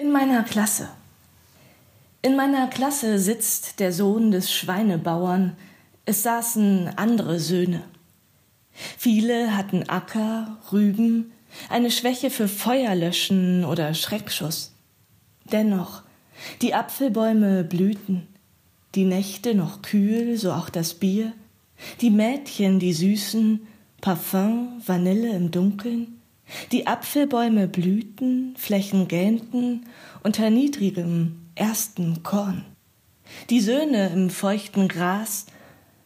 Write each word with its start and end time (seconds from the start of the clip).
In 0.00 0.12
meiner 0.12 0.44
Klasse. 0.44 0.90
In 2.22 2.36
meiner 2.36 2.68
Klasse 2.68 3.18
sitzt 3.18 3.80
der 3.80 3.92
Sohn 3.92 4.30
des 4.30 4.52
Schweinebauern, 4.52 5.56
es 6.04 6.22
saßen 6.22 6.92
andere 6.94 7.40
Söhne. 7.40 7.82
Viele 8.96 9.56
hatten 9.56 9.88
Acker, 9.88 10.56
Rüben, 10.70 11.32
eine 11.68 11.90
Schwäche 11.90 12.30
für 12.30 12.46
Feuerlöschen 12.46 13.64
oder 13.64 13.92
Schreckschuss. 13.92 14.72
Dennoch, 15.50 16.02
die 16.62 16.74
Apfelbäume 16.74 17.64
blühten, 17.64 18.28
die 18.94 19.04
Nächte 19.04 19.56
noch 19.56 19.82
kühl, 19.82 20.36
so 20.36 20.52
auch 20.52 20.70
das 20.70 20.94
Bier, 20.94 21.32
die 22.00 22.10
Mädchen, 22.10 22.78
die 22.78 22.92
süßen, 22.92 23.66
Parfum, 24.00 24.80
Vanille 24.86 25.30
im 25.30 25.50
Dunkeln, 25.50 26.17
die 26.72 26.86
Apfelbäume 26.86 27.68
blühten, 27.68 28.54
Flächen 28.56 29.08
gähnten 29.08 29.86
unter 30.22 30.50
niedrigem 30.50 31.40
ersten 31.54 32.22
Korn. 32.22 32.64
Die 33.50 33.60
Söhne 33.60 34.08
im 34.08 34.30
feuchten 34.30 34.88
Gras 34.88 35.46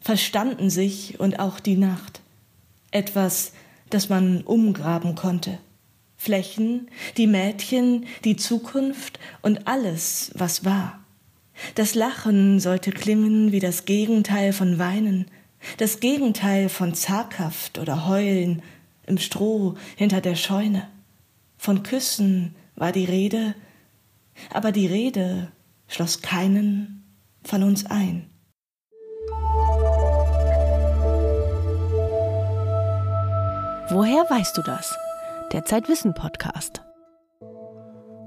verstanden 0.01 0.71
sich 0.71 1.21
und 1.21 1.39
auch 1.39 1.61
die 1.61 1.77
Nacht. 1.77 2.21
Etwas, 2.91 3.53
das 3.91 4.09
man 4.09 4.43
umgraben 4.43 5.15
konnte. 5.15 5.59
Flächen, 6.17 6.89
die 7.17 7.27
Mädchen, 7.27 8.07
die 8.25 8.37
Zukunft 8.37 9.19
und 9.43 9.67
alles, 9.67 10.33
was 10.35 10.65
war. 10.65 11.01
Das 11.75 11.95
Lachen 11.95 12.61
sollte 12.61 12.91
klingen 12.91 13.53
wie 13.53 13.61
das 13.61 13.85
Gegenteil 13.85 14.53
von 14.53 14.79
Weinen, 14.79 15.27
das 15.79 16.01
Gegenteil 16.01 16.69
von 16.69 16.95
zaghaft 16.95 17.79
oder 17.79 18.07
Heulen, 18.07 18.63
im 19.07 19.19
Stroh 19.19 19.75
hinter 19.97 20.21
der 20.21 20.35
Scheune. 20.35 20.89
Von 21.57 21.83
Küssen 21.83 22.55
war 22.75 22.93
die 22.93 23.05
Rede, 23.05 23.55
aber 24.53 24.73
die 24.73 24.87
Rede 24.87 25.53
schloss 25.87 26.23
keinen 26.23 27.05
von 27.45 27.63
uns 27.63 27.87
ein. 27.87 28.29
Woher 33.91 34.25
weißt 34.31 34.57
du 34.57 34.63
das? 34.63 34.97
Der 35.53 35.65
Zeitwissen 35.67 36.15
Podcast. 36.15 36.83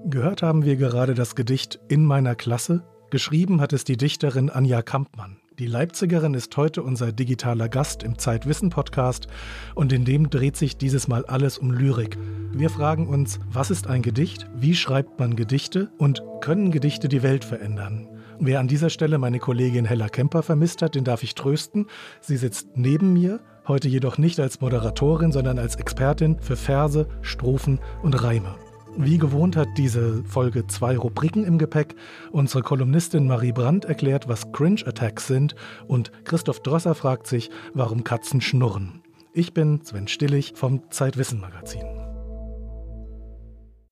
Gehört 0.06 0.44
haben 0.44 0.64
wir 0.64 0.76
gerade 0.76 1.16
das 1.16 1.36
Gedicht 1.36 1.80
In 1.88 2.06
meiner 2.06 2.36
Klasse. 2.36 2.84
Geschrieben 3.10 3.62
hat 3.62 3.74
es 3.74 3.84
die 3.84 3.98
Dichterin 3.98 4.52
Anja 4.52 4.84
Kampmann. 4.84 5.40
Die 5.58 5.68
Leipzigerin 5.68 6.34
ist 6.34 6.58
heute 6.58 6.84
unser 6.84 7.14
digitaler 7.14 7.70
Gast 7.70 8.04
im 8.04 8.18
Zeitwissen-Podcast 8.18 9.28
und 9.74 9.94
in 9.94 10.04
dem 10.04 10.30
dreht 10.30 10.58
sich 10.58 10.76
dieses 10.76 11.08
Mal 11.08 11.24
alles 11.28 11.58
um 11.58 11.72
Lyrik. 11.72 12.18
Wir 12.52 12.70
fragen 12.70 13.08
uns, 13.08 13.40
was 13.54 13.72
ist 13.72 13.88
ein 13.88 14.02
Gedicht, 14.02 14.48
wie 14.54 14.76
schreibt 14.76 15.18
man 15.18 15.38
Gedichte 15.38 15.92
und 15.98 16.22
können 16.42 16.72
Gedichte 16.72 17.08
die 17.08 17.24
Welt 17.24 17.46
verändern? 17.46 18.10
Wer 18.38 18.60
an 18.60 18.68
dieser 18.68 18.90
Stelle 18.90 19.18
meine 19.18 19.40
Kollegin 19.40 19.86
Hella 19.86 20.10
Kemper 20.10 20.44
vermisst 20.44 20.82
hat, 20.82 20.94
den 20.94 21.06
darf 21.06 21.24
ich 21.24 21.36
trösten. 21.36 21.88
Sie 22.20 22.36
sitzt 22.36 22.76
neben 22.76 23.14
mir, 23.14 23.40
heute 23.66 23.88
jedoch 23.88 24.18
nicht 24.18 24.42
als 24.42 24.60
Moderatorin, 24.60 25.32
sondern 25.32 25.58
als 25.58 25.78
Expertin 25.78 26.38
für 26.42 26.58
Verse, 26.58 27.08
Strophen 27.22 27.80
und 28.04 28.22
Reime. 28.22 28.56
Wie 28.98 29.18
gewohnt 29.18 29.58
hat 29.58 29.68
diese 29.78 30.24
Folge 30.24 30.68
zwei 30.68 30.98
Rubriken 30.98 31.44
im 31.44 31.58
Gepäck. 31.58 31.96
Unsere 32.32 32.64
Kolumnistin 32.64 33.28
Marie 33.28 33.52
Brandt 33.52 33.84
erklärt, 33.84 34.30
was 34.30 34.52
Cringe 34.54 34.82
Attacks 34.86 35.28
sind 35.28 35.54
und 35.88 36.12
Christoph 36.24 36.62
Drosser 36.62 36.96
fragt 36.96 37.28
sich, 37.28 37.50
warum 37.74 38.06
Katzen 38.06 38.40
schnurren. 38.40 39.04
Ich 39.34 39.54
bin 39.54 39.82
Sven 39.84 40.08
Stillig 40.08 40.54
vom 40.56 40.90
Zeitwissen 40.92 41.42
Magazin. 41.42 41.84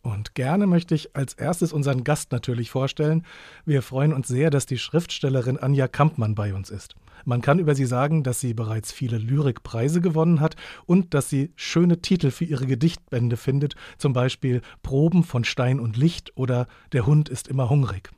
Und 0.04 0.36
gerne 0.36 0.68
möchte 0.68 0.96
ich 0.96 1.16
als 1.16 1.34
erstes 1.34 1.74
unseren 1.74 2.04
Gast 2.06 2.32
natürlich 2.32 2.72
vorstellen. 2.72 3.26
Wir 3.66 3.82
freuen 3.82 4.14
uns 4.14 4.28
sehr, 4.30 4.50
dass 4.50 4.66
die 4.66 4.78
Schriftstellerin 4.78 5.58
Anja 5.58 5.88
Kampmann 5.88 6.36
bei 6.36 6.54
uns 6.54 6.70
ist. 6.70 6.96
Man 7.26 7.42
kann 7.42 7.60
über 7.60 7.74
sie 7.74 7.86
sagen, 7.86 8.24
dass 8.24 8.42
sie 8.42 8.54
bereits 8.54 8.92
viele 8.92 9.18
Lyrikpreise 9.18 10.02
gewonnen 10.02 10.42
hat 10.42 10.56
und 10.86 11.14
dass 11.14 11.30
sie 11.30 11.52
schöne 11.56 12.02
Titel 12.02 12.32
für 12.32 12.44
ihre 12.44 12.66
Gedichtbände 12.66 13.38
findet, 13.38 13.76
zum 13.98 14.12
Beispiel 14.12 14.62
Proben 14.82 15.24
von 15.24 15.46
Stein 15.46 15.80
und 15.80 15.96
Licht 15.96 16.36
oder 16.36 16.68
Der 16.92 17.06
Hund 17.06 17.30
ist 17.30 17.48
immer 17.48 17.70
hungrig. 17.70 18.12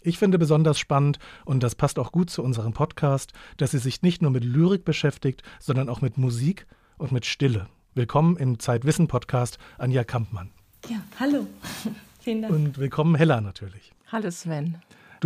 Ich 0.00 0.18
finde 0.18 0.38
besonders 0.38 0.78
spannend, 0.78 1.18
und 1.44 1.64
das 1.64 1.74
passt 1.74 1.98
auch 1.98 2.12
gut 2.12 2.30
zu 2.30 2.44
unserem 2.44 2.72
Podcast, 2.72 3.32
dass 3.56 3.72
sie 3.72 3.78
sich 3.78 4.02
nicht 4.02 4.22
nur 4.22 4.30
mit 4.30 4.44
Lyrik 4.44 4.84
beschäftigt, 4.84 5.42
sondern 5.58 5.88
auch 5.88 6.00
mit 6.00 6.16
Musik 6.16 6.68
und 6.96 7.10
mit 7.10 7.26
Stille. 7.26 7.68
Willkommen 7.94 8.36
im 8.36 8.60
Zeitwissen-Podcast, 8.60 9.58
Anja 9.78 10.04
Kampmann. 10.04 10.50
Ja, 10.88 11.02
hallo. 11.18 11.48
Vielen 12.20 12.42
Dank. 12.42 12.54
Und 12.54 12.78
willkommen 12.78 13.16
Hella 13.16 13.40
natürlich. 13.40 13.92
Hallo 14.12 14.30
Sven. 14.30 14.76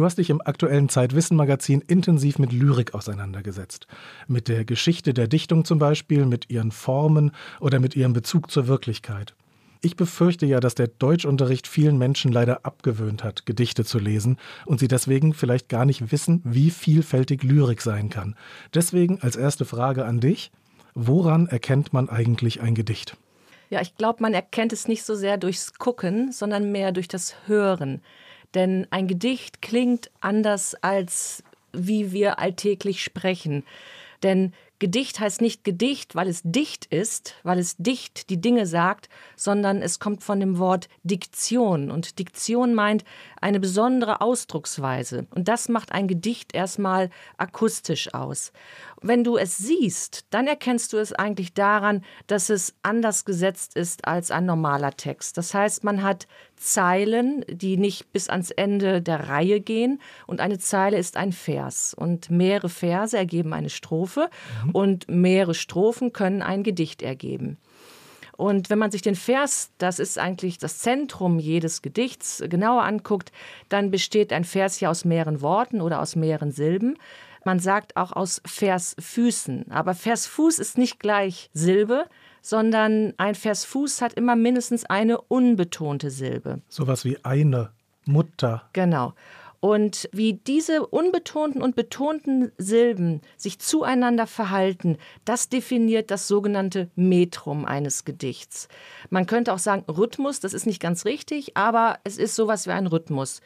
Du 0.01 0.07
hast 0.07 0.17
dich 0.17 0.31
im 0.31 0.41
aktuellen 0.41 0.89
Zeitwissen-Magazin 0.89 1.83
intensiv 1.87 2.39
mit 2.39 2.55
Lyrik 2.55 2.95
auseinandergesetzt. 2.95 3.87
Mit 4.29 4.49
der 4.49 4.65
Geschichte 4.65 5.13
der 5.13 5.29
Dichtung 5.29 5.67
zum 5.67 5.79
Beispiel, 5.79 6.25
mit 6.25 6.49
ihren 6.49 6.71
Formen 6.71 7.33
oder 7.61 7.81
mit 7.81 7.95
ihrem 7.97 8.15
Bezug 8.15 8.51
zur 8.51 8.67
Wirklichkeit. 8.67 9.35
Ich 9.83 9.97
befürchte 9.97 10.47
ja, 10.47 10.59
dass 10.59 10.75
der 10.75 10.87
Deutschunterricht 10.87 11.67
vielen 11.67 11.99
Menschen 11.99 12.33
leider 12.33 12.65
abgewöhnt 12.65 13.23
hat, 13.23 13.45
Gedichte 13.45 13.85
zu 13.85 13.99
lesen 13.99 14.39
und 14.65 14.81
sie 14.81 14.89
deswegen 14.89 15.35
vielleicht 15.35 15.69
gar 15.69 15.85
nicht 15.85 16.11
wissen, 16.11 16.41
wie 16.45 16.71
vielfältig 16.71 17.43
Lyrik 17.43 17.83
sein 17.83 18.09
kann. 18.09 18.37
Deswegen 18.73 19.21
als 19.21 19.37
erste 19.37 19.67
Frage 19.67 20.07
an 20.07 20.19
dich, 20.19 20.51
woran 20.95 21.47
erkennt 21.47 21.93
man 21.93 22.09
eigentlich 22.09 22.63
ein 22.63 22.75
Gedicht? 22.75 23.19
Ja, 23.69 23.83
ich 23.83 23.95
glaube, 23.97 24.23
man 24.23 24.33
erkennt 24.33 24.73
es 24.73 24.89
nicht 24.89 25.03
so 25.03 25.15
sehr 25.15 25.37
durchs 25.37 25.75
Gucken, 25.75 26.33
sondern 26.33 26.73
mehr 26.73 26.91
durch 26.91 27.07
das 27.07 27.35
Hören. 27.45 28.01
Denn 28.55 28.87
ein 28.91 29.07
Gedicht 29.07 29.63
klingt 29.63 30.11
anders, 30.21 30.75
als 30.83 31.43
wie 31.73 32.13
wir 32.13 32.39
alltäglich 32.39 33.03
sprechen. 33.03 33.65
Denn 34.23 34.53
Gedicht 34.81 35.21
heißt 35.21 35.43
nicht 35.43 35.63
Gedicht, 35.63 36.15
weil 36.15 36.27
es 36.27 36.41
dicht 36.43 36.87
ist, 36.87 37.35
weil 37.43 37.59
es 37.59 37.77
dicht 37.77 38.31
die 38.31 38.41
Dinge 38.41 38.67
sagt, 38.67 39.11
sondern 39.37 39.83
es 39.83 39.99
kommt 39.99 40.25
von 40.25 40.41
dem 40.41 40.59
Wort 40.59 40.89
Diktion. 41.03 41.91
Und 41.91 42.19
Diktion 42.19 42.75
meint 42.75 43.05
eine 43.41 43.61
besondere 43.61 44.21
Ausdrucksweise. 44.21 45.27
Und 45.35 45.49
das 45.49 45.69
macht 45.69 45.93
ein 45.93 46.09
Gedicht 46.09 46.55
erstmal 46.55 47.11
akustisch 47.37 48.13
aus. 48.15 48.53
Wenn 49.03 49.25
du 49.25 49.37
es 49.37 49.57
siehst, 49.57 50.27
dann 50.31 50.47
erkennst 50.47 50.93
du 50.93 50.99
es 50.99 51.13
eigentlich 51.13 51.55
daran, 51.55 52.05
dass 52.27 52.51
es 52.51 52.75
anders 52.83 53.25
gesetzt 53.25 53.77
ist 53.77 54.07
als 54.07 54.31
ein 54.31 54.45
normaler 54.45 54.95
Text. 54.97 55.39
Das 55.39 55.55
heißt, 55.55 55.85
man 55.85 56.03
hat 56.03 56.27
Zeilen, 56.57 57.45
die 57.49 57.79
nicht 57.79 58.13
bis 58.13 58.29
ans 58.29 58.51
Ende 58.51 59.01
der 59.01 59.29
Reihe 59.29 59.61
gehen. 59.61 60.01
Und 60.27 60.41
eine 60.41 60.59
Zeile 60.59 60.99
ist 60.99 61.17
ein 61.17 61.33
Vers. 61.33 61.95
Und 61.95 62.31
mehrere 62.31 62.69
Verse 62.69 63.17
ergeben 63.17 63.55
eine 63.55 63.71
Strophe. 63.71 64.29
Mhm. 64.67 64.71
Und 64.73 65.09
mehrere 65.09 65.55
Strophen 65.55 66.13
können 66.13 66.43
ein 66.43 66.63
Gedicht 66.63 67.01
ergeben. 67.01 67.57
Und 68.41 68.71
wenn 68.71 68.79
man 68.79 68.91
sich 68.91 69.03
den 69.03 69.17
Vers, 69.17 69.71
das 69.77 69.99
ist 69.99 70.19
eigentlich 70.19 70.57
das 70.57 70.79
Zentrum 70.79 71.39
jedes 71.39 71.83
Gedichts, 71.83 72.43
genauer 72.49 72.85
anguckt, 72.85 73.33
dann 73.69 73.91
besteht 73.91 74.33
ein 74.33 74.45
Vers 74.45 74.81
ja 74.81 74.89
aus 74.89 75.05
mehreren 75.05 75.43
Worten 75.43 75.83
oder 75.83 76.01
aus 76.01 76.17
mehreren 76.17 76.51
Silben. 76.51 76.97
Man 77.45 77.61
sagt 77.61 77.99
auch 77.99 78.13
aus 78.13 78.41
Versfüßen. 78.47 79.71
Aber 79.71 79.93
Versfuß 79.93 80.59
ist 80.59 80.79
nicht 80.79 81.01
gleich 81.01 81.51
Silbe, 81.53 82.07
sondern 82.41 83.13
ein 83.19 83.35
Versfuß 83.35 84.01
hat 84.01 84.15
immer 84.15 84.37
mindestens 84.37 84.87
eine 84.87 85.21
unbetonte 85.21 86.11
Silbe. 86.11 86.63
Sowas 86.71 87.05
wie 87.05 87.23
eine 87.23 87.73
Mutter. 88.07 88.63
Genau. 88.73 89.13
Und 89.61 90.09
wie 90.13 90.33
diese 90.33 90.87
unbetonten 90.87 91.61
und 91.61 91.77
betonten 91.77 92.51
Silben 92.57 93.21
sich 93.37 93.59
zueinander 93.59 94.27
verhalten, 94.27 94.97
das 95.27 95.51
definiert 95.51 96.11
das 96.11 96.27
sogenannte 96.27 96.91
Metrum 96.97 97.67
eines 97.67 98.07
Gedichts. 98.07 98.69
Man 99.11 99.27
könnte 99.27 99.53
auch 99.53 99.59
sagen 99.59 99.85
Rhythmus, 99.87 100.41
das 100.41 100.55
ist 100.55 100.67
nicht 100.67 100.81
ganz 100.81 101.05
richtig, 101.05 101.59
aber 101.59 101.99
es 102.05 102.17
ist 102.17 102.37
sowas 102.37 102.67
wie 102.67 102.71
ein 102.71 102.87
Rhythmus. 102.87 103.43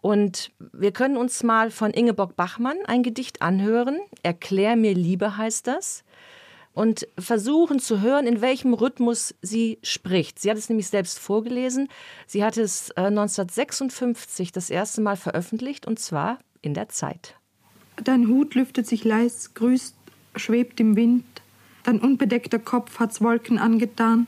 Und 0.00 0.50
wir 0.72 0.92
können 0.92 1.18
uns 1.18 1.42
mal 1.42 1.70
von 1.70 1.90
Ingeborg 1.90 2.36
Bachmann 2.36 2.78
ein 2.86 3.02
Gedicht 3.02 3.42
anhören. 3.42 4.00
Erklär 4.22 4.76
mir 4.76 4.94
Liebe 4.94 5.36
heißt 5.36 5.66
das 5.66 6.04
und 6.72 7.06
versuchen 7.18 7.80
zu 7.80 8.00
hören, 8.00 8.26
in 8.26 8.40
welchem 8.40 8.74
Rhythmus 8.74 9.34
sie 9.42 9.78
spricht. 9.82 10.38
Sie 10.38 10.50
hat 10.50 10.56
es 10.56 10.68
nämlich 10.68 10.88
selbst 10.88 11.18
vorgelesen. 11.18 11.88
Sie 12.26 12.44
hat 12.44 12.56
es 12.56 12.90
1956 12.92 14.48
äh, 14.48 14.52
das 14.52 14.70
erste 14.70 15.00
Mal 15.00 15.16
veröffentlicht 15.16 15.86
und 15.86 15.98
zwar 15.98 16.38
in 16.62 16.74
der 16.74 16.88
Zeit. 16.88 17.36
Dein 18.02 18.28
Hut 18.28 18.54
lüftet 18.54 18.86
sich 18.86 19.04
leis, 19.04 19.52
grüßt, 19.54 19.94
schwebt 20.36 20.80
im 20.80 20.96
Wind. 20.96 21.24
Dein 21.82 21.98
unbedeckter 21.98 22.58
Kopf 22.58 22.98
hat's 22.98 23.20
Wolken 23.20 23.58
angetan. 23.58 24.26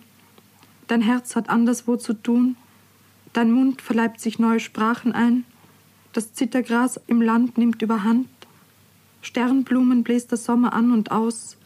Dein 0.89 1.01
Herz 1.01 1.37
hat 1.37 1.49
anderswo 1.49 1.97
zu 1.97 2.15
tun. 2.15 2.57
Dein 3.33 3.51
Mund 3.51 3.81
verleibt 3.81 4.21
sich 4.21 4.39
neue 4.39 4.61
Sprachen 4.61 5.13
ein. 5.13 5.45
Das 6.13 6.35
Zittergras 6.35 7.01
im 7.07 7.23
Land 7.23 7.57
nimmt 7.57 7.81
überhand. 7.81 8.29
Sternblumen 9.23 10.03
bläst 10.03 10.33
der 10.33 10.39
Sommer 10.39 10.73
an 10.73 10.93
und 10.93 11.11
aus. 11.11 11.57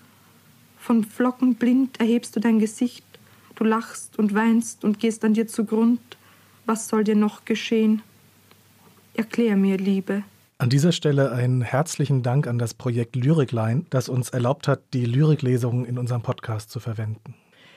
Von 0.86 1.02
Flocken 1.02 1.56
blind 1.56 1.98
erhebst 1.98 2.36
du 2.36 2.38
dein 2.38 2.60
Gesicht, 2.60 3.04
du 3.56 3.64
lachst 3.64 4.20
und 4.20 4.36
weinst 4.36 4.84
und 4.84 5.00
gehst 5.00 5.24
an 5.24 5.34
dir 5.34 5.48
zugrund. 5.48 5.98
was 6.64 6.86
soll 6.86 7.02
dir 7.02 7.16
noch 7.16 7.44
geschehen? 7.44 8.02
Erklär 9.14 9.56
mir, 9.56 9.78
Liebe. 9.78 10.22
An 10.58 10.70
dieser 10.70 10.92
Stelle 10.92 11.32
einen 11.32 11.60
herzlichen 11.62 12.22
Dank 12.22 12.46
an 12.46 12.60
das 12.60 12.72
Projekt 12.72 13.16
Lyrikline, 13.16 13.84
das 13.90 14.08
uns 14.08 14.30
erlaubt 14.30 14.68
hat, 14.68 14.80
die 14.92 15.06
Lyriklesungen 15.06 15.86
in 15.86 15.98
unserem 15.98 16.22
Podcast 16.22 16.70
zu 16.70 16.78
verwenden. 16.78 17.34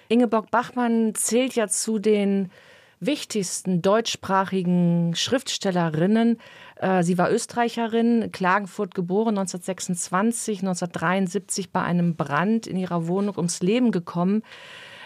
Ingeborg 0.09 0.51
Bachmann 0.51 1.15
zählt 1.15 1.55
ja 1.55 1.67
zu 1.67 1.97
den 1.97 2.51
wichtigsten 2.99 3.81
deutschsprachigen 3.81 5.15
Schriftstellerinnen. 5.15 6.39
Äh, 6.75 7.03
sie 7.03 7.17
war 7.17 7.31
Österreicherin, 7.31 8.31
Klagenfurt 8.31 8.93
geboren, 8.93 9.37
1926, 9.37 10.59
1973 10.59 11.71
bei 11.71 11.81
einem 11.81 12.15
Brand 12.15 12.67
in 12.67 12.77
ihrer 12.77 13.07
Wohnung 13.07 13.35
ums 13.37 13.61
Leben 13.61 13.91
gekommen. 13.91 14.43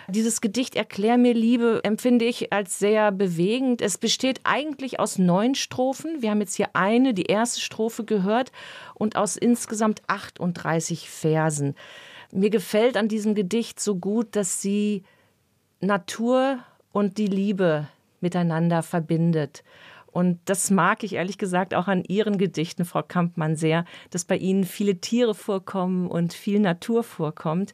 Dieses 0.10 0.42
Gedicht 0.42 0.76
Erklär 0.76 1.18
mir 1.18 1.34
Liebe 1.34 1.80
empfinde 1.84 2.26
ich 2.26 2.52
als 2.52 2.78
sehr 2.78 3.12
bewegend. 3.12 3.82
Es 3.82 3.98
besteht 3.98 4.42
eigentlich 4.44 5.00
aus 5.00 5.18
neun 5.18 5.56
Strophen. 5.56 6.22
Wir 6.22 6.32
haben 6.32 6.42
jetzt 6.42 6.56
hier 6.56 6.76
eine, 6.76 7.14
die 7.14 7.28
erste 7.28 7.62
Strophe 7.62 8.04
gehört 8.04 8.52
und 8.96 9.16
aus 9.16 9.38
insgesamt 9.38 10.02
38 10.08 11.10
Versen. 11.10 11.76
Mir 12.32 12.50
gefällt 12.50 12.98
an 12.98 13.08
diesem 13.08 13.34
Gedicht 13.34 13.80
so 13.80 13.96
gut, 13.96 14.36
dass 14.36 14.62
sie 14.62 15.04
Natur 15.80 16.60
und 16.94 17.18
die 17.18 17.28
Liebe 17.28 17.90
miteinander 18.22 18.82
verbindet. 18.84 19.66
Und 20.14 20.40
das 20.46 20.70
mag 20.70 21.04
ich 21.04 21.14
ehrlich 21.14 21.40
gesagt 21.40 21.74
auch 21.74 21.88
an 21.88 22.04
Ihren 22.04 22.38
Gedichten, 22.38 22.86
Frau 22.86 23.02
Kampmann, 23.02 23.56
sehr, 23.56 23.84
dass 24.12 24.26
bei 24.26 24.38
Ihnen 24.38 24.64
viele 24.64 25.02
Tiere 25.02 25.34
vorkommen 25.34 26.08
und 26.08 26.34
viel 26.34 26.60
Natur 26.60 27.04
vorkommt. 27.04 27.74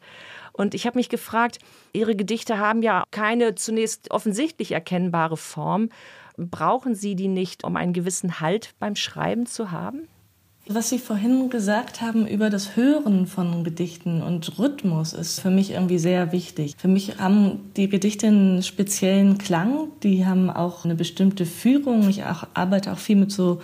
Und 0.54 0.74
ich 0.74 0.88
habe 0.88 0.98
mich 0.98 1.10
gefragt, 1.10 1.60
Ihre 1.92 2.16
Gedichte 2.16 2.58
haben 2.58 2.82
ja 2.82 3.04
keine 3.12 3.56
zunächst 3.56 4.10
offensichtlich 4.10 4.72
erkennbare 4.72 5.36
Form. 5.36 5.90
Brauchen 6.38 6.96
Sie 6.96 7.16
die 7.16 7.28
nicht, 7.28 7.66
um 7.66 7.76
einen 7.76 7.92
gewissen 7.92 8.40
Halt 8.40 8.74
beim 8.80 8.96
Schreiben 8.96 9.46
zu 9.46 9.72
haben? 9.72 10.08
Was 10.72 10.90
Sie 10.90 11.00
vorhin 11.00 11.50
gesagt 11.50 12.00
haben 12.00 12.28
über 12.28 12.52
das 12.52 12.76
Hören 12.76 13.26
von 13.26 13.64
Gedichten 13.64 14.22
und 14.22 14.60
Rhythmus 14.60 15.14
ist 15.14 15.40
für 15.40 15.50
mich 15.50 15.72
irgendwie 15.72 15.98
sehr 15.98 16.32
wichtig. 16.32 16.76
Für 16.78 16.88
mich 16.88 17.18
haben 17.18 17.72
die 17.76 17.90
Gedichte 17.90 18.28
einen 18.28 18.62
speziellen 18.62 19.40
Klang, 19.40 19.88
die 20.04 20.28
haben 20.28 20.52
auch 20.52 20.86
eine 20.86 20.94
bestimmte 20.94 21.48
Führung. 21.48 22.08
Ich 22.08 22.24
auch, 22.26 22.44
arbeite 22.54 22.94
auch 22.94 23.00
viel 23.00 23.16
mit 23.16 23.32
so 23.32 23.62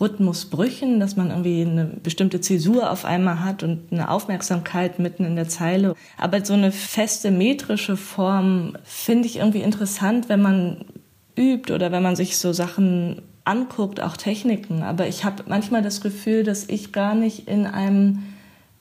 Rhythmusbrüchen, 0.00 0.98
dass 0.98 1.14
man 1.14 1.28
irgendwie 1.28 1.60
eine 1.60 1.84
bestimmte 2.02 2.40
Zäsur 2.40 2.90
auf 2.90 3.04
einmal 3.04 3.44
hat 3.44 3.62
und 3.62 3.92
eine 3.92 4.08
Aufmerksamkeit 4.08 4.98
mitten 4.98 5.26
in 5.26 5.36
der 5.36 5.50
Zeile. 5.50 5.94
Aber 6.16 6.42
so 6.42 6.54
eine 6.54 6.72
feste 6.72 7.30
metrische 7.30 7.98
Form 7.98 8.78
finde 8.82 9.26
ich 9.26 9.36
irgendwie 9.36 9.60
interessant, 9.60 10.30
wenn 10.30 10.40
man 10.40 10.86
übt 11.36 11.70
oder 11.70 11.92
wenn 11.92 12.02
man 12.02 12.16
sich 12.16 12.38
so 12.38 12.54
Sachen 12.54 13.20
anguckt, 13.46 14.00
auch 14.00 14.16
Techniken. 14.16 14.82
Aber 14.82 15.06
ich 15.06 15.24
habe 15.24 15.44
manchmal 15.46 15.82
das 15.82 16.00
Gefühl, 16.00 16.42
dass 16.44 16.68
ich 16.68 16.92
gar 16.92 17.14
nicht 17.14 17.48
in 17.48 17.66
einem 17.66 18.24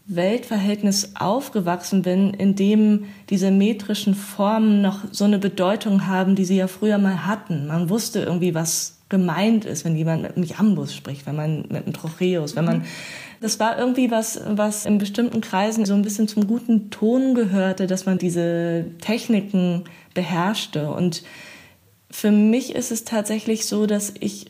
Weltverhältnis 0.08 1.14
aufgewachsen 1.16 2.04
bin, 2.04 2.34
in 2.34 2.56
dem 2.56 3.06
diese 3.30 3.50
metrischen 3.50 4.14
Formen 4.14 4.82
noch 4.82 5.00
so 5.12 5.26
eine 5.26 5.40
Bedeutung 5.40 6.08
haben, 6.08 6.36
die 6.36 6.46
sie 6.46 6.58
ja 6.58 6.68
früher 6.68 6.98
mal 6.98 7.26
hatten. 7.26 7.68
Man 7.68 7.90
wusste 7.90 8.20
irgendwie, 8.20 8.54
was 8.54 9.00
gemeint 9.10 9.66
ist, 9.66 9.86
wenn 9.86 9.96
jemand 9.96 10.24
mit 10.24 10.36
einem 10.36 10.46
Jambus 10.46 10.94
spricht, 10.94 11.26
wenn 11.26 11.36
man 11.36 11.62
mit 11.70 11.86
einem 11.86 11.94
Trocheus, 11.94 12.56
wenn 12.56 12.66
man 12.66 12.84
das 13.42 13.60
war 13.60 13.78
irgendwie 13.78 14.10
was, 14.10 14.40
was 14.48 14.86
in 14.86 14.98
bestimmten 14.98 15.42
Kreisen 15.42 15.86
so 15.86 15.94
ein 15.94 16.02
bisschen 16.02 16.28
zum 16.28 16.48
guten 16.48 16.90
Ton 16.90 17.36
gehörte, 17.36 17.86
dass 17.86 18.06
man 18.06 18.18
diese 18.18 18.86
Techniken 19.02 19.84
beherrschte. 20.14 20.90
Und 20.90 21.24
für 22.10 22.32
mich 22.32 22.74
ist 22.74 22.92
es 22.92 23.04
tatsächlich 23.04 23.66
so, 23.66 23.86
dass 23.86 24.14
ich 24.20 24.48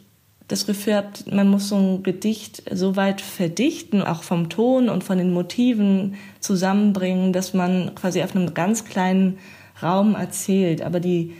das 0.47 0.65
Gefühl 0.65 0.95
habt, 0.95 1.31
man 1.31 1.49
muss 1.49 1.69
so 1.69 1.75
ein 1.75 2.03
Gedicht 2.03 2.63
so 2.71 2.95
weit 2.95 3.21
verdichten, 3.21 4.01
auch 4.01 4.21
vom 4.23 4.49
Ton 4.49 4.89
und 4.89 5.03
von 5.03 5.17
den 5.17 5.33
Motiven 5.33 6.15
zusammenbringen, 6.39 7.33
dass 7.33 7.53
man 7.53 7.95
quasi 7.95 8.21
auf 8.21 8.35
einem 8.35 8.53
ganz 8.53 8.85
kleinen 8.85 9.39
Raum 9.81 10.15
erzählt. 10.15 10.81
Aber 10.81 10.99
die 10.99 11.33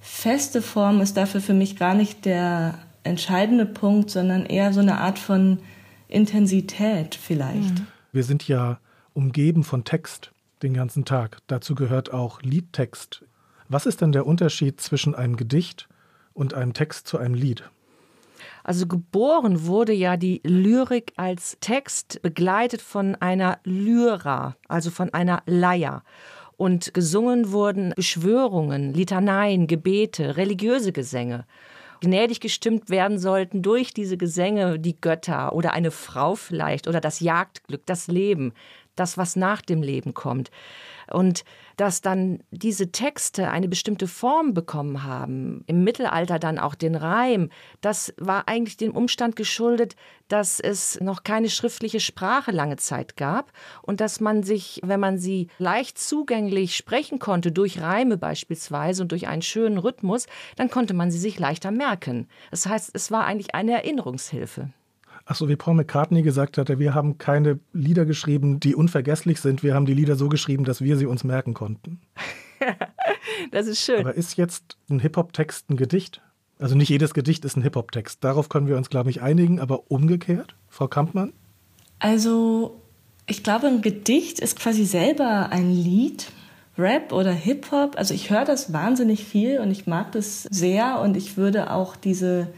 feste 0.00 0.62
Form 0.62 1.00
ist 1.00 1.16
dafür 1.16 1.40
für 1.40 1.54
mich 1.54 1.76
gar 1.76 1.94
nicht 1.94 2.24
der 2.24 2.78
entscheidende 3.02 3.66
Punkt, 3.66 4.10
sondern 4.10 4.46
eher 4.46 4.72
so 4.72 4.80
eine 4.80 4.98
Art 5.00 5.18
von 5.18 5.58
Intensität 6.08 7.14
vielleicht. 7.14 7.78
Mhm. 7.78 7.86
Wir 8.12 8.24
sind 8.24 8.48
ja 8.48 8.78
umgeben 9.12 9.64
von 9.64 9.84
Text 9.84 10.32
den 10.62 10.72
ganzen 10.72 11.04
Tag. 11.04 11.38
Dazu 11.46 11.74
gehört 11.74 12.12
auch 12.12 12.40
Liedtext. 12.42 13.24
Was 13.68 13.84
ist 13.84 14.00
denn 14.00 14.12
der 14.12 14.26
Unterschied 14.26 14.80
zwischen 14.80 15.14
einem 15.14 15.36
Gedicht 15.36 15.88
und 16.32 16.54
einem 16.54 16.72
Text 16.72 17.06
zu 17.08 17.18
einem 17.18 17.34
Lied? 17.34 17.68
Also 18.66 18.88
geboren 18.88 19.66
wurde 19.66 19.92
ja 19.92 20.16
die 20.16 20.40
Lyrik 20.42 21.12
als 21.14 21.56
Text 21.60 22.20
begleitet 22.20 22.82
von 22.82 23.14
einer 23.14 23.60
Lyra, 23.62 24.56
also 24.66 24.90
von 24.90 25.14
einer 25.14 25.44
Leier. 25.46 26.02
Und 26.56 26.92
gesungen 26.92 27.52
wurden 27.52 27.92
Beschwörungen, 27.94 28.92
Litaneien, 28.92 29.68
Gebete, 29.68 30.36
religiöse 30.36 30.90
Gesänge. 30.90 31.46
Gnädig 32.00 32.40
gestimmt 32.40 32.90
werden 32.90 33.20
sollten 33.20 33.62
durch 33.62 33.94
diese 33.94 34.16
Gesänge 34.16 34.80
die 34.80 35.00
Götter 35.00 35.52
oder 35.52 35.72
eine 35.72 35.92
Frau 35.92 36.34
vielleicht 36.34 36.88
oder 36.88 37.00
das 37.00 37.20
Jagdglück, 37.20 37.86
das 37.86 38.08
Leben, 38.08 38.52
das, 38.96 39.16
was 39.16 39.36
nach 39.36 39.62
dem 39.62 39.82
Leben 39.82 40.14
kommt. 40.14 40.50
Und 41.12 41.44
dass 41.76 42.00
dann 42.00 42.42
diese 42.50 42.90
Texte 42.90 43.50
eine 43.50 43.68
bestimmte 43.68 44.08
Form 44.08 44.54
bekommen 44.54 45.04
haben, 45.04 45.62
im 45.66 45.84
Mittelalter 45.84 46.38
dann 46.38 46.58
auch 46.58 46.74
den 46.74 46.96
Reim, 46.96 47.50
das 47.80 48.14
war 48.16 48.48
eigentlich 48.48 48.76
dem 48.76 48.92
Umstand 48.92 49.36
geschuldet, 49.36 49.94
dass 50.28 50.58
es 50.58 50.98
noch 51.00 51.22
keine 51.22 51.48
schriftliche 51.48 52.00
Sprache 52.00 52.50
lange 52.50 52.76
Zeit 52.76 53.16
gab 53.16 53.52
und 53.82 54.00
dass 54.00 54.20
man 54.20 54.42
sich, 54.42 54.80
wenn 54.84 54.98
man 54.98 55.18
sie 55.18 55.48
leicht 55.58 55.98
zugänglich 55.98 56.74
sprechen 56.74 57.18
konnte, 57.18 57.52
durch 57.52 57.80
Reime 57.80 58.16
beispielsweise 58.16 59.02
und 59.02 59.12
durch 59.12 59.28
einen 59.28 59.42
schönen 59.42 59.78
Rhythmus, 59.78 60.26
dann 60.56 60.70
konnte 60.70 60.94
man 60.94 61.10
sie 61.10 61.18
sich 61.18 61.38
leichter 61.38 61.70
merken. 61.70 62.26
Das 62.50 62.66
heißt, 62.66 62.90
es 62.94 63.10
war 63.10 63.26
eigentlich 63.26 63.54
eine 63.54 63.72
Erinnerungshilfe. 63.72 64.70
Ach 65.28 65.34
so, 65.34 65.48
wie 65.48 65.56
Paul 65.56 65.74
McCartney 65.74 66.22
gesagt 66.22 66.56
hatte, 66.56 66.78
wir 66.78 66.94
haben 66.94 67.18
keine 67.18 67.58
Lieder 67.72 68.06
geschrieben, 68.06 68.60
die 68.60 68.76
unvergesslich 68.76 69.40
sind. 69.40 69.64
Wir 69.64 69.74
haben 69.74 69.84
die 69.84 69.92
Lieder 69.92 70.14
so 70.14 70.28
geschrieben, 70.28 70.64
dass 70.64 70.80
wir 70.80 70.96
sie 70.96 71.06
uns 71.06 71.24
merken 71.24 71.52
konnten. 71.52 72.00
das 73.50 73.66
ist 73.66 73.80
schön. 73.80 74.00
Aber 74.00 74.14
ist 74.14 74.36
jetzt 74.36 74.78
ein 74.88 75.00
Hip-Hop-Text 75.00 75.68
ein 75.68 75.76
Gedicht? 75.76 76.22
Also 76.60 76.76
nicht 76.76 76.88
jedes 76.88 77.12
Gedicht 77.12 77.44
ist 77.44 77.56
ein 77.56 77.62
Hip-Hop-Text. 77.62 78.22
Darauf 78.22 78.48
können 78.48 78.68
wir 78.68 78.76
uns, 78.76 78.88
glaube 78.88 79.10
ich, 79.10 79.20
einigen. 79.20 79.58
Aber 79.58 79.90
umgekehrt, 79.90 80.54
Frau 80.68 80.86
Kampmann? 80.86 81.32
Also, 81.98 82.80
ich 83.26 83.42
glaube, 83.42 83.66
ein 83.66 83.82
Gedicht 83.82 84.38
ist 84.38 84.56
quasi 84.56 84.84
selber 84.84 85.48
ein 85.50 85.72
Lied. 85.72 86.30
Rap 86.78 87.12
oder 87.12 87.32
Hip-Hop. 87.32 87.96
Also 87.96 88.14
ich 88.14 88.30
höre 88.30 88.44
das 88.44 88.72
wahnsinnig 88.72 89.24
viel 89.24 89.60
und 89.60 89.70
ich 89.70 89.86
mag 89.86 90.12
das 90.12 90.42
sehr 90.50 91.00
und 91.00 91.16
ich 91.16 91.36
würde 91.36 91.72
auch 91.72 91.96
diese 91.96 92.48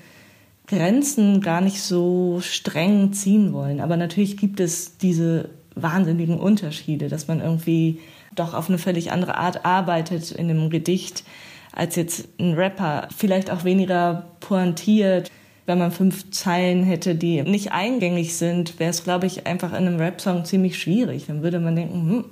Grenzen 0.68 1.40
gar 1.40 1.60
nicht 1.60 1.82
so 1.82 2.40
streng 2.42 3.12
ziehen 3.12 3.52
wollen. 3.52 3.80
Aber 3.80 3.96
natürlich 3.96 4.36
gibt 4.36 4.60
es 4.60 4.98
diese 4.98 5.48
wahnsinnigen 5.74 6.38
Unterschiede, 6.38 7.08
dass 7.08 7.26
man 7.26 7.40
irgendwie 7.40 8.00
doch 8.34 8.54
auf 8.54 8.68
eine 8.68 8.78
völlig 8.78 9.10
andere 9.10 9.36
Art 9.36 9.64
arbeitet 9.64 10.30
in 10.30 10.50
einem 10.50 10.70
Gedicht 10.70 11.24
als 11.72 11.96
jetzt 11.96 12.28
ein 12.38 12.54
Rapper. 12.54 13.08
Vielleicht 13.16 13.50
auch 13.50 13.64
weniger 13.64 14.26
pointiert. 14.40 15.30
Wenn 15.66 15.78
man 15.78 15.90
fünf 15.90 16.30
Zeilen 16.30 16.82
hätte, 16.82 17.14
die 17.14 17.42
nicht 17.42 17.72
eingängig 17.72 18.36
sind, 18.36 18.78
wäre 18.78 18.90
es, 18.90 19.04
glaube 19.04 19.26
ich, 19.26 19.46
einfach 19.46 19.70
in 19.70 19.86
einem 19.86 19.98
Rap-Song 19.98 20.44
ziemlich 20.44 20.78
schwierig. 20.78 21.26
Dann 21.26 21.42
würde 21.42 21.60
man 21.60 21.76
denken, 21.76 22.08
hm, 22.08 22.24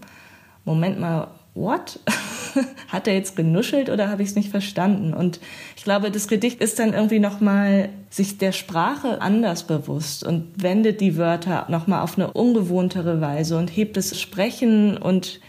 Moment 0.64 0.98
mal, 1.00 1.28
what? 1.54 2.00
Hat 2.88 3.06
er 3.06 3.14
jetzt 3.14 3.36
genuschelt 3.36 3.90
oder 3.90 4.08
habe 4.08 4.22
ich 4.22 4.30
es 4.30 4.34
nicht 4.34 4.50
verstanden? 4.50 5.14
Und 5.14 5.40
ich 5.76 5.84
glaube, 5.84 6.10
das 6.10 6.28
Gedicht 6.28 6.60
ist 6.60 6.78
dann 6.78 6.92
irgendwie 6.92 7.18
nochmal 7.18 7.88
sich 8.10 8.38
der 8.38 8.52
Sprache 8.52 9.20
anders 9.20 9.64
bewusst 9.64 10.24
und 10.24 10.62
wendet 10.62 11.00
die 11.00 11.16
Wörter 11.16 11.66
nochmal 11.68 12.02
auf 12.02 12.18
eine 12.18 12.32
ungewohntere 12.32 13.20
Weise 13.20 13.58
und 13.58 13.68
hebt 13.68 13.96
das 13.96 14.18
Sprechen 14.20 14.96
und 14.96 15.40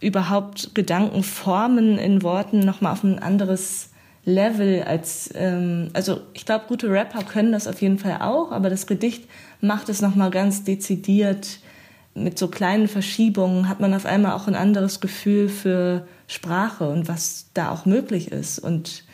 überhaupt 0.00 0.74
Gedankenformen 0.74 1.98
in 1.98 2.22
Worten 2.22 2.60
nochmal 2.60 2.92
auf 2.92 3.02
ein 3.02 3.18
anderes 3.18 3.90
Level 4.24 4.82
als, 4.82 5.30
ähm, 5.34 5.88
also 5.94 6.20
ich 6.34 6.44
glaube, 6.44 6.66
gute 6.68 6.90
Rapper 6.90 7.22
können 7.22 7.52
das 7.52 7.68
auf 7.68 7.80
jeden 7.80 7.98
Fall 7.98 8.18
auch, 8.20 8.52
aber 8.52 8.70
das 8.70 8.86
Gedicht 8.86 9.24
macht 9.60 9.88
es 9.88 10.02
nochmal 10.02 10.30
ganz 10.30 10.64
dezidiert 10.64 11.60
mit 12.16 12.38
so 12.38 12.48
kleinen 12.48 12.88
Verschiebungen 12.88 13.68
hat 13.68 13.80
man 13.80 13.94
auf 13.94 14.06
einmal 14.06 14.32
auch 14.32 14.48
ein 14.48 14.54
anderes 14.54 15.00
Gefühl 15.00 15.48
für 15.48 16.06
Sprache 16.26 16.88
und 16.88 17.08
was 17.08 17.50
da 17.54 17.70
auch 17.70 17.86
möglich 17.86 18.32
ist. 18.32 18.58
Und 18.58 19.04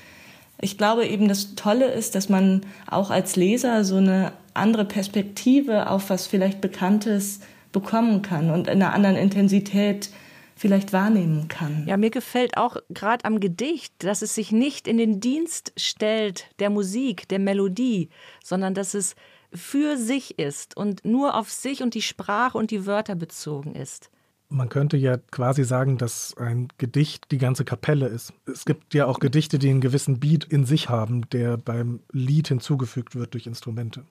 ich 0.61 0.78
glaube 0.78 1.07
eben, 1.07 1.28
das 1.28 1.54
Tolle 1.54 1.87
ist, 1.87 2.14
dass 2.14 2.28
man 2.28 2.64
auch 2.87 3.11
als 3.11 3.37
Leser 3.37 3.85
so 3.85 3.97
eine 3.97 4.33
andere 4.54 4.85
Perspektive 4.85 5.90
auf 5.90 6.11
was 6.11 6.26
vielleicht 6.26 6.61
Bekanntes 6.61 7.40
bekommen 7.73 8.23
kann 8.23 8.50
und 8.50 8.69
in 8.69 8.83
einer 8.83 8.92
anderen 8.92 9.16
Intensität 9.16 10.11
vielleicht 10.54 10.92
wahrnehmen 10.92 11.49
kann. 11.49 11.85
Ja, 11.88 11.97
mir 11.97 12.11
gefällt 12.11 12.57
auch 12.57 12.76
gerade 12.90 13.25
am 13.25 13.40
Gedicht, 13.40 13.95
dass 13.99 14.23
es 14.23 14.35
sich 14.35 14.52
nicht 14.52 14.87
in 14.87 14.99
den 14.99 15.19
Dienst 15.19 15.73
stellt 15.76 16.47
der 16.61 16.71
Musik, 16.71 17.26
der 17.28 17.38
Melodie, 17.38 18.11
sondern 18.45 18.75
dass 18.75 18.95
es 18.95 19.16
für 19.52 19.97
sich 19.97 20.38
ist 20.38 20.76
und 20.76 21.04
nur 21.04 21.35
auf 21.35 21.50
sich 21.50 21.83
und 21.83 21.95
die 21.95 22.02
Sprache 22.02 22.57
und 22.57 22.71
die 22.71 22.87
Wörter 22.87 23.14
bezogen 23.14 23.75
ist. 23.75 24.11
Man 24.52 24.68
könnte 24.68 24.97
ja 24.97 25.16
quasi 25.16 25.64
sagen, 25.64 25.97
dass 25.97 26.37
ein 26.37 26.68
Gedicht 26.76 27.30
die 27.30 27.38
ganze 27.38 27.64
Kapelle 27.64 28.06
ist. 28.06 28.35
Es 28.47 28.64
gibt 28.64 28.92
ja 28.92 29.06
auch 29.06 29.18
Gedichte, 29.18 29.59
die 29.59 29.71
einen 29.71 29.80
gewissen 29.80 30.21
Beat 30.21 30.44
in 30.44 30.66
sich 30.66 30.88
haben, 30.88 31.28
der 31.30 31.56
beim 31.56 32.00
Lied 32.12 32.49
hinzugefügt 32.49 33.14
wird 33.14 33.32
durch 33.35 33.47
Instrumente. 33.47 34.04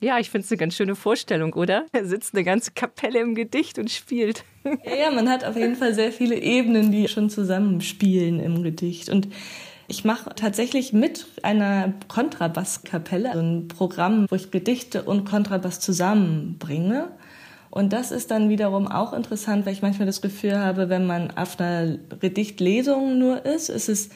Ja, 0.00 0.18
ich 0.18 0.30
finde 0.30 0.44
es 0.44 0.50
eine 0.50 0.58
ganz 0.58 0.74
schöne 0.74 0.96
Vorstellung, 0.96 1.52
oder? 1.54 1.86
Da 1.92 2.04
sitzt 2.04 2.34
eine 2.34 2.42
ganze 2.42 2.72
Kapelle 2.72 3.20
im 3.20 3.34
Gedicht 3.34 3.78
und 3.78 3.90
spielt. 3.90 4.44
Ja, 4.84 4.94
ja, 4.94 5.10
man 5.10 5.28
hat 5.28 5.44
auf 5.44 5.56
jeden 5.56 5.74
Fall 5.74 5.92
sehr 5.92 6.12
viele 6.12 6.36
Ebenen, 6.36 6.92
die 6.92 7.08
schon 7.08 7.28
zusammenspielen 7.28 8.38
im 8.38 8.62
Gedicht. 8.62 9.08
Und 9.08 9.26
ich 9.88 10.04
mache 10.04 10.34
tatsächlich 10.36 10.92
mit 10.92 11.26
einer 11.42 11.94
Kontrabasskapelle 12.06 13.30
also 13.30 13.42
ein 13.42 13.68
Programm, 13.68 14.26
wo 14.30 14.36
ich 14.36 14.52
Gedichte 14.52 15.02
und 15.02 15.24
Kontrabass 15.24 15.80
zusammenbringe. 15.80 17.08
Und 17.72 17.94
das 17.94 18.10
ist 18.10 18.30
dann 18.30 18.50
wiederum 18.50 18.86
auch 18.86 19.14
interessant, 19.14 19.64
weil 19.64 19.72
ich 19.72 19.80
manchmal 19.80 20.04
das 20.04 20.20
Gefühl 20.20 20.58
habe, 20.58 20.90
wenn 20.90 21.06
man 21.06 21.30
auf 21.30 21.58
einer 21.58 21.96
Gedichtlesung 22.20 23.18
nur 23.18 23.46
ist, 23.46 23.70
ist 23.70 23.88
es 23.88 24.10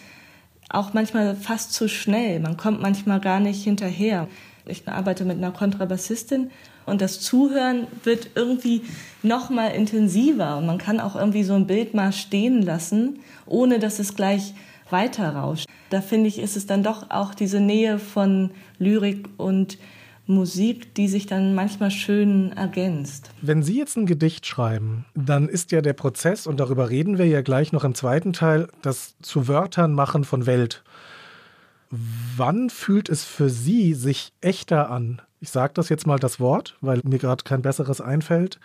auch 0.68 0.92
manchmal 0.92 1.34
fast 1.34 1.72
zu 1.72 1.88
schnell. 1.88 2.38
Man 2.38 2.58
kommt 2.58 2.82
manchmal 2.82 3.18
gar 3.18 3.40
nicht 3.40 3.64
hinterher. 3.64 4.28
Ich 4.66 4.86
arbeite 4.86 5.24
mit 5.24 5.38
einer 5.38 5.52
Kontrabassistin 5.52 6.50
und 6.84 7.00
das 7.00 7.20
Zuhören 7.20 7.86
wird 8.04 8.28
irgendwie 8.34 8.82
noch 9.22 9.48
mal 9.48 9.68
intensiver 9.68 10.58
und 10.58 10.66
man 10.66 10.76
kann 10.76 11.00
auch 11.00 11.16
irgendwie 11.16 11.42
so 11.42 11.54
ein 11.54 11.66
Bild 11.66 11.94
mal 11.94 12.12
stehen 12.12 12.60
lassen, 12.60 13.20
ohne 13.46 13.78
dass 13.78 13.98
es 14.00 14.14
gleich 14.14 14.52
weiter 14.90 15.34
rauscht. 15.34 15.66
Da 15.88 16.02
finde 16.02 16.28
ich, 16.28 16.40
ist 16.40 16.58
es 16.58 16.66
dann 16.66 16.82
doch 16.82 17.08
auch 17.08 17.32
diese 17.32 17.60
Nähe 17.60 17.98
von 17.98 18.50
Lyrik 18.78 19.30
und 19.38 19.78
Musik, 20.26 20.94
die 20.94 21.08
sich 21.08 21.26
dann 21.26 21.54
manchmal 21.54 21.90
schön 21.90 22.52
ergänzt. 22.52 23.30
Wenn 23.42 23.62
Sie 23.62 23.78
jetzt 23.78 23.96
ein 23.96 24.06
Gedicht 24.06 24.46
schreiben, 24.46 25.04
dann 25.14 25.48
ist 25.48 25.70
ja 25.72 25.80
der 25.80 25.92
Prozess, 25.92 26.46
und 26.46 26.58
darüber 26.58 26.90
reden 26.90 27.18
wir 27.18 27.26
ja 27.26 27.42
gleich 27.42 27.72
noch 27.72 27.84
im 27.84 27.94
zweiten 27.94 28.32
Teil, 28.32 28.68
das 28.82 29.14
zu 29.22 29.46
Wörtern 29.46 29.92
machen 29.92 30.24
von 30.24 30.46
Welt. 30.46 30.82
Wann 31.90 32.70
fühlt 32.70 33.08
es 33.08 33.24
für 33.24 33.48
Sie 33.48 33.94
sich 33.94 34.32
echter 34.40 34.90
an? 34.90 35.22
Ich 35.40 35.50
sage 35.50 35.74
das 35.74 35.88
jetzt 35.88 36.06
mal 36.06 36.18
das 36.18 36.40
Wort, 36.40 36.76
weil 36.80 37.00
mir 37.04 37.18
gerade 37.18 37.44
kein 37.44 37.62
besseres 37.62 38.00
einfällt. 38.00 38.58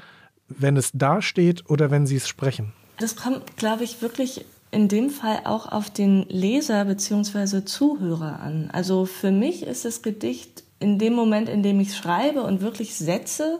Wenn 0.47 0.77
es 0.77 0.91
da 0.93 1.21
steht 1.21 1.69
oder 1.69 1.91
wenn 1.91 2.07
Sie 2.07 2.15
es 2.15 2.27
sprechen? 2.27 2.73
Das 2.97 3.15
kommt, 3.15 3.57
glaube 3.57 3.83
ich, 3.83 4.01
wirklich 4.01 4.45
in 4.71 4.87
dem 4.87 5.09
Fall 5.09 5.41
auch 5.43 5.71
auf 5.71 5.89
den 5.89 6.25
Leser 6.29 6.85
bzw. 6.85 7.65
Zuhörer 7.65 8.39
an. 8.39 8.69
Also 8.71 9.05
für 9.05 9.31
mich 9.31 9.63
ist 9.63 9.85
das 9.85 10.01
Gedicht 10.01 10.63
in 10.81 10.99
dem 10.99 11.13
Moment, 11.13 11.49
in 11.49 11.63
dem 11.63 11.79
ich 11.79 11.95
schreibe 11.95 12.43
und 12.43 12.61
wirklich 12.61 12.95
setze, 12.95 13.59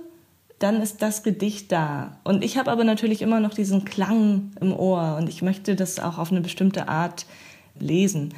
dann 0.60 0.82
ist 0.82 1.02
das 1.02 1.24
Gedicht 1.24 1.72
da. 1.72 2.18
Und 2.24 2.44
ich 2.44 2.58
habe 2.58 2.72
aber 2.72 2.84
natürlich 2.84 3.22
immer 3.22 3.40
noch 3.40 3.54
diesen 3.54 3.86
Klang 3.86 4.52
im 4.60 4.74
Ohr 4.74 5.16
und 5.18 5.28
ich 5.28 5.42
möchte 5.42 5.76
das 5.76 6.00
auch 6.00 6.18
auf 6.18 6.32
eine 6.32 6.42
bestimmte 6.42 6.88
Art 6.88 7.26
lesen. 7.80 8.34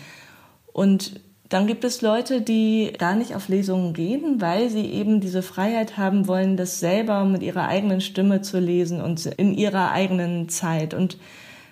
Und 0.71 1.19
dann 1.49 1.67
gibt 1.67 1.83
es 1.83 2.01
Leute, 2.01 2.41
die 2.41 2.93
gar 2.97 3.15
nicht 3.15 3.35
auf 3.35 3.47
Lesungen 3.47 3.93
gehen, 3.93 4.41
weil 4.41 4.69
sie 4.69 4.85
eben 4.85 5.19
diese 5.21 5.43
Freiheit 5.43 5.97
haben 5.97 6.27
wollen, 6.27 6.57
das 6.57 6.79
selber 6.79 7.25
mit 7.25 7.43
ihrer 7.43 7.67
eigenen 7.67 8.01
Stimme 8.01 8.41
zu 8.41 8.59
lesen 8.59 9.01
und 9.01 9.25
in 9.25 9.53
ihrer 9.53 9.91
eigenen 9.91 10.49
Zeit. 10.49 10.93
Und 10.93 11.17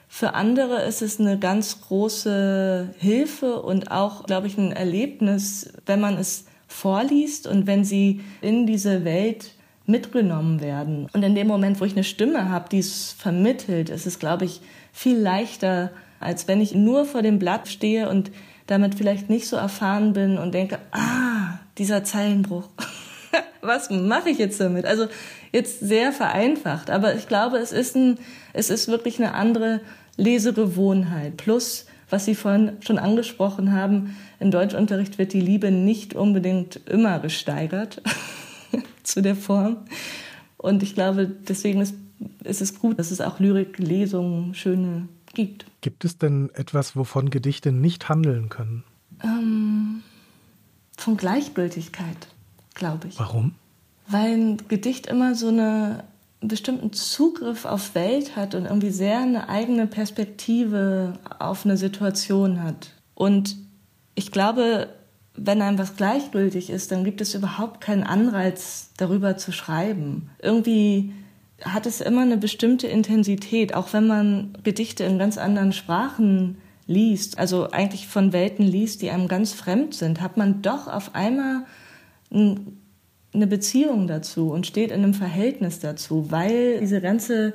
für 0.07 0.33
andere 0.33 0.83
ist 0.83 1.01
es 1.01 1.19
eine 1.19 1.39
ganz 1.39 1.81
große 1.81 2.93
Hilfe 2.99 3.61
und 3.61 3.89
auch, 3.89 4.25
glaube 4.25 4.47
ich, 4.47 4.57
ein 4.57 4.73
Erlebnis, 4.73 5.71
wenn 5.85 6.01
man 6.01 6.17
es 6.17 6.45
vorliest 6.71 7.47
und 7.47 7.67
wenn 7.67 7.83
sie 7.83 8.21
in 8.41 8.65
diese 8.65 9.03
Welt 9.03 9.51
mitgenommen 9.85 10.61
werden. 10.61 11.07
Und 11.13 11.23
in 11.23 11.35
dem 11.35 11.47
Moment, 11.47 11.79
wo 11.79 11.85
ich 11.85 11.93
eine 11.93 12.03
Stimme 12.03 12.49
habe, 12.49 12.69
die 12.69 12.79
es 12.79 13.11
vermittelt, 13.17 13.89
ist 13.89 14.07
es, 14.07 14.19
glaube 14.19 14.45
ich, 14.45 14.61
viel 14.93 15.17
leichter, 15.17 15.91
als 16.19 16.47
wenn 16.47 16.61
ich 16.61 16.73
nur 16.73 17.05
vor 17.05 17.21
dem 17.21 17.39
Blatt 17.39 17.67
stehe 17.67 18.09
und 18.09 18.31
damit 18.67 18.95
vielleicht 18.95 19.29
nicht 19.29 19.47
so 19.47 19.57
erfahren 19.57 20.13
bin 20.13 20.37
und 20.37 20.53
denke, 20.53 20.79
ah, 20.91 21.59
dieser 21.77 22.03
Zeilenbruch. 22.03 22.69
Was 23.61 23.89
mache 23.89 24.29
ich 24.29 24.37
jetzt 24.37 24.59
damit? 24.59 24.85
Also 24.85 25.07
jetzt 25.51 25.81
sehr 25.81 26.11
vereinfacht, 26.11 26.89
aber 26.89 27.15
ich 27.15 27.27
glaube, 27.27 27.57
es 27.57 27.71
ist 27.71 27.95
ein, 27.95 28.17
es 28.53 28.69
ist 28.69 28.87
wirklich 28.87 29.19
eine 29.19 29.33
andere 29.33 29.81
Lesegewohnheit. 30.15 31.37
Plus, 31.37 31.85
was 32.11 32.25
Sie 32.25 32.35
vorhin 32.35 32.73
schon 32.81 32.99
angesprochen 32.99 33.71
haben, 33.71 34.15
im 34.39 34.51
Deutschunterricht 34.51 35.17
wird 35.17 35.33
die 35.33 35.41
Liebe 35.41 35.71
nicht 35.71 36.13
unbedingt 36.13 36.75
immer 36.87 37.19
gesteigert 37.19 38.01
zu 39.03 39.21
der 39.21 39.35
Form. 39.35 39.77
Und 40.57 40.83
ich 40.83 40.93
glaube, 40.93 41.27
deswegen 41.27 41.81
ist, 41.81 41.95
ist 42.43 42.61
es 42.61 42.77
gut, 42.77 42.99
dass 42.99 43.11
es 43.11 43.21
auch 43.21 43.39
Lyriklesungen, 43.39 44.53
schöne 44.53 45.07
gibt. 45.33 45.65
Gibt 45.81 46.05
es 46.05 46.17
denn 46.17 46.49
etwas, 46.53 46.95
wovon 46.95 47.29
Gedichte 47.29 47.71
nicht 47.71 48.09
handeln 48.09 48.49
können? 48.49 48.83
Ähm, 49.23 50.03
von 50.97 51.17
Gleichgültigkeit, 51.17 52.27
glaube 52.73 53.07
ich. 53.07 53.19
Warum? 53.19 53.55
Weil 54.07 54.33
ein 54.33 54.57
Gedicht 54.67 55.07
immer 55.07 55.35
so 55.35 55.47
eine, 55.47 56.03
bestimmten 56.41 56.91
Zugriff 56.91 57.65
auf 57.65 57.95
Welt 57.95 58.35
hat 58.35 58.55
und 58.55 58.65
irgendwie 58.65 58.89
sehr 58.89 59.19
eine 59.19 59.47
eigene 59.47 59.87
Perspektive 59.87 61.13
auf 61.39 61.65
eine 61.65 61.77
Situation 61.77 62.63
hat. 62.63 62.89
Und 63.13 63.57
ich 64.15 64.31
glaube, 64.31 64.89
wenn 65.35 65.61
einem 65.61 65.77
was 65.77 65.95
gleichgültig 65.95 66.69
ist, 66.69 66.91
dann 66.91 67.03
gibt 67.03 67.21
es 67.21 67.35
überhaupt 67.35 67.79
keinen 67.79 68.03
Anreiz, 68.03 68.89
darüber 68.97 69.37
zu 69.37 69.51
schreiben. 69.51 70.29
Irgendwie 70.41 71.13
hat 71.63 71.85
es 71.85 72.01
immer 72.01 72.21
eine 72.21 72.37
bestimmte 72.37 72.87
Intensität, 72.87 73.73
auch 73.75 73.93
wenn 73.93 74.07
man 74.07 74.57
Gedichte 74.63 75.03
in 75.03 75.19
ganz 75.19 75.37
anderen 75.37 75.73
Sprachen 75.73 76.57
liest, 76.87 77.37
also 77.37 77.69
eigentlich 77.69 78.07
von 78.07 78.33
Welten 78.33 78.65
liest, 78.65 79.01
die 79.01 79.11
einem 79.11 79.27
ganz 79.27 79.53
fremd 79.53 79.93
sind, 79.93 80.21
hat 80.21 80.37
man 80.37 80.61
doch 80.61 80.87
auf 80.87 81.13
einmal 81.13 81.65
eine 83.33 83.47
Beziehung 83.47 84.07
dazu 84.07 84.51
und 84.51 84.67
steht 84.67 84.91
in 84.91 85.03
einem 85.03 85.13
Verhältnis 85.13 85.79
dazu, 85.79 86.31
weil 86.31 86.79
diese 86.79 87.01
ganze 87.01 87.53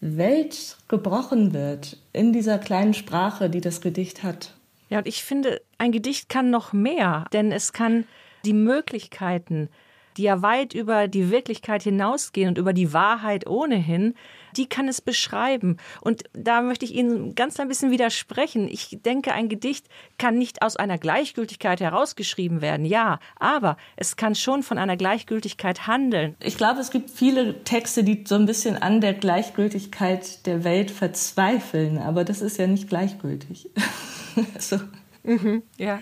Welt 0.00 0.76
gebrochen 0.88 1.52
wird 1.52 1.98
in 2.12 2.32
dieser 2.32 2.58
kleinen 2.58 2.94
Sprache, 2.94 3.48
die 3.48 3.60
das 3.60 3.80
Gedicht 3.80 4.22
hat. 4.22 4.54
Ja, 4.88 4.98
und 4.98 5.08
ich 5.08 5.24
finde, 5.24 5.60
ein 5.78 5.90
Gedicht 5.90 6.28
kann 6.28 6.50
noch 6.50 6.72
mehr, 6.72 7.24
denn 7.32 7.50
es 7.50 7.72
kann 7.72 8.04
die 8.44 8.52
Möglichkeiten 8.52 9.68
die 10.16 10.22
ja 10.22 10.42
weit 10.42 10.74
über 10.74 11.08
die 11.08 11.30
Wirklichkeit 11.30 11.82
hinausgehen 11.82 12.48
und 12.48 12.58
über 12.58 12.72
die 12.72 12.92
Wahrheit 12.92 13.46
ohnehin, 13.46 14.14
die 14.56 14.68
kann 14.68 14.88
es 14.88 15.00
beschreiben. 15.00 15.76
Und 16.00 16.24
da 16.32 16.62
möchte 16.62 16.84
ich 16.84 16.94
Ihnen 16.94 17.34
ganz 17.34 17.58
ein 17.60 17.68
bisschen 17.68 17.90
widersprechen. 17.90 18.68
Ich 18.68 18.98
denke, 19.04 19.32
ein 19.32 19.48
Gedicht 19.48 19.86
kann 20.18 20.38
nicht 20.38 20.62
aus 20.62 20.76
einer 20.76 20.98
Gleichgültigkeit 20.98 21.80
herausgeschrieben 21.80 22.60
werden, 22.60 22.86
ja, 22.86 23.18
aber 23.36 23.76
es 23.96 24.16
kann 24.16 24.34
schon 24.34 24.62
von 24.62 24.78
einer 24.78 24.96
Gleichgültigkeit 24.96 25.86
handeln. 25.86 26.36
Ich 26.42 26.56
glaube, 26.56 26.80
es 26.80 26.90
gibt 26.90 27.10
viele 27.10 27.62
Texte, 27.64 28.04
die 28.04 28.24
so 28.26 28.34
ein 28.34 28.46
bisschen 28.46 28.80
an 28.80 29.00
der 29.00 29.14
Gleichgültigkeit 29.14 30.46
der 30.46 30.64
Welt 30.64 30.90
verzweifeln, 30.90 31.98
aber 31.98 32.24
das 32.24 32.40
ist 32.40 32.58
ja 32.58 32.66
nicht 32.66 32.88
gleichgültig. 32.88 33.70
so. 34.58 34.78
Mhm, 35.22 35.62
ja. 35.76 36.00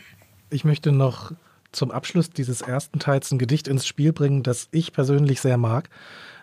Ich 0.50 0.64
möchte 0.64 0.92
noch 0.92 1.32
zum 1.72 1.90
Abschluss 1.90 2.30
dieses 2.30 2.60
ersten 2.60 2.98
Teils 2.98 3.30
ein 3.32 3.38
Gedicht 3.38 3.68
ins 3.68 3.86
Spiel 3.86 4.12
bringen, 4.12 4.42
das 4.42 4.68
ich 4.70 4.92
persönlich 4.92 5.40
sehr 5.40 5.56
mag. 5.56 5.88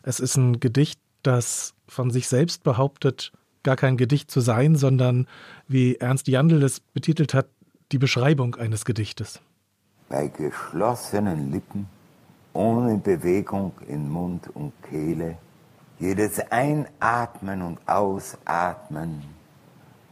Es 0.04 0.20
ist 0.20 0.36
ein 0.36 0.60
Gedicht, 0.60 1.00
das 1.24 1.74
von 1.92 2.10
sich 2.10 2.28
selbst 2.30 2.64
behauptet, 2.64 3.34
gar 3.64 3.76
kein 3.76 3.98
Gedicht 3.98 4.32
zu 4.32 4.40
sein, 4.40 4.76
sondern, 4.76 5.28
wie 5.68 5.98
Ernst 5.98 6.28
Jandl 6.28 6.64
es 6.64 6.80
betitelt 6.80 7.34
hat, 7.34 7.48
die 7.92 7.98
Beschreibung 7.98 8.56
eines 8.56 8.86
Gedichtes. 8.86 9.42
Bei 10.08 10.28
geschlossenen 10.28 11.52
Lippen, 11.52 11.88
ohne 12.54 12.98
Bewegung 12.98 13.74
in 13.88 14.10
Mund 14.10 14.50
und 14.54 14.72
Kehle, 14.90 15.38
jedes 16.00 16.40
Einatmen 16.50 17.62
und 17.62 17.78
Ausatmen 17.88 19.24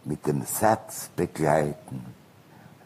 mit 0.04 0.28
dem 0.28 0.44
Satz 0.44 1.10
begleiten, 1.16 2.06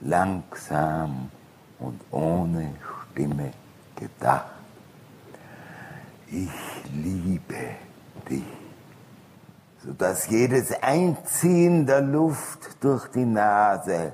langsam 0.02 1.32
und 1.80 2.00
ohne 2.12 2.76
Stimme 3.12 3.52
gedacht. 3.96 4.52
Ich 6.28 6.50
liebe 6.94 7.76
dich, 8.30 8.63
sodass 9.84 10.30
jedes 10.30 10.72
Einziehen 10.82 11.86
der 11.86 12.02
Luft 12.02 12.78
durch 12.82 13.08
die 13.08 13.26
Nase 13.26 14.14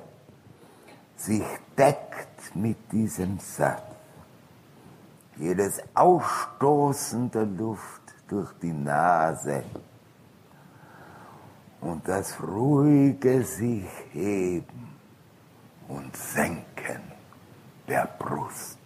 sich 1.16 1.44
deckt 1.78 2.54
mit 2.54 2.90
diesem 2.90 3.38
Satz. 3.38 3.82
Jedes 5.36 5.80
Ausstoßen 5.94 7.30
der 7.30 7.46
Luft 7.46 8.02
durch 8.28 8.52
die 8.60 8.72
Nase 8.72 9.62
und 11.80 12.06
das 12.06 12.36
ruhige 12.42 13.42
sich 13.42 13.86
heben 14.12 14.94
und 15.88 16.14
senken 16.14 17.00
der 17.88 18.08
Brust. 18.18 18.79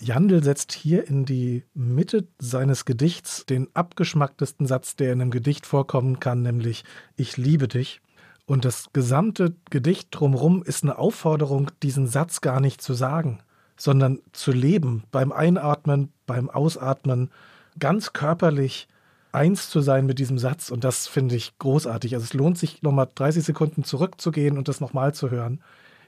Jandl 0.00 0.42
setzt 0.42 0.72
hier 0.72 1.06
in 1.06 1.24
die 1.24 1.64
Mitte 1.74 2.26
seines 2.38 2.84
Gedichts 2.84 3.44
den 3.44 3.68
abgeschmacktesten 3.74 4.66
Satz, 4.66 4.96
der 4.96 5.12
in 5.12 5.20
einem 5.20 5.30
Gedicht 5.30 5.66
vorkommen 5.66 6.20
kann, 6.20 6.42
nämlich 6.42 6.84
Ich 7.16 7.36
liebe 7.36 7.68
dich. 7.68 8.00
Und 8.46 8.64
das 8.64 8.86
gesamte 8.92 9.54
Gedicht 9.68 10.08
drumherum 10.10 10.62
ist 10.62 10.82
eine 10.82 10.98
Aufforderung, 10.98 11.70
diesen 11.82 12.06
Satz 12.06 12.40
gar 12.40 12.60
nicht 12.60 12.80
zu 12.80 12.94
sagen, 12.94 13.40
sondern 13.76 14.20
zu 14.32 14.52
leben, 14.52 15.04
beim 15.12 15.30
Einatmen, 15.30 16.12
beim 16.26 16.50
Ausatmen, 16.50 17.30
ganz 17.78 18.12
körperlich 18.12 18.88
eins 19.32 19.70
zu 19.70 19.80
sein 19.80 20.06
mit 20.06 20.18
diesem 20.18 20.38
Satz. 20.38 20.70
Und 20.70 20.82
das 20.82 21.06
finde 21.06 21.36
ich 21.36 21.58
großartig. 21.58 22.14
Also 22.14 22.24
es 22.24 22.34
lohnt 22.34 22.58
sich, 22.58 22.82
nochmal 22.82 23.08
30 23.14 23.44
Sekunden 23.44 23.84
zurückzugehen 23.84 24.58
und 24.58 24.66
das 24.66 24.80
nochmal 24.80 25.14
zu 25.14 25.30
hören. 25.30 25.62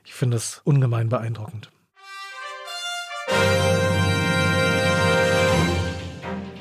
Ich 0.04 0.14
finde 0.14 0.36
das 0.36 0.62
ungemein 0.64 1.08
beeindruckend. 1.08 1.70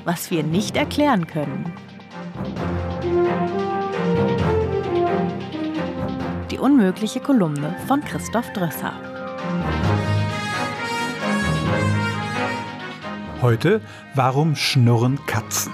Was 0.05 0.31
wir 0.31 0.43
nicht 0.43 0.75
erklären 0.77 1.27
können. 1.27 1.73
Die 6.49 6.57
unmögliche 6.57 7.19
Kolumne 7.19 7.75
von 7.87 8.01
Christoph 8.01 8.51
Drösser. 8.53 8.93
Heute, 13.41 13.81
warum 14.13 14.55
schnurren 14.55 15.17
Katzen? 15.25 15.73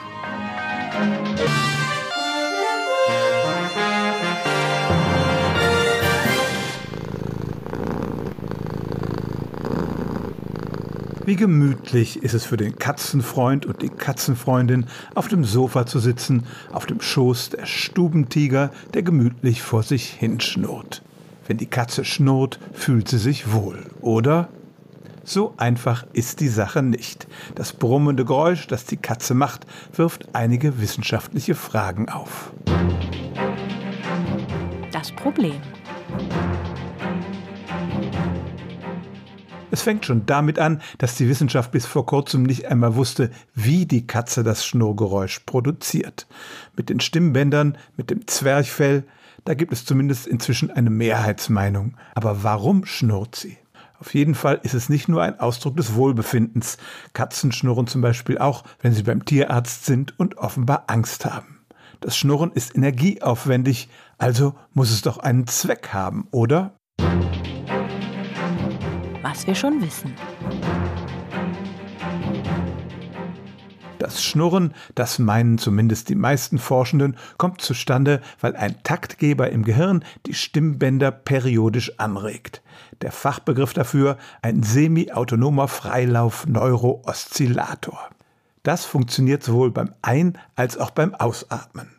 Wie 11.28 11.36
gemütlich 11.36 12.24
ist 12.24 12.34
es 12.34 12.46
für 12.46 12.56
den 12.56 12.78
Katzenfreund 12.78 13.66
und 13.66 13.82
die 13.82 13.90
Katzenfreundin, 13.90 14.86
auf 15.14 15.28
dem 15.28 15.44
Sofa 15.44 15.86
zu 15.86 16.00
sitzen, 16.00 16.46
auf 16.72 16.86
dem 16.86 17.02
Schoß 17.02 17.50
der 17.50 17.66
Stubentiger, 17.66 18.72
der 18.94 19.04
gemütlich 19.04 19.62
vor 19.62 19.84
sich 19.84 20.10
hinschnurrt. 20.10 21.02
Wenn 21.46 21.58
die 21.58 21.66
Katze 21.66 22.06
schnurrt, 22.06 22.62
fühlt 22.72 23.10
sie 23.10 23.18
sich 23.18 23.52
wohl, 23.52 23.88
oder? 24.00 24.48
So 25.26 25.54
einfach 25.58 26.06
ist 26.14 26.40
die 26.40 26.48
Sache 26.48 26.82
nicht. 26.82 27.28
Das 27.56 27.74
brummende 27.74 28.24
Geräusch, 28.24 28.68
das 28.68 28.86
die 28.86 28.96
Katze 28.96 29.34
macht, 29.34 29.68
wirft 29.94 30.34
einige 30.34 30.80
wissenschaftliche 30.80 31.56
Fragen 31.56 32.08
auf. 32.08 32.54
Das 34.94 35.12
Problem. 35.12 35.60
Es 39.78 39.84
fängt 39.84 40.08
schon 40.08 40.26
damit 40.26 40.58
an, 40.58 40.82
dass 40.98 41.18
die 41.18 41.30
Wissenschaft 41.30 41.70
bis 41.72 41.86
vor 41.86 42.08
kurzem 42.08 42.42
nicht 42.42 42.66
einmal 42.66 42.96
wusste, 42.96 43.30
wie 43.54 43.86
die 43.86 44.08
Katze 44.08 44.44
das 44.44 44.66
Schnurrgeräusch 44.66 45.42
produziert. 45.46 46.26
Mit 46.76 46.90
den 46.90 47.00
Stimmbändern, 47.00 47.78
mit 47.96 48.10
dem 48.10 48.26
Zwerchfell, 48.26 49.04
da 49.46 49.54
gibt 49.54 49.72
es 49.72 49.86
zumindest 49.86 50.26
inzwischen 50.26 50.72
eine 50.72 50.90
Mehrheitsmeinung. 50.90 51.96
Aber 52.16 52.42
warum 52.42 52.86
schnurrt 52.86 53.36
sie? 53.36 53.60
Auf 54.00 54.16
jeden 54.16 54.34
Fall 54.34 54.60
ist 54.64 54.74
es 54.74 54.90
nicht 54.90 55.10
nur 55.10 55.22
ein 55.22 55.40
Ausdruck 55.40 55.78
des 55.78 55.94
Wohlbefindens. 55.94 56.80
Katzen 57.14 57.52
schnurren 57.52 57.86
zum 57.86 58.02
Beispiel 58.02 58.40
auch, 58.40 58.64
wenn 58.82 58.94
sie 58.94 59.04
beim 59.04 59.26
Tierarzt 59.26 59.86
sind 59.86 60.20
und 60.20 60.40
offenbar 60.40 60.86
Angst 60.88 61.24
haben. 61.24 61.60
Das 62.00 62.18
Schnurren 62.18 62.52
ist 62.52 62.76
energieaufwendig, 62.76 63.90
also 64.18 64.56
muss 64.74 64.90
es 64.90 65.04
doch 65.04 65.20
einen 65.20 65.46
Zweck 65.46 65.90
haben, 65.94 66.28
oder? 66.32 66.74
Was 69.30 69.46
wir 69.46 69.56
schon 69.56 69.82
wissen. 69.82 70.14
Das 74.00 74.24
Schnurren, 74.24 74.74
das 74.96 75.20
meinen 75.20 75.58
zumindest 75.58 76.08
die 76.08 76.16
meisten 76.16 76.60
Forschenden, 76.60 77.18
kommt 77.38 77.60
zustande, 77.60 78.22
weil 78.40 78.56
ein 78.56 78.82
Taktgeber 78.84 79.50
im 79.50 79.66
Gehirn 79.66 80.06
die 80.26 80.34
Stimmbänder 80.34 81.12
periodisch 81.12 82.00
anregt. 82.00 82.62
Der 83.02 83.12
Fachbegriff 83.12 83.74
dafür 83.74 84.16
ein 84.42 84.64
semi-autonomer 84.64 85.68
Freilauf-Neurooszillator. 85.68 88.00
Das 88.64 88.86
funktioniert 88.86 89.44
sowohl 89.44 89.72
beim 89.72 89.94
Ein- 90.02 90.38
als 90.56 90.78
auch 90.78 90.92
beim 90.92 91.14
Ausatmen. 91.16 91.90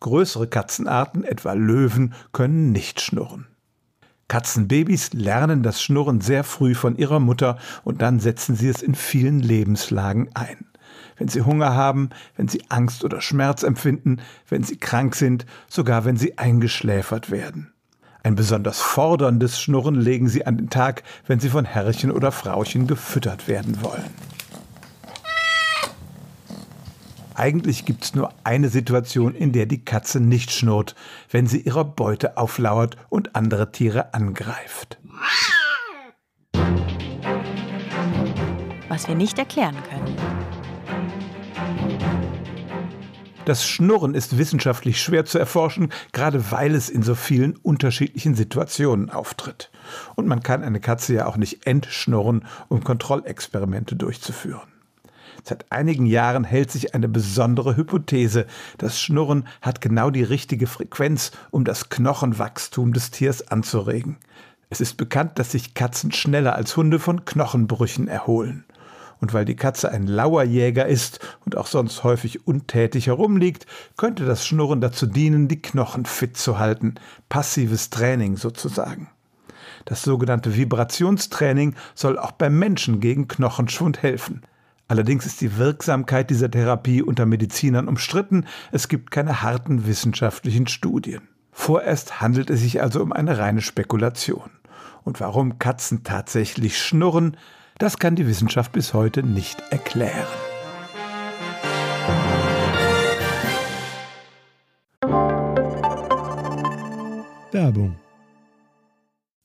Größere 0.00 0.48
Katzenarten, 0.48 1.22
etwa 1.22 1.52
Löwen, 1.52 2.14
können 2.32 2.72
nicht 2.72 3.00
schnurren. 3.00 3.46
Katzenbabys 4.28 5.12
lernen 5.12 5.62
das 5.62 5.82
Schnurren 5.82 6.20
sehr 6.20 6.44
früh 6.44 6.74
von 6.74 6.96
ihrer 6.96 7.20
Mutter 7.20 7.58
und 7.84 8.02
dann 8.02 8.20
setzen 8.20 8.56
sie 8.56 8.68
es 8.68 8.82
in 8.82 8.94
vielen 8.94 9.40
Lebenslagen 9.40 10.28
ein. 10.34 10.66
Wenn 11.16 11.28
sie 11.28 11.42
Hunger 11.42 11.74
haben, 11.74 12.10
wenn 12.36 12.48
sie 12.48 12.62
Angst 12.68 13.04
oder 13.04 13.20
Schmerz 13.20 13.62
empfinden, 13.62 14.18
wenn 14.48 14.64
sie 14.64 14.76
krank 14.76 15.14
sind, 15.14 15.46
sogar 15.68 16.04
wenn 16.04 16.16
sie 16.16 16.38
eingeschläfert 16.38 17.30
werden. 17.30 17.72
Ein 18.22 18.36
besonders 18.36 18.80
forderndes 18.80 19.60
Schnurren 19.60 19.96
legen 19.96 20.28
sie 20.28 20.46
an 20.46 20.56
den 20.56 20.70
Tag, 20.70 21.02
wenn 21.26 21.40
sie 21.40 21.50
von 21.50 21.66
Herrchen 21.66 22.10
oder 22.10 22.32
Frauchen 22.32 22.86
gefüttert 22.86 23.48
werden 23.48 23.82
wollen. 23.82 24.33
Eigentlich 27.34 27.84
gibt 27.84 28.04
es 28.04 28.14
nur 28.14 28.32
eine 28.44 28.68
Situation, 28.68 29.34
in 29.34 29.50
der 29.50 29.66
die 29.66 29.84
Katze 29.84 30.20
nicht 30.20 30.52
schnurrt, 30.52 30.94
wenn 31.30 31.48
sie 31.48 31.60
ihrer 31.60 31.84
Beute 31.84 32.36
auflauert 32.36 32.96
und 33.08 33.34
andere 33.34 33.72
Tiere 33.72 34.14
angreift. 34.14 34.98
Was 38.88 39.08
wir 39.08 39.16
nicht 39.16 39.36
erklären 39.38 39.76
können. 39.90 40.16
Das 43.44 43.66
Schnurren 43.66 44.14
ist 44.14 44.38
wissenschaftlich 44.38 45.02
schwer 45.02 45.26
zu 45.26 45.38
erforschen, 45.38 45.90
gerade 46.12 46.50
weil 46.50 46.74
es 46.74 46.88
in 46.88 47.02
so 47.02 47.14
vielen 47.14 47.56
unterschiedlichen 47.56 48.34
Situationen 48.34 49.10
auftritt. 49.10 49.70
Und 50.14 50.28
man 50.28 50.42
kann 50.42 50.62
eine 50.62 50.80
Katze 50.80 51.14
ja 51.14 51.26
auch 51.26 51.36
nicht 51.36 51.66
entschnurren, 51.66 52.46
um 52.68 52.84
Kontrollexperimente 52.84 53.96
durchzuführen. 53.96 54.73
Seit 55.46 55.70
einigen 55.70 56.06
Jahren 56.06 56.42
hält 56.42 56.70
sich 56.70 56.94
eine 56.94 57.06
besondere 57.06 57.76
Hypothese. 57.76 58.46
Das 58.78 58.98
Schnurren 58.98 59.46
hat 59.60 59.82
genau 59.82 60.08
die 60.08 60.22
richtige 60.22 60.66
Frequenz, 60.66 61.32
um 61.50 61.64
das 61.64 61.90
Knochenwachstum 61.90 62.94
des 62.94 63.10
Tiers 63.10 63.48
anzuregen. 63.48 64.16
Es 64.70 64.80
ist 64.80 64.96
bekannt, 64.96 65.38
dass 65.38 65.52
sich 65.52 65.74
Katzen 65.74 66.12
schneller 66.12 66.56
als 66.56 66.78
Hunde 66.78 66.98
von 66.98 67.26
Knochenbrüchen 67.26 68.08
erholen. 68.08 68.64
Und 69.20 69.34
weil 69.34 69.44
die 69.44 69.54
Katze 69.54 69.90
ein 69.90 70.06
Lauerjäger 70.06 70.86
ist 70.86 71.20
und 71.44 71.58
auch 71.58 71.66
sonst 71.66 72.04
häufig 72.04 72.46
untätig 72.46 73.08
herumliegt, 73.08 73.66
könnte 73.98 74.24
das 74.24 74.46
Schnurren 74.46 74.80
dazu 74.80 75.04
dienen, 75.06 75.46
die 75.46 75.60
Knochen 75.60 76.06
fit 76.06 76.38
zu 76.38 76.58
halten. 76.58 76.94
Passives 77.28 77.90
Training 77.90 78.38
sozusagen. 78.38 79.08
Das 79.84 80.02
sogenannte 80.02 80.56
Vibrationstraining 80.56 81.74
soll 81.94 82.18
auch 82.18 82.32
beim 82.32 82.58
Menschen 82.58 83.00
gegen 83.00 83.28
Knochenschwund 83.28 84.02
helfen. 84.02 84.42
Allerdings 84.86 85.24
ist 85.24 85.40
die 85.40 85.56
Wirksamkeit 85.56 86.28
dieser 86.28 86.50
Therapie 86.50 87.02
unter 87.02 87.24
Medizinern 87.24 87.88
umstritten. 87.88 88.46
Es 88.70 88.88
gibt 88.88 89.10
keine 89.10 89.42
harten 89.42 89.86
wissenschaftlichen 89.86 90.66
Studien. 90.66 91.22
Vorerst 91.52 92.20
handelt 92.20 92.50
es 92.50 92.60
sich 92.60 92.82
also 92.82 93.00
um 93.00 93.12
eine 93.12 93.38
reine 93.38 93.62
Spekulation. 93.62 94.50
Und 95.02 95.20
warum 95.20 95.58
Katzen 95.58 96.02
tatsächlich 96.02 96.78
schnurren, 96.78 97.36
das 97.78 97.98
kann 97.98 98.16
die 98.16 98.26
Wissenschaft 98.26 98.72
bis 98.72 98.92
heute 98.92 99.22
nicht 99.22 99.62
erklären. 99.70 100.26
Werbung 107.52 107.96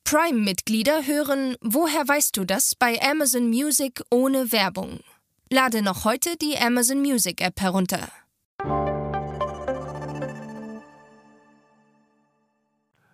Prime-Mitglieder 0.03 1.05
hören 1.05 1.55
Woher 1.61 2.07
weißt 2.07 2.35
du 2.35 2.43
das 2.43 2.73
bei 2.73 2.99
Amazon 2.99 3.49
Music 3.49 4.01
ohne 4.09 4.51
Werbung. 4.51 5.01
Lade 5.51 5.81
noch 5.81 6.05
heute 6.05 6.37
die 6.39 6.59
Amazon 6.59 7.01
Music 7.01 7.41
App 7.41 7.59
herunter. 7.59 8.07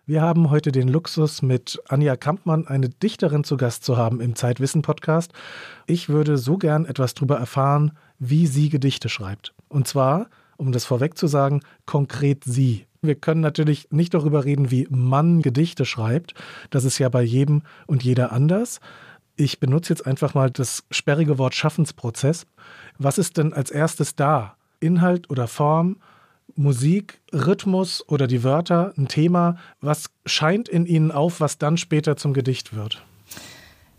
Wir 0.06 0.22
haben 0.22 0.50
heute 0.50 0.74
den 0.74 0.90
Luxus, 0.90 1.42
mit 1.42 1.82
Anja 1.88 2.18
Kampmann 2.18 2.68
eine 2.68 2.90
Dichterin 2.90 3.46
zu 3.46 3.56
Gast 3.56 3.86
zu 3.86 3.96
haben 3.96 4.20
im 4.20 4.36
Zeitwissen-Podcast. 4.36 5.32
Ich 5.88 6.10
würde 6.10 6.38
so 6.38 6.58
gern 6.58 6.84
etwas 6.86 7.14
darüber 7.14 7.38
erfahren, 7.38 7.94
wie 8.20 8.48
sie 8.48 8.68
Gedichte 8.68 9.08
schreibt. 9.08 9.54
Und 9.70 9.88
zwar, 9.88 10.28
um 10.58 10.74
das 10.74 10.84
vorweg 10.84 11.18
zu 11.18 11.28
sagen, 11.28 11.62
konkret 11.86 12.44
sie. 12.44 12.86
Wir 13.02 13.16
können 13.16 13.40
natürlich 13.40 13.88
nicht 13.92 14.14
darüber 14.14 14.44
reden, 14.44 14.72
wie 14.72 14.88
man 14.90 15.42
Gedichte 15.42 15.86
schreibt. 15.86 16.34
Das 16.70 16.84
ist 16.84 17.00
ja 17.00 17.08
bei 17.08 17.22
jedem 17.22 17.62
und 17.88 18.04
jeder 18.04 18.34
anders. 18.34 18.82
Ich 19.38 19.60
benutze 19.60 19.92
jetzt 19.92 20.08
einfach 20.08 20.34
mal 20.34 20.50
das 20.50 20.84
sperrige 20.92 21.38
Wort 21.38 21.56
Schaffensprozess. 21.56 22.46
Was 22.98 23.18
ist 23.18 23.38
denn 23.38 23.52
als 23.54 23.70
erstes 23.70 24.16
da? 24.16 24.56
Inhalt 24.80 25.30
oder 25.30 25.48
Form? 25.48 25.98
Musik, 26.56 27.20
Rhythmus 27.34 28.08
oder 28.08 28.28
die 28.28 28.44
Wörter, 28.44 28.94
ein 28.98 29.10
Thema? 29.10 29.58
Was 29.82 30.06
scheint 30.26 30.70
in 30.70 30.86
Ihnen 30.86 31.12
auf, 31.12 31.42
was 31.42 31.58
dann 31.58 31.78
später 31.78 32.16
zum 32.16 32.34
Gedicht 32.34 32.76
wird? 32.76 33.04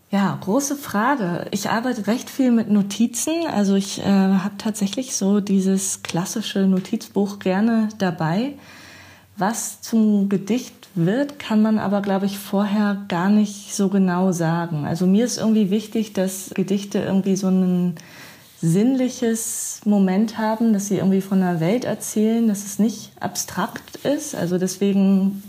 Ja, 0.09 0.37
große 0.41 0.75
Frage. 0.75 1.47
Ich 1.51 1.69
arbeite 1.69 2.07
recht 2.07 2.29
viel 2.29 2.51
mit 2.51 2.71
Notizen. 2.71 3.45
Also 3.45 3.75
ich 3.75 3.99
äh, 3.99 4.03
habe 4.05 4.55
tatsächlich 4.57 5.15
so 5.15 5.41
dieses 5.41 6.01
klassische 6.01 6.59
Notizbuch 6.59 7.39
gerne 7.39 7.89
dabei. 7.97 8.53
Was 9.35 9.81
zum 9.81 10.29
Gedicht 10.29 10.86
wird, 10.97 11.39
kann 11.39 11.61
man 11.61 11.79
aber, 11.79 12.01
glaube 12.01 12.25
ich, 12.25 12.37
vorher 12.37 12.97
gar 13.07 13.29
nicht 13.29 13.73
so 13.75 13.89
genau 13.89 14.31
sagen. 14.31 14.85
Also 14.85 15.05
mir 15.05 15.25
ist 15.25 15.37
irgendwie 15.37 15.69
wichtig, 15.69 16.13
dass 16.13 16.51
Gedichte 16.53 16.99
irgendwie 16.99 17.35
so 17.35 17.47
ein 17.47 17.95
sinnliches 18.59 19.81
Moment 19.85 20.37
haben, 20.37 20.73
dass 20.73 20.87
sie 20.87 20.97
irgendwie 20.97 21.21
von 21.21 21.39
der 21.39 21.59
Welt 21.59 21.85
erzählen, 21.85 22.47
dass 22.47 22.65
es 22.65 22.79
nicht 22.79 23.11
abstrakt 23.19 23.97
ist. 23.97 24.35
Also 24.35 24.57
deswegen 24.57 25.43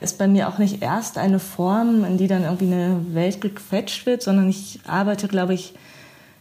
ist 0.00 0.18
bei 0.18 0.26
mir 0.26 0.48
auch 0.48 0.58
nicht 0.58 0.82
erst 0.82 1.18
eine 1.18 1.38
Form, 1.38 2.04
in 2.04 2.16
die 2.16 2.26
dann 2.26 2.42
irgendwie 2.42 2.72
eine 2.72 3.00
Welt 3.12 3.40
gequetscht 3.40 4.06
wird, 4.06 4.22
sondern 4.22 4.48
ich 4.48 4.80
arbeite, 4.86 5.28
glaube 5.28 5.54
ich, 5.54 5.74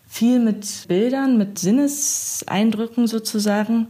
viel 0.07 0.39
mit 0.39 0.85
Bildern, 0.87 1.37
mit 1.37 1.59
Sinneseindrücken 1.59 3.05
sozusagen. 3.05 3.87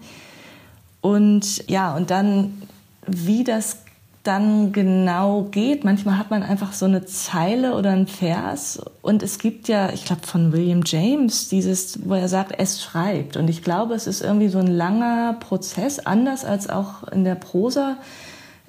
Und 1.01 1.69
ja, 1.69 1.95
und 1.95 2.11
dann, 2.11 2.61
wie 3.07 3.45
das 3.45 3.77
dann 4.23 4.73
genau 4.73 5.43
geht. 5.43 5.83
Manchmal 5.83 6.17
hat 6.17 6.29
man 6.29 6.43
einfach 6.43 6.73
so 6.73 6.85
eine 6.85 7.05
Zeile 7.05 7.75
oder 7.75 7.91
einen 7.91 8.07
Vers 8.07 8.81
und 9.01 9.23
es 9.23 9.39
gibt 9.39 9.67
ja, 9.67 9.91
ich 9.93 10.05
glaube 10.05 10.27
von 10.27 10.51
William 10.51 10.81
James, 10.85 11.49
dieses, 11.49 12.07
wo 12.07 12.15
er 12.15 12.27
sagt, 12.27 12.53
es 12.57 12.83
schreibt. 12.83 13.37
Und 13.37 13.49
ich 13.49 13.63
glaube, 13.63 13.93
es 13.93 14.07
ist 14.07 14.21
irgendwie 14.21 14.49
so 14.49 14.59
ein 14.59 14.67
langer 14.67 15.37
Prozess, 15.39 15.99
anders 15.99 16.43
als 16.43 16.69
auch 16.69 17.07
in 17.07 17.23
der 17.23 17.35
Prosa 17.35 17.97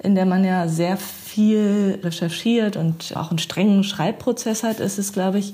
in 0.03 0.15
der 0.15 0.25
man 0.25 0.43
ja 0.43 0.67
sehr 0.67 0.97
viel 0.97 1.99
recherchiert 2.03 2.75
und 2.75 3.15
auch 3.15 3.29
einen 3.29 3.39
strengen 3.39 3.83
Schreibprozess 3.83 4.63
hat, 4.63 4.79
ist 4.79 4.97
es, 4.97 5.13
glaube 5.13 5.37
ich, 5.37 5.53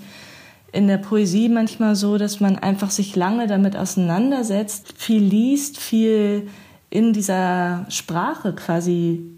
in 0.71 0.87
der 0.87 0.97
Poesie 0.97 1.49
manchmal 1.49 1.95
so, 1.95 2.17
dass 2.17 2.39
man 2.39 2.57
einfach 2.57 2.91
sich 2.91 3.15
lange 3.15 3.47
damit 3.47 3.75
auseinandersetzt, 3.75 4.93
viel 4.97 5.21
liest, 5.21 5.79
viel 5.79 6.47
in 6.89 7.13
dieser 7.13 7.85
Sprache 7.89 8.53
quasi 8.53 9.36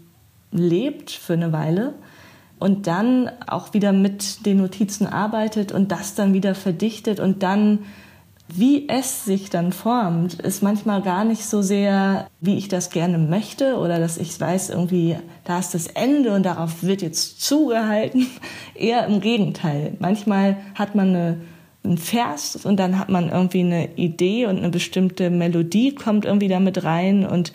lebt 0.52 1.10
für 1.10 1.34
eine 1.34 1.52
Weile 1.52 1.94
und 2.58 2.86
dann 2.86 3.30
auch 3.46 3.72
wieder 3.72 3.92
mit 3.92 4.44
den 4.46 4.58
Notizen 4.58 5.06
arbeitet 5.06 5.72
und 5.72 5.90
das 5.90 6.14
dann 6.14 6.34
wieder 6.34 6.54
verdichtet 6.54 7.20
und 7.20 7.42
dann 7.42 7.80
wie 8.52 8.88
es 8.88 9.24
sich 9.24 9.50
dann 9.50 9.72
formt, 9.72 10.34
ist 10.34 10.62
manchmal 10.62 11.02
gar 11.02 11.24
nicht 11.24 11.44
so 11.44 11.62
sehr, 11.62 12.28
wie 12.40 12.56
ich 12.56 12.68
das 12.68 12.90
gerne 12.90 13.18
möchte 13.18 13.76
oder 13.76 13.98
dass 13.98 14.18
ich 14.18 14.38
weiß, 14.40 14.70
irgendwie, 14.70 15.16
da 15.44 15.58
ist 15.58 15.74
das 15.74 15.86
Ende 15.86 16.34
und 16.34 16.44
darauf 16.44 16.82
wird 16.82 17.02
jetzt 17.02 17.40
zugehalten. 17.40 18.26
Eher 18.74 19.06
im 19.06 19.20
Gegenteil. 19.20 19.96
Manchmal 20.00 20.56
hat 20.74 20.94
man 20.94 21.08
eine, 21.10 21.40
einen 21.84 21.98
Vers 21.98 22.56
und 22.64 22.78
dann 22.78 22.98
hat 22.98 23.08
man 23.08 23.28
irgendwie 23.28 23.60
eine 23.60 23.96
Idee 23.96 24.46
und 24.46 24.58
eine 24.58 24.70
bestimmte 24.70 25.30
Melodie 25.30 25.94
kommt 25.94 26.24
irgendwie 26.24 26.48
damit 26.48 26.82
rein 26.82 27.24
und 27.26 27.52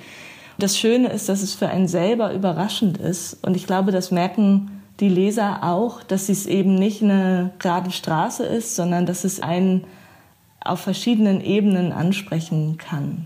das 0.57 0.77
Schöne 0.77 1.09
ist, 1.09 1.29
dass 1.29 1.41
es 1.41 1.53
für 1.53 1.67
einen 1.67 1.87
selber 1.87 2.33
überraschend 2.33 2.97
ist 2.97 3.43
und 3.43 3.55
ich 3.55 3.67
glaube, 3.67 3.91
das 3.91 4.11
merken 4.11 4.81
die 4.99 5.09
Leser 5.09 5.63
auch, 5.63 6.03
dass 6.03 6.29
es 6.29 6.45
eben 6.45 6.75
nicht 6.75 7.03
eine 7.03 7.51
gerade 7.59 7.91
Straße 7.91 8.45
ist, 8.45 8.75
sondern 8.75 9.05
dass 9.05 9.23
es 9.23 9.41
ein 9.41 9.83
auf 10.61 10.81
verschiedenen 10.81 11.41
Ebenen 11.41 11.91
ansprechen 11.91 12.77
kann. 12.77 13.25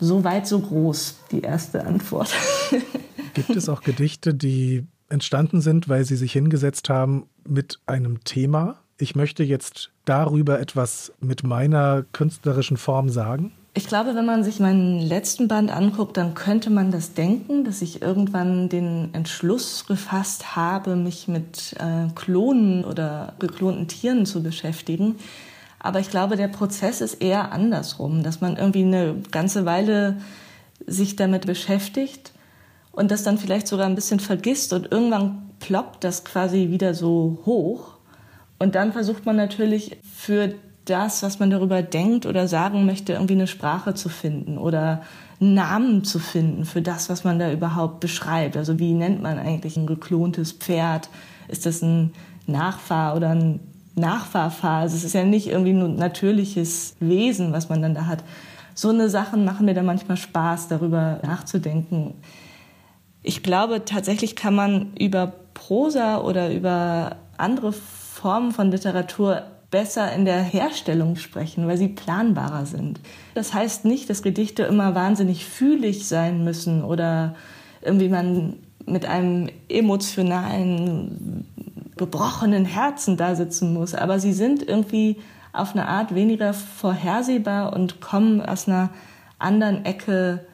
So 0.00 0.24
weit, 0.24 0.46
so 0.46 0.60
groß, 0.60 1.18
die 1.30 1.40
erste 1.40 1.86
Antwort. 1.86 2.34
Gibt 3.34 3.50
es 3.50 3.68
auch 3.68 3.82
Gedichte, 3.82 4.34
die 4.34 4.84
entstanden 5.08 5.60
sind, 5.60 5.88
weil 5.88 6.04
Sie 6.04 6.16
sich 6.16 6.32
hingesetzt 6.32 6.88
haben 6.90 7.26
mit 7.46 7.78
einem 7.86 8.22
Thema? 8.24 8.80
Ich 8.98 9.14
möchte 9.14 9.44
jetzt 9.44 9.90
darüber 10.04 10.60
etwas 10.60 11.12
mit 11.20 11.42
meiner 11.42 12.04
künstlerischen 12.12 12.76
Form 12.76 13.08
sagen? 13.08 13.52
Ich 13.76 13.88
glaube, 13.88 14.14
wenn 14.14 14.24
man 14.24 14.44
sich 14.44 14.60
meinen 14.60 15.00
letzten 15.00 15.48
Band 15.48 15.72
anguckt, 15.72 16.16
dann 16.16 16.34
könnte 16.34 16.70
man 16.70 16.92
das 16.92 17.14
denken, 17.14 17.64
dass 17.64 17.82
ich 17.82 18.02
irgendwann 18.02 18.68
den 18.68 19.12
Entschluss 19.12 19.86
gefasst 19.86 20.54
habe, 20.54 20.94
mich 20.94 21.26
mit 21.26 21.74
äh, 21.80 22.08
Klonen 22.14 22.84
oder 22.84 23.32
geklonten 23.40 23.88
Tieren 23.88 24.26
zu 24.26 24.44
beschäftigen. 24.44 25.16
Aber 25.80 25.98
ich 25.98 26.08
glaube, 26.08 26.36
der 26.36 26.46
Prozess 26.46 27.00
ist 27.00 27.14
eher 27.14 27.50
andersrum, 27.50 28.22
dass 28.22 28.40
man 28.40 28.56
irgendwie 28.56 28.84
eine 28.84 29.16
ganze 29.32 29.64
Weile 29.64 30.18
sich 30.86 31.16
damit 31.16 31.44
beschäftigt 31.44 32.32
und 32.92 33.10
das 33.10 33.24
dann 33.24 33.38
vielleicht 33.38 33.66
sogar 33.66 33.86
ein 33.86 33.96
bisschen 33.96 34.20
vergisst 34.20 34.72
und 34.72 34.92
irgendwann 34.92 35.50
ploppt 35.58 36.04
das 36.04 36.24
quasi 36.24 36.70
wieder 36.70 36.94
so 36.94 37.38
hoch. 37.44 37.94
Und 38.60 38.76
dann 38.76 38.92
versucht 38.92 39.26
man 39.26 39.34
natürlich 39.34 39.98
für 40.04 40.54
das, 40.84 41.22
was 41.22 41.38
man 41.38 41.50
darüber 41.50 41.82
denkt 41.82 42.26
oder 42.26 42.46
sagen 42.48 42.86
möchte, 42.86 43.14
irgendwie 43.14 43.34
eine 43.34 43.46
Sprache 43.46 43.94
zu 43.94 44.08
finden 44.08 44.58
oder 44.58 45.02
einen 45.40 45.54
Namen 45.54 46.04
zu 46.04 46.18
finden 46.18 46.64
für 46.64 46.82
das, 46.82 47.08
was 47.08 47.24
man 47.24 47.38
da 47.38 47.50
überhaupt 47.50 48.00
beschreibt. 48.00 48.56
Also 48.56 48.78
wie 48.78 48.92
nennt 48.92 49.22
man 49.22 49.38
eigentlich 49.38 49.76
ein 49.76 49.86
geklontes 49.86 50.52
Pferd? 50.52 51.08
Ist 51.48 51.66
das 51.66 51.82
ein 51.82 52.12
Nachfahr 52.46 53.16
oder 53.16 53.30
ein 53.30 53.60
Nachfahrphase. 53.94 54.96
Es 54.96 55.04
ist 55.04 55.14
ja 55.14 55.24
nicht 55.24 55.46
irgendwie 55.46 55.72
ein 55.72 55.96
natürliches 55.96 56.96
Wesen, 57.00 57.52
was 57.52 57.68
man 57.68 57.82
dann 57.82 57.94
da 57.94 58.06
hat. 58.06 58.24
So 58.74 58.88
eine 58.88 59.08
Sachen 59.08 59.44
machen 59.44 59.66
mir 59.66 59.74
dann 59.74 59.86
manchmal 59.86 60.16
Spaß, 60.16 60.68
darüber 60.68 61.20
nachzudenken. 61.22 62.14
Ich 63.22 63.42
glaube, 63.42 63.84
tatsächlich 63.84 64.34
kann 64.36 64.54
man 64.54 64.92
über 64.98 65.32
Prosa 65.54 66.20
oder 66.20 66.52
über 66.52 67.16
andere 67.36 67.72
Formen 67.72 68.50
von 68.50 68.70
Literatur 68.70 69.42
besser 69.74 70.12
in 70.12 70.24
der 70.24 70.40
Herstellung 70.40 71.16
sprechen, 71.16 71.66
weil 71.66 71.76
sie 71.76 71.88
planbarer 71.88 72.64
sind. 72.64 73.00
Das 73.34 73.52
heißt 73.52 73.84
nicht, 73.84 74.08
dass 74.08 74.22
Gedichte 74.22 74.62
immer 74.62 74.94
wahnsinnig 74.94 75.44
fühlig 75.44 76.06
sein 76.06 76.44
müssen 76.44 76.84
oder 76.84 77.34
irgendwie 77.82 78.08
man 78.08 78.54
mit 78.86 79.04
einem 79.04 79.48
emotionalen 79.68 81.44
gebrochenen 81.96 82.66
Herzen 82.66 83.16
da 83.16 83.34
sitzen 83.34 83.74
muss. 83.74 83.96
Aber 83.96 84.20
sie 84.20 84.32
sind 84.32 84.62
irgendwie 84.62 85.16
auf 85.52 85.72
eine 85.72 85.88
Art 85.88 86.14
weniger 86.14 86.54
vorhersehbar 86.54 87.72
und 87.72 88.00
kommen 88.00 88.40
aus 88.42 88.68
einer 88.68 88.90
anderen 89.40 89.84
Ecke 89.84 90.46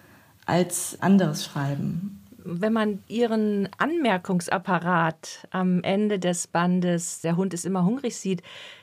als 0.46 0.96
anderes 1.02 1.44
Schreiben. 1.44 2.16
Wenn 2.42 2.72
man 2.72 3.00
Ihren 3.06 3.68
Anmerkungsapparat 3.76 5.46
am 5.50 5.82
Ende 5.82 6.18
des 6.18 6.46
Bandes 6.46 7.20
Der 7.20 7.36
Hund 7.36 7.52
ist 7.52 7.66
immer 7.66 7.84
hungrig 7.84 8.16
sieht, 8.16 8.42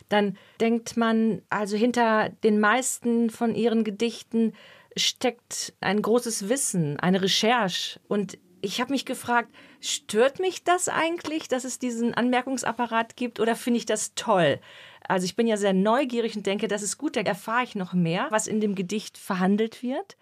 dann 0.10 0.38
denkt 0.60 0.98
man, 0.98 1.42
also 1.50 1.78
hinter 1.78 2.30
den 2.44 2.60
meisten 2.60 3.30
von 3.30 3.56
Ihren 3.56 3.84
Gedichten 3.84 4.54
steckt 4.96 5.74
ein 5.82 6.02
großes 6.02 6.50
Wissen, 6.50 7.00
eine 7.00 7.22
Recherche. 7.22 8.00
Und 8.08 8.38
ich 8.62 8.82
habe 8.82 8.92
mich 8.92 9.06
gefragt, 9.06 9.50
stört 9.80 10.40
mich 10.40 10.64
das 10.64 10.90
eigentlich, 10.90 11.48
dass 11.48 11.64
es 11.64 11.80
diesen 11.80 12.14
Anmerkungsapparat 12.14 13.16
gibt 13.16 13.40
oder 13.40 13.56
finde 13.56 13.78
ich 13.80 13.86
das 13.86 14.16
toll? 14.16 14.60
Also 15.08 15.26
ich 15.26 15.36
bin 15.36 15.48
ja 15.48 15.58
sehr 15.58 15.74
neugierig 15.74 16.36
und 16.36 16.46
denke, 16.46 16.68
das 16.68 16.82
ist 16.82 16.98
gut, 16.98 17.16
da 17.16 17.22
erfahre 17.22 17.64
ich 17.64 17.76
noch 17.76 17.94
mehr, 17.94 18.28
was 18.30 18.48
in 18.48 18.60
dem 18.60 18.76
Gedicht 18.76 19.18
verhandelt 19.18 19.84
wird. 19.84 20.18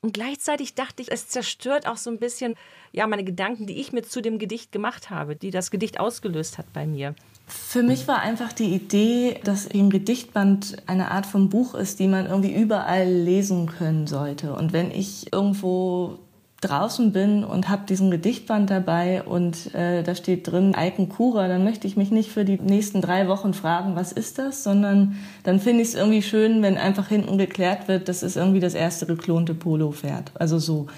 Und 0.00 0.14
gleichzeitig 0.14 0.74
dachte 0.74 1.02
ich, 1.02 1.10
es 1.10 1.28
zerstört 1.28 1.86
auch 1.86 1.96
so 1.96 2.10
ein 2.10 2.18
bisschen 2.18 2.54
ja 2.92 3.06
meine 3.06 3.24
Gedanken, 3.24 3.66
die 3.66 3.80
ich 3.80 3.92
mir 3.92 4.02
zu 4.02 4.20
dem 4.20 4.38
Gedicht 4.38 4.70
gemacht 4.70 5.10
habe, 5.10 5.34
die 5.34 5.50
das 5.50 5.70
Gedicht 5.70 5.98
ausgelöst 5.98 6.58
hat 6.58 6.72
bei 6.72 6.86
mir. 6.86 7.14
Für 7.48 7.82
mich 7.82 8.06
war 8.06 8.20
einfach 8.20 8.52
die 8.52 8.74
Idee, 8.74 9.40
dass 9.42 9.68
ein 9.70 9.88
Gedichtband 9.88 10.76
eine 10.86 11.10
Art 11.10 11.24
von 11.24 11.48
Buch 11.48 11.74
ist, 11.74 11.98
die 11.98 12.06
man 12.06 12.26
irgendwie 12.26 12.54
überall 12.54 13.08
lesen 13.08 13.66
können 13.66 14.06
sollte. 14.06 14.52
Und 14.52 14.74
wenn 14.74 14.90
ich 14.90 15.32
irgendwo 15.32 16.18
draußen 16.60 17.12
bin 17.12 17.44
und 17.44 17.68
habe 17.68 17.86
diesen 17.86 18.10
Gedichtband 18.10 18.68
dabei 18.68 19.22
und 19.22 19.74
äh, 19.74 20.02
da 20.02 20.14
steht 20.14 20.50
drin 20.50 20.74
Eiken 20.74 21.08
Kura, 21.08 21.46
dann 21.46 21.64
möchte 21.64 21.86
ich 21.86 21.96
mich 21.96 22.10
nicht 22.10 22.30
für 22.30 22.44
die 22.44 22.60
nächsten 22.60 23.00
drei 23.00 23.28
Wochen 23.28 23.54
fragen, 23.54 23.94
was 23.94 24.12
ist 24.12 24.38
das, 24.38 24.64
sondern 24.64 25.16
dann 25.44 25.60
finde 25.60 25.82
ich 25.82 25.88
es 25.88 25.94
irgendwie 25.94 26.22
schön, 26.22 26.60
wenn 26.62 26.76
einfach 26.76 27.08
hinten 27.08 27.38
geklärt 27.38 27.86
wird, 27.86 28.08
das 28.08 28.22
ist 28.22 28.36
irgendwie 28.36 28.60
das 28.60 28.74
erste 28.74 29.06
geklonte 29.06 29.54
Polo-Pferd. 29.54 30.32
Also 30.34 30.58
so. 30.58 30.88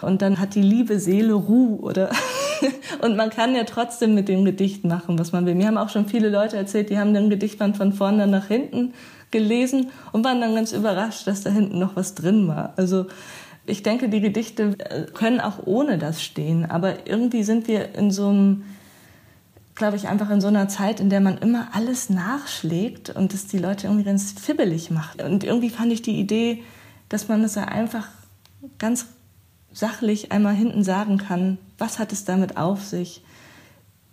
Und 0.00 0.22
dann 0.22 0.38
hat 0.38 0.54
die 0.54 0.62
liebe 0.62 1.00
Seele 1.00 1.34
Ruhe, 1.34 1.80
oder? 1.80 2.10
und 3.02 3.16
man 3.16 3.30
kann 3.30 3.54
ja 3.54 3.64
trotzdem 3.64 4.14
mit 4.14 4.28
dem 4.28 4.44
Gedicht 4.44 4.84
machen, 4.84 5.18
was 5.18 5.32
man 5.32 5.46
will. 5.46 5.54
Mir 5.54 5.66
haben 5.66 5.78
auch 5.78 5.88
schon 5.88 6.06
viele 6.06 6.28
Leute 6.28 6.56
erzählt, 6.56 6.90
die 6.90 6.98
haben 6.98 7.14
den 7.14 7.30
Gedichtband 7.30 7.76
von 7.76 7.92
vorne 7.92 8.26
nach 8.26 8.46
hinten 8.46 8.94
gelesen 9.30 9.90
und 10.12 10.24
waren 10.24 10.40
dann 10.40 10.54
ganz 10.54 10.72
überrascht, 10.72 11.26
dass 11.26 11.42
da 11.42 11.50
hinten 11.50 11.78
noch 11.78 11.96
was 11.96 12.14
drin 12.14 12.48
war. 12.48 12.72
Also 12.76 13.06
ich 13.66 13.82
denke, 13.82 14.08
die 14.08 14.20
Gedichte 14.20 14.76
äh, 14.78 15.06
können 15.12 15.40
auch 15.40 15.66
ohne 15.66 15.98
das 15.98 16.22
stehen, 16.22 16.68
aber 16.70 17.06
irgendwie 17.06 17.42
sind 17.42 17.68
wir 17.68 17.94
in 17.94 18.10
so 18.10 18.28
einem, 18.28 18.64
glaube 19.74 19.96
ich, 19.96 20.08
einfach 20.08 20.30
in 20.30 20.40
so 20.40 20.48
einer 20.48 20.68
Zeit, 20.68 21.00
in 21.00 21.10
der 21.10 21.20
man 21.20 21.38
immer 21.38 21.68
alles 21.72 22.08
nachschlägt 22.08 23.10
und 23.10 23.34
das 23.34 23.46
die 23.46 23.58
Leute 23.58 23.86
irgendwie 23.86 24.04
ganz 24.04 24.32
fibbelig 24.32 24.90
macht. 24.90 25.22
Und 25.22 25.44
irgendwie 25.44 25.70
fand 25.70 25.92
ich 25.92 26.02
die 26.02 26.18
Idee, 26.18 26.62
dass 27.10 27.28
man 27.28 27.44
es 27.44 27.54
ja 27.54 27.64
einfach 27.64 28.08
ganz 28.78 29.06
sachlich 29.72 30.32
einmal 30.32 30.54
hinten 30.54 30.82
sagen 30.82 31.18
kann, 31.18 31.58
was 31.78 31.98
hat 31.98 32.12
es 32.12 32.24
damit 32.24 32.56
auf 32.56 32.84
sich, 32.84 33.22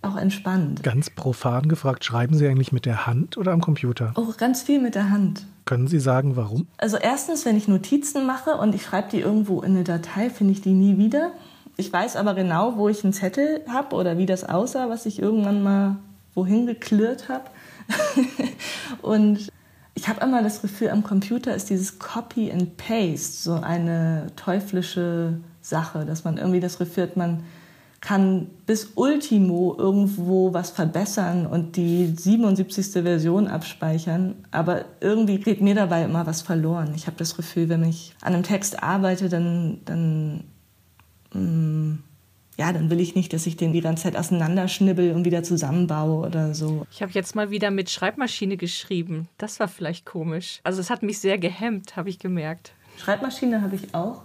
auch 0.02 0.15
entspannt. 0.15 0.84
Ganz 0.84 1.10
profan 1.10 1.68
gefragt, 1.68 2.06
schreiben 2.06 2.36
Sie 2.36 2.48
eigentlich 2.48 2.72
mit 2.72 2.86
der 2.86 3.08
Hand 3.08 3.38
oder 3.38 3.52
am 3.52 3.62
Computer? 3.62 4.13
Oh, 4.15 4.32
ganz 4.38 4.62
viel 4.62 4.80
mit 4.80 4.96
der 4.96 5.10
Hand. 5.10 5.46
Können 5.65 5.88
Sie 5.88 6.00
sagen, 6.00 6.36
warum? 6.36 6.68
Also 6.78 6.98
erstens, 6.98 7.46
wenn 7.46 7.58
ich 7.58 7.68
Notizen 7.68 8.26
mache 8.28 8.52
und 8.52 8.76
ich 8.76 8.84
schreibe 8.84 9.10
die 9.10 9.20
irgendwo 9.20 9.62
in 9.62 9.72
eine 9.72 9.84
Datei, 9.84 10.30
finde 10.30 10.54
ich 10.54 10.62
die 10.62 10.74
nie 10.74 10.98
wieder. 10.98 11.32
Ich 11.76 11.91
weiß 11.91 12.15
aber 12.15 12.36
genau, 12.36 12.78
wo 12.78 12.88
ich 12.88 13.04
einen 13.04 13.13
Zettel 13.13 13.62
habe 13.68 13.96
oder 13.96 14.18
wie 14.18 14.28
das 14.28 14.44
aussah, 14.44 14.89
was 14.89 15.06
ich 15.08 15.20
irgendwann 15.20 15.63
mal 15.63 15.98
wohin 16.36 16.68
geklirrt 16.68 17.28
habe. 17.28 17.46
und 19.02 19.50
ich 19.95 20.10
habe 20.10 20.21
immer 20.23 20.43
das 20.43 20.62
Gefühl, 20.62 20.89
am 20.89 21.03
Computer 21.03 21.55
ist 21.55 21.69
dieses 21.69 21.99
Copy 21.99 22.51
and 22.51 22.75
Paste 22.77 23.43
so 23.43 23.53
eine 23.53 24.27
teuflische 24.36 25.39
Sache, 25.62 26.05
dass 26.05 26.25
man 26.25 26.38
irgendwie 26.38 26.60
das 26.60 26.77
Gefühl 26.77 27.03
hat, 27.03 27.17
man 27.17 27.43
kann 28.01 28.47
bis 28.67 28.91
Ultimo 28.95 29.73
irgendwo 29.77 30.53
was 30.53 30.69
verbessern 30.69 31.47
und 31.47 31.75
die 31.75 32.13
77. 32.15 33.03
Version 33.03 33.47
abspeichern. 33.47 34.36
Aber 34.51 34.86
irgendwie 34.99 35.39
geht 35.39 35.62
mir 35.62 35.73
dabei 35.73 36.03
immer 36.03 36.27
was 36.27 36.43
verloren. 36.43 36.93
Ich 36.95 37.08
habe 37.08 37.17
das 37.17 37.36
Gefühl, 37.36 37.67
wenn 37.69 37.84
ich 37.84 38.13
an 38.21 38.36
einem 38.36 38.43
Text 38.43 38.84
arbeite, 38.84 39.27
dann, 39.27 39.79
dann, 39.86 40.43
mh, 41.34 41.39
mm, 41.39 42.03
ja, 42.58 42.72
dann 42.72 42.89
will 42.89 43.00
ich 43.00 43.15
nicht, 43.15 43.34
dass 43.34 43.46
ich 43.46 43.58
den 43.58 43.74
die 43.74 43.82
ganze 43.82 44.04
Zeit 44.04 44.15
auseinanderschnibbel 44.15 45.12
und 45.12 45.26
wieder 45.26 45.44
zusammenbaue 45.44 46.26
oder 46.26 46.54
so. 46.54 46.86
Ich 46.91 47.02
habe 47.02 47.12
jetzt 47.12 47.36
mal 47.36 47.52
wieder 47.52 47.72
mit 47.72 47.89
Schreibmaschine 47.89 48.58
geschrieben. 48.58 49.28
Das 49.38 49.60
war 49.60 49.68
vielleicht 49.68 50.06
komisch. 50.06 50.60
Also 50.63 50.82
es 50.82 50.89
hat 50.89 51.04
mich 51.04 51.20
sehr 51.20 51.38
gehemmt, 51.38 51.96
habe 51.96 52.10
ich 52.10 52.20
gemerkt. 52.20 52.74
Schreibmaschine 52.98 53.62
habe 53.62 53.76
ich 53.76 53.94
auch 53.94 54.22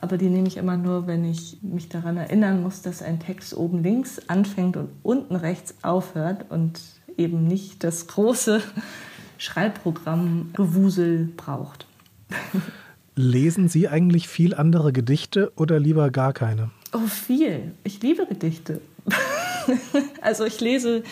aber 0.00 0.18
die 0.18 0.28
nehme 0.28 0.48
ich 0.48 0.56
immer 0.56 0.76
nur, 0.76 1.06
wenn 1.06 1.24
ich 1.24 1.58
mich 1.62 1.88
daran 1.88 2.16
erinnern 2.16 2.62
muss, 2.62 2.82
dass 2.82 3.02
ein 3.02 3.18
Text 3.18 3.56
oben 3.56 3.82
links 3.82 4.20
anfängt 4.28 4.76
und 4.76 4.90
unten 5.02 5.36
rechts 5.36 5.74
aufhört 5.82 6.50
und 6.50 6.80
eben 7.16 7.46
nicht 7.46 7.82
das 7.82 8.06
große 8.06 8.62
Schreibprogramm-Gewusel 9.38 11.30
braucht. 11.36 11.86
Lesen 13.14 13.68
Sie 13.68 13.88
eigentlich 13.88 14.28
viel 14.28 14.54
andere 14.54 14.92
Gedichte 14.92 15.50
oder 15.56 15.80
lieber 15.80 16.10
gar 16.10 16.34
keine? 16.34 16.70
Oh, 16.96 17.06
viel. 17.08 17.74
Ich 17.84 18.00
liebe 18.00 18.24
Gedichte. 18.24 18.80
also 20.22 20.44
ich 20.46 20.60
lese 20.60 21.02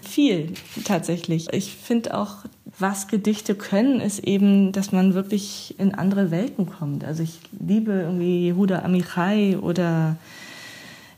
viel 0.00 0.54
tatsächlich. 0.84 1.52
Ich 1.52 1.74
finde 1.74 2.16
auch, 2.16 2.44
was 2.78 3.08
Gedichte 3.08 3.56
können, 3.56 4.00
ist 4.00 4.20
eben, 4.20 4.70
dass 4.70 4.92
man 4.92 5.14
wirklich 5.14 5.74
in 5.78 5.92
andere 5.92 6.30
Welten 6.30 6.66
kommt. 6.66 7.04
Also 7.04 7.24
ich 7.24 7.40
liebe 7.58 7.92
irgendwie 7.92 8.46
Yehuda 8.46 8.82
Amichai 8.82 9.58
oder 9.58 10.16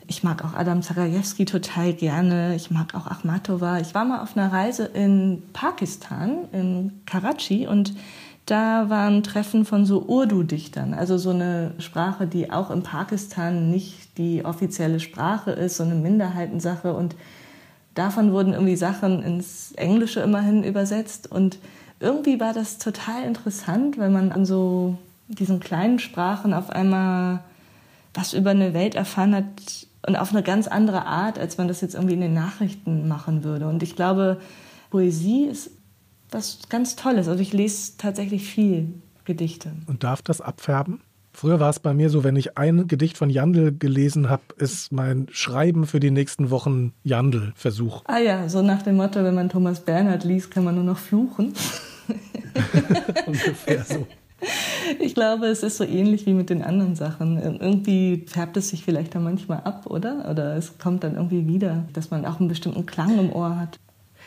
ich 0.07 0.23
mag 0.23 0.43
auch 0.45 0.55
Adam 0.55 0.81
Zagajewski 0.81 1.45
total 1.45 1.93
gerne. 1.93 2.57
Ich 2.57 2.71
mag 2.71 2.95
auch 2.95 3.07
Akhmatova. 3.07 3.81
Ich 3.81 3.95
war 3.95 4.07
mal 4.07 4.23
auf 4.23 4.35
einer 4.35 4.51
Reise 4.51 4.85
in 4.87 5.43
Pakistan, 5.53 6.49
in 6.53 7.03
Karachi, 7.05 7.67
und 7.67 7.93
da 8.47 8.89
war 8.89 9.09
ein 9.09 9.25
Treffen 9.25 9.65
von 9.65 9.85
so 9.85 10.05
Urdu-Dichtern, 10.07 10.95
also 10.95 11.19
so 11.19 11.31
eine 11.31 11.75
Sprache, 11.79 12.29
die 12.29 12.53
auch 12.53 12.71
in 12.71 12.85
Pakistan 12.85 13.71
nicht 13.71 14.06
die 14.17 14.45
offizielle 14.45 15.01
Sprache 15.01 15.51
ist, 15.51 15.77
so 15.77 15.85
eine 15.85 15.95
Minderheitensache. 15.95 16.95
Und 16.95 17.17
davon 17.95 18.33
wurden 18.33 18.53
irgendwie 18.53 18.77
Sachen 18.77 19.23
ins 19.23 19.73
Englische 19.73 20.21
immerhin 20.21 20.65
übersetzt. 20.65 21.31
Und 21.31 21.59
irgendwie 22.01 22.41
war 22.41 22.53
das 22.53 22.79
total 22.79 23.25
interessant, 23.25 23.99
weil 23.99 24.11
man 24.11 24.33
an 24.33 24.45
so 24.45 24.99
diesen 25.29 25.61
kleinen 25.61 25.99
Sprachen 25.99 26.55
auf 26.55 26.71
einmal 26.71 27.41
was 28.15 28.33
über 28.33 28.51
eine 28.51 28.73
Welt 28.73 28.95
erfahren 28.95 29.35
hat 29.35 29.45
und 30.07 30.17
auf 30.17 30.31
eine 30.31 30.43
ganz 30.43 30.69
andere 30.69 31.05
Art, 31.05 31.39
als 31.39 31.59
man 31.59 31.69
das 31.69 31.81
jetzt 31.81 31.95
irgendwie 31.95 32.15
in 32.15 32.21
den 32.21 32.35
Nachrichten 32.35 33.09
machen 33.09 33.45
würde. 33.45 33.69
Und 33.69 33.83
ich 33.83 33.97
glaube, 33.97 34.41
Poesie 34.91 35.47
ist 35.47 35.71
was 36.31 36.61
ganz 36.69 36.97
Tolles. 36.97 37.29
Also 37.29 37.43
ich 37.43 37.53
lese 37.53 37.93
tatsächlich 37.99 38.49
viel 38.49 38.95
Gedichte. 39.25 39.73
Und 39.87 40.05
darf 40.05 40.23
das 40.23 40.41
abfärben? 40.41 41.01
Früher 41.37 41.61
war 41.61 41.69
es 41.69 41.81
bei 41.81 41.93
mir 41.93 42.09
so, 42.09 42.25
wenn 42.25 42.35
ich 42.35 42.57
ein 42.57 42.89
Gedicht 42.89 43.19
von 43.19 43.29
Jandl 43.29 43.71
gelesen 43.71 44.31
habe, 44.31 44.43
ist 44.57 44.91
mein 44.91 45.27
Schreiben 45.31 45.87
für 45.87 46.01
die 46.01 46.11
nächsten 46.11 46.49
Wochen 46.49 46.95
Jandl-Versuch. 47.05 48.05
Ah 48.07 48.17
ja, 48.17 48.49
so 48.49 48.63
nach 48.63 48.81
dem 48.81 48.97
Motto, 48.97 49.23
wenn 49.23 49.35
man 49.35 49.51
Thomas 49.51 49.81
Bernhard 49.81 50.25
liest, 50.25 50.51
kann 50.51 50.65
man 50.65 50.77
nur 50.77 50.85
noch 50.85 50.97
fluchen. 50.97 51.53
Ungefähr 53.27 53.85
so. 53.85 54.07
Ich 54.99 55.15
glaube, 55.15 55.49
es 55.49 55.63
ist 55.63 55.77
so 55.77 55.85
ähnlich 55.85 56.25
wie 56.25 56.33
mit 56.33 56.49
den 56.49 56.63
anderen 56.63 56.97
Sachen. 56.97 57.37
Irgendwie 57.37 58.25
färbt 58.27 58.57
es 58.57 58.71
sich 58.71 58.83
vielleicht 58.83 59.15
dann 59.15 59.23
manchmal 59.23 59.61
ab, 59.61 59.85
oder? 59.85 60.31
Oder 60.31 60.57
es 60.57 60.79
kommt 60.79 61.05
dann 61.05 61.17
irgendwie 61.17 61.47
wieder, 61.47 61.85
dass 61.93 62.11
man 62.11 62.25
auch 62.25 62.41
einen 62.41 62.49
bestimmten 62.49 62.87
Klang 62.87 63.19
im 63.19 63.31
Ohr 63.31 63.61
hat. 63.61 63.79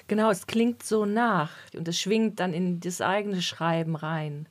Genau, 0.08 0.30
es 0.30 0.46
klingt 0.46 0.84
so 0.84 1.06
nach 1.06 1.50
und 1.76 1.88
es 1.88 2.00
schwingt 2.00 2.40
dann 2.40 2.54
in 2.54 2.80
das 2.80 3.02
eigene 3.02 3.42
Schreiben 3.42 3.96
rein. 3.96 4.46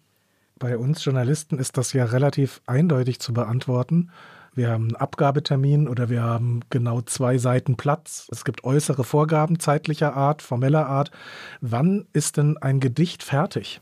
Bei 0.58 0.76
uns 0.76 1.04
Journalisten 1.04 1.58
ist 1.58 1.76
das 1.76 1.92
ja 1.92 2.04
relativ 2.04 2.60
eindeutig 2.66 3.20
zu 3.20 3.32
beantworten. 3.32 4.10
Wir 4.54 4.70
haben 4.70 4.88
einen 4.88 4.96
Abgabetermin 4.96 5.86
oder 5.86 6.08
wir 6.08 6.22
haben 6.22 6.62
genau 6.68 7.00
zwei 7.00 7.38
Seiten 7.38 7.76
Platz. 7.76 8.26
Es 8.32 8.44
gibt 8.44 8.64
äußere 8.64 9.04
Vorgaben 9.04 9.60
zeitlicher 9.60 10.16
Art, 10.16 10.42
formeller 10.42 10.86
Art. 10.86 11.12
Wann 11.60 12.06
ist 12.12 12.38
denn 12.38 12.56
ein 12.56 12.80
Gedicht 12.80 13.22
fertig? 13.22 13.80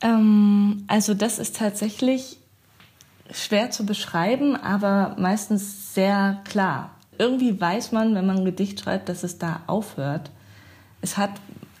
Ähm, 0.00 0.84
also 0.86 1.12
das 1.12 1.38
ist 1.38 1.56
tatsächlich 1.56 2.38
schwer 3.30 3.70
zu 3.70 3.84
beschreiben, 3.84 4.56
aber 4.56 5.14
meistens 5.18 5.94
sehr 5.94 6.40
klar. 6.44 6.90
Irgendwie 7.18 7.60
weiß 7.60 7.92
man, 7.92 8.14
wenn 8.14 8.26
man 8.26 8.38
ein 8.38 8.44
Gedicht 8.46 8.80
schreibt, 8.80 9.10
dass 9.10 9.22
es 9.24 9.38
da 9.38 9.60
aufhört. 9.66 10.30
Es 11.02 11.18
hat 11.18 11.32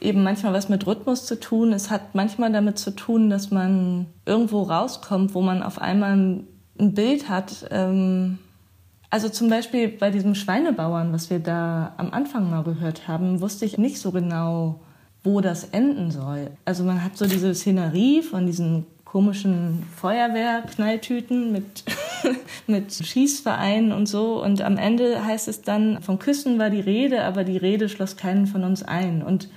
eben 0.02 0.22
manchmal 0.22 0.52
was 0.52 0.68
mit 0.68 0.86
Rhythmus 0.86 1.26
zu 1.26 1.38
tun. 1.38 1.72
Es 1.72 1.90
hat 1.90 2.14
manchmal 2.14 2.52
damit 2.52 2.78
zu 2.78 2.90
tun, 2.90 3.30
dass 3.30 3.50
man 3.50 4.06
irgendwo 4.26 4.62
rauskommt, 4.62 5.34
wo 5.34 5.40
man 5.40 5.62
auf 5.62 5.80
einmal 5.80 6.16
ein 6.16 6.94
Bild 6.94 7.28
hat. 7.28 7.66
Ähm, 7.70 8.38
also 9.10 9.28
zum 9.28 9.48
Beispiel 9.48 9.88
bei 9.88 10.10
diesem 10.10 10.34
Schweinebauern, 10.34 11.12
was 11.12 11.30
wir 11.30 11.38
da 11.38 11.94
am 11.96 12.12
Anfang 12.12 12.50
mal 12.50 12.64
gehört 12.64 13.08
haben, 13.08 13.40
wusste 13.40 13.64
ich 13.64 13.78
nicht 13.78 13.98
so 13.98 14.10
genau, 14.10 14.80
wo 15.22 15.40
das 15.40 15.64
enden 15.64 16.10
soll. 16.10 16.50
Also 16.64 16.82
man 16.82 17.04
hat 17.04 17.16
so 17.16 17.26
diese 17.26 17.54
Szenerie 17.54 18.22
von 18.22 18.46
diesen 18.46 18.86
komischen 19.04 19.82
Feuerwehrknalltüten 19.96 21.52
mit, 21.52 21.84
mit 22.66 22.92
Schießvereinen 22.92 23.92
und 23.92 24.06
so. 24.06 24.42
Und 24.42 24.62
am 24.62 24.78
Ende 24.78 25.22
heißt 25.24 25.48
es 25.48 25.60
dann, 25.60 26.00
von 26.00 26.18
Küssen 26.18 26.58
war 26.58 26.70
die 26.70 26.80
Rede, 26.80 27.24
aber 27.24 27.44
die 27.44 27.58
Rede 27.58 27.90
schloss 27.90 28.16
keinen 28.16 28.46
von 28.46 28.64
uns 28.64 28.82
ein. 28.82 29.22
Und 29.22 29.50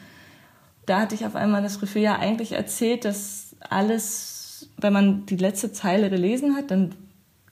da 0.85 1.01
hatte 1.01 1.15
ich 1.15 1.25
auf 1.25 1.35
einmal 1.35 1.61
das 1.61 1.79
Gefühl, 1.79 2.01
ja, 2.01 2.17
eigentlich 2.17 2.51
erzählt 2.51 3.05
das 3.05 3.55
alles, 3.69 4.69
wenn 4.77 4.93
man 4.93 5.25
die 5.25 5.37
letzte 5.37 5.71
Zeile 5.71 6.09
gelesen 6.09 6.55
hat, 6.55 6.71
dann 6.71 6.95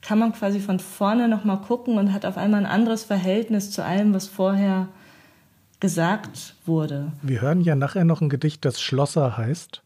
kann 0.01 0.19
man 0.19 0.33
quasi 0.33 0.59
von 0.59 0.79
vorne 0.79 1.27
nochmal 1.27 1.61
gucken 1.61 1.97
und 1.97 2.13
hat 2.13 2.25
auf 2.25 2.37
einmal 2.37 2.61
ein 2.61 2.71
anderes 2.71 3.03
Verhältnis 3.03 3.71
zu 3.71 3.83
allem, 3.83 4.13
was 4.13 4.27
vorher 4.27 4.89
gesagt 5.79 6.55
wurde. 6.65 7.11
Wir 7.21 7.41
hören 7.41 7.61
ja 7.61 7.75
nachher 7.75 8.05
noch 8.05 8.21
ein 8.21 8.29
Gedicht, 8.29 8.65
das 8.65 8.81
Schlosser 8.81 9.37
heißt. 9.37 9.81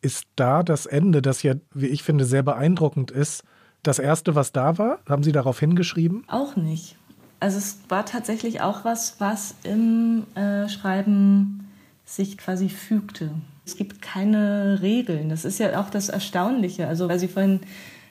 Ist 0.00 0.26
da 0.36 0.62
das 0.62 0.86
Ende, 0.86 1.22
das 1.22 1.42
ja, 1.42 1.54
wie 1.74 1.86
ich 1.86 2.02
finde, 2.02 2.24
sehr 2.24 2.42
beeindruckend 2.42 3.10
ist, 3.10 3.44
das 3.82 3.98
erste, 3.98 4.34
was 4.34 4.52
da 4.52 4.78
war? 4.78 4.98
Haben 5.08 5.22
Sie 5.22 5.32
darauf 5.32 5.58
hingeschrieben? 5.58 6.24
Auch 6.28 6.56
nicht. 6.56 6.96
Also 7.40 7.58
es 7.58 7.78
war 7.88 8.06
tatsächlich 8.06 8.60
auch 8.60 8.84
was, 8.84 9.20
was 9.20 9.56
im 9.64 10.24
äh, 10.36 10.68
Schreiben 10.68 11.61
sich 12.04 12.38
quasi 12.38 12.68
fügte. 12.68 13.30
Es 13.64 13.76
gibt 13.76 14.02
keine 14.02 14.82
Regeln. 14.82 15.28
Das 15.28 15.44
ist 15.44 15.58
ja 15.58 15.80
auch 15.80 15.90
das 15.90 16.08
Erstaunliche. 16.08 16.88
Also, 16.88 17.08
weil 17.08 17.18
Sie 17.18 17.28
vorhin 17.28 17.60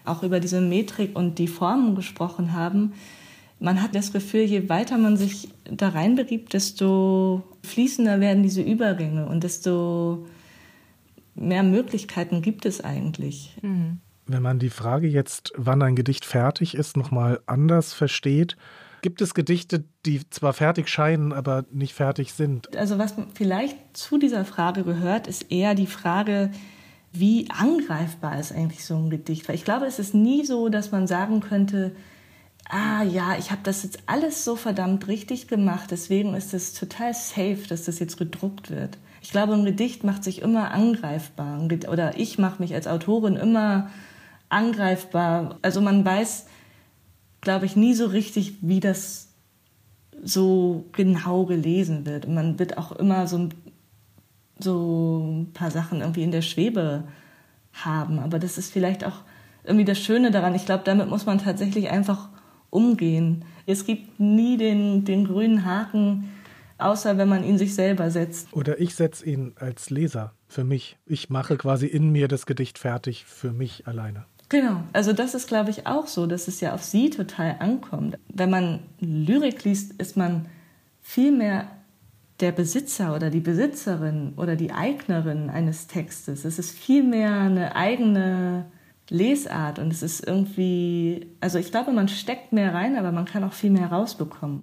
auch 0.06 0.24
über 0.24 0.40
diese 0.40 0.62
Metrik 0.62 1.16
und 1.16 1.38
die 1.38 1.48
Formen 1.48 1.96
gesprochen 1.96 2.54
haben. 2.54 2.94
Man 3.60 3.82
hat 3.82 3.94
das 3.94 4.12
Gefühl, 4.12 4.42
je 4.42 4.70
weiter 4.70 4.98
man 4.98 5.18
sich 5.18 5.50
da 5.66 5.90
reinbegibt, 5.90 6.54
desto 6.54 7.44
fließender 7.64 8.20
werden 8.20 8.42
diese 8.42 8.64
Übergänge 8.64 9.28
und 9.28 9.44
desto 9.44 10.26
mehr 11.36 11.62
Möglichkeiten 11.64 12.42
gibt 12.42 12.66
es 12.66 12.82
eigentlich. 12.82 13.56
Mhm. 13.62 14.00
Wenn 14.26 14.42
man 14.42 14.60
die 14.60 14.70
Frage 14.70 15.08
jetzt, 15.08 15.52
wann 15.58 15.82
ein 15.82 15.96
Gedicht 15.96 16.26
fertig 16.26 16.76
ist, 16.76 16.98
nochmal 16.98 17.42
anders 17.46 17.94
versteht, 17.94 18.56
Gibt 19.02 19.22
es 19.22 19.34
Gedichte, 19.34 19.84
die 20.06 20.30
zwar 20.30 20.54
fertig 20.54 20.88
scheinen, 20.88 21.34
aber 21.34 21.66
nicht 21.72 21.94
fertig 21.94 22.34
sind? 22.34 22.76
Also 22.78 22.98
was 22.98 23.16
vielleicht 23.34 23.76
zu 23.98 24.18
dieser 24.18 24.46
Frage 24.46 24.84
gehört, 24.84 25.28
ist 25.28 25.52
eher 25.52 25.74
die 25.76 25.88
Frage, 25.88 26.52
wie 27.12 27.50
angreifbar 27.50 28.40
ist 28.40 28.52
eigentlich 28.52 28.86
so 28.86 28.96
ein 28.96 29.10
Gedicht? 29.10 29.48
Weil 29.48 29.56
ich 29.56 29.66
glaube, 29.66 29.86
es 29.86 30.00
ist 30.00 30.14
nie 30.14 30.46
so, 30.46 30.70
dass 30.70 30.92
man 30.92 31.08
sagen 31.08 31.42
könnte, 31.42 31.96
ah 32.70 33.04
ja, 33.04 33.36
ich 33.38 33.52
habe 33.52 33.62
das 33.64 33.84
jetzt 33.84 34.00
alles 34.06 34.46
so 34.46 34.56
verdammt 34.56 35.08
richtig 35.08 35.48
gemacht, 35.48 35.92
deswegen 35.92 36.36
ist 36.36 36.54
es 36.54 36.74
total 36.74 37.14
safe, 37.14 37.64
dass 37.68 37.86
das 37.86 38.00
jetzt 38.00 38.18
gedruckt 38.18 38.70
wird. 38.70 38.98
Ich 39.22 39.32
glaube, 39.32 39.54
ein 39.54 39.66
Gedicht 39.66 40.04
macht 40.04 40.24
sich 40.24 40.42
immer 40.42 40.72
angreifbar 40.72 41.62
oder 41.90 42.18
ich 42.18 42.38
mache 42.40 42.62
mich 42.62 42.74
als 42.74 42.88
Autorin 42.88 43.36
immer 43.36 43.90
angreifbar. 44.50 45.60
Also 45.62 45.82
man 45.82 46.04
weiß, 46.04 46.48
glaube 47.42 47.66
ich, 47.66 47.76
nie 47.76 47.94
so 47.94 48.06
richtig, 48.06 48.56
wie 48.62 48.80
das 48.80 49.30
so 50.24 50.86
genau 50.92 51.46
gelesen 51.46 52.06
wird. 52.06 52.26
Und 52.26 52.36
man 52.36 52.60
wird 52.60 52.78
auch 52.78 52.92
immer 52.94 53.28
so, 53.28 53.50
so 54.60 55.20
ein 55.26 55.54
paar 55.54 55.72
Sachen 55.72 56.02
irgendwie 56.02 56.24
in 56.24 56.32
der 56.32 56.44
Schwebe 56.44 57.04
haben. 57.74 58.20
Aber 58.20 58.40
das 58.40 58.58
ist 58.58 58.72
vielleicht 58.72 59.04
auch 59.04 59.22
irgendwie 59.64 59.86
das 59.86 60.00
Schöne 60.00 60.32
daran. 60.32 60.56
Ich 60.56 60.66
glaube, 60.66 60.84
damit 60.86 61.10
muss 61.10 61.26
man 61.26 61.40
tatsächlich 61.40 61.90
einfach 61.90 62.30
umgehen. 62.70 63.44
Es 63.66 63.86
gibt 63.86 64.20
nie 64.20 64.58
den, 64.58 65.06
den 65.06 65.26
grünen 65.26 65.66
Haken, 65.66 66.30
außer 66.78 67.18
wenn 67.18 67.30
man 67.30 67.44
ihn 67.44 67.58
sich 67.58 67.76
selber 67.76 68.12
setzt. 68.12 68.54
Oder 68.54 68.80
ich 68.80 68.96
setze 68.96 69.26
ihn 69.26 69.54
als 69.60 69.90
Leser 69.90 70.34
für 70.48 70.64
mich. 70.64 70.98
Ich 71.06 71.30
mache 71.30 71.58
quasi 71.58 71.88
in 71.88 72.12
mir 72.12 72.28
das 72.28 72.46
Gedicht 72.46 72.80
fertig 72.80 73.26
für 73.26 73.52
mich 73.52 73.88
alleine. 73.88 74.26
Genau, 74.52 74.84
also 74.92 75.14
das 75.14 75.34
ist, 75.34 75.48
glaube 75.48 75.70
ich, 75.70 75.88
auch 75.88 76.08
so, 76.08 76.26
dass 76.26 76.50
es 76.50 76.60
ja 76.60 76.74
auf 76.74 76.84
sie 76.84 77.10
total 77.10 77.56
ankommt. 77.60 78.18
Wenn 78.28 78.50
man 78.50 78.80
Lyrik 79.00 79.64
liest, 79.64 79.94
ist 79.94 80.18
man 80.18 80.50
viel 81.00 81.32
mehr 81.32 81.68
der 82.42 82.52
Besitzer 82.52 83.16
oder 83.16 83.30
die 83.30 83.40
Besitzerin 83.40 84.34
oder 84.36 84.58
die 84.58 84.74
Eignerin 84.74 85.50
eines 85.50 85.88
Textes. 85.88 86.44
Es 86.44 86.60
ist 86.60 86.78
viel 86.78 87.02
mehr 87.02 87.34
eine 87.34 87.78
eigene 87.78 88.66
Lesart 89.10 89.80
und 89.80 89.88
es 89.94 90.04
ist 90.04 90.28
irgendwie, 90.28 91.28
also 91.40 91.58
ich 91.58 91.72
glaube, 91.72 91.94
man 91.94 92.10
steckt 92.10 92.52
mehr 92.52 92.74
rein, 92.74 92.98
aber 92.98 93.14
man 93.14 93.24
kann 93.24 93.46
auch 93.46 93.54
viel 93.54 93.72
mehr 93.72 93.88
rausbekommen. 93.88 94.60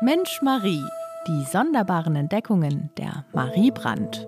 Mensch 0.00 0.42
Marie, 0.42 0.82
die 1.28 1.44
sonderbaren 1.44 2.16
Entdeckungen 2.16 2.90
der 2.96 3.24
Marie 3.32 3.70
Brandt. 3.70 4.26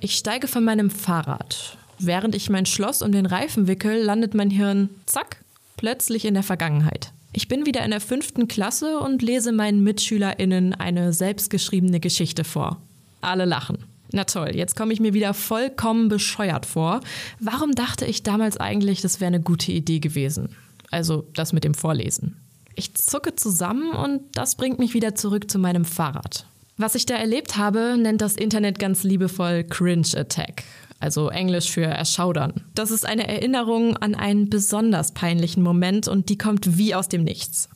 Ich 0.00 0.16
steige 0.16 0.48
von 0.48 0.64
meinem 0.64 0.90
Fahrrad. 0.90 1.78
Während 2.00 2.34
ich 2.34 2.50
mein 2.50 2.66
Schloss 2.66 3.00
um 3.00 3.12
den 3.12 3.26
Reifen 3.26 3.68
wickel, 3.68 4.02
landet 4.02 4.34
mein 4.34 4.50
Hirn, 4.50 4.90
zack, 5.06 5.44
plötzlich 5.76 6.24
in 6.24 6.34
der 6.34 6.42
Vergangenheit. 6.42 7.12
Ich 7.32 7.46
bin 7.46 7.64
wieder 7.64 7.84
in 7.84 7.92
der 7.92 8.00
fünften 8.00 8.48
Klasse 8.48 8.98
und 8.98 9.22
lese 9.22 9.52
meinen 9.52 9.84
MitschülerInnen 9.84 10.74
eine 10.74 11.12
selbstgeschriebene 11.12 12.00
Geschichte 12.00 12.42
vor. 12.42 12.82
Alle 13.20 13.44
lachen. 13.44 13.78
Na 14.10 14.24
toll, 14.24 14.50
jetzt 14.54 14.74
komme 14.74 14.92
ich 14.92 15.00
mir 15.00 15.14
wieder 15.14 15.32
vollkommen 15.32 16.08
bescheuert 16.08 16.66
vor. 16.66 17.00
Warum 17.38 17.72
dachte 17.72 18.04
ich 18.04 18.24
damals 18.24 18.56
eigentlich, 18.56 19.00
das 19.00 19.20
wäre 19.20 19.28
eine 19.28 19.40
gute 19.40 19.70
Idee 19.70 20.00
gewesen? 20.00 20.56
Also 20.90 21.28
das 21.34 21.52
mit 21.52 21.64
dem 21.64 21.74
Vorlesen. 21.74 22.36
Ich 22.74 22.94
zucke 22.94 23.36
zusammen 23.36 23.92
und 23.92 24.22
das 24.34 24.56
bringt 24.56 24.78
mich 24.78 24.94
wieder 24.94 25.14
zurück 25.14 25.50
zu 25.50 25.58
meinem 25.58 25.84
Fahrrad. 25.84 26.46
Was 26.78 26.94
ich 26.94 27.06
da 27.06 27.14
erlebt 27.14 27.56
habe, 27.56 27.96
nennt 27.98 28.22
das 28.22 28.34
Internet 28.34 28.78
ganz 28.78 29.04
liebevoll 29.04 29.64
Cringe 29.64 30.08
Attack, 30.16 30.64
also 31.00 31.28
Englisch 31.28 31.70
für 31.70 31.84
erschaudern. 31.84 32.64
Das 32.74 32.90
ist 32.90 33.06
eine 33.06 33.28
Erinnerung 33.28 33.96
an 33.98 34.14
einen 34.14 34.48
besonders 34.48 35.12
peinlichen 35.12 35.62
Moment 35.62 36.08
und 36.08 36.28
die 36.28 36.38
kommt 36.38 36.78
wie 36.78 36.94
aus 36.94 37.08
dem 37.08 37.24
Nichts. 37.24 37.68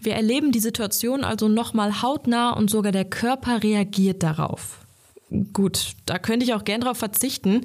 Wir 0.00 0.14
erleben 0.14 0.50
die 0.50 0.60
Situation 0.60 1.24
also 1.24 1.48
nochmal 1.48 2.02
hautnah 2.02 2.50
und 2.50 2.70
sogar 2.70 2.92
der 2.92 3.04
Körper 3.04 3.62
reagiert 3.62 4.22
darauf. 4.22 4.80
Gut, 5.52 5.94
da 6.06 6.18
könnte 6.18 6.44
ich 6.44 6.54
auch 6.54 6.64
gern 6.64 6.80
drauf 6.80 6.98
verzichten, 6.98 7.62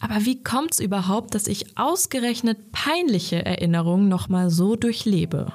aber 0.00 0.24
wie 0.24 0.42
kommt 0.42 0.72
es 0.72 0.80
überhaupt, 0.80 1.34
dass 1.34 1.46
ich 1.46 1.78
ausgerechnet 1.78 2.72
peinliche 2.72 3.44
Erinnerungen 3.44 4.08
nochmal 4.08 4.50
so 4.50 4.76
durchlebe? 4.76 5.52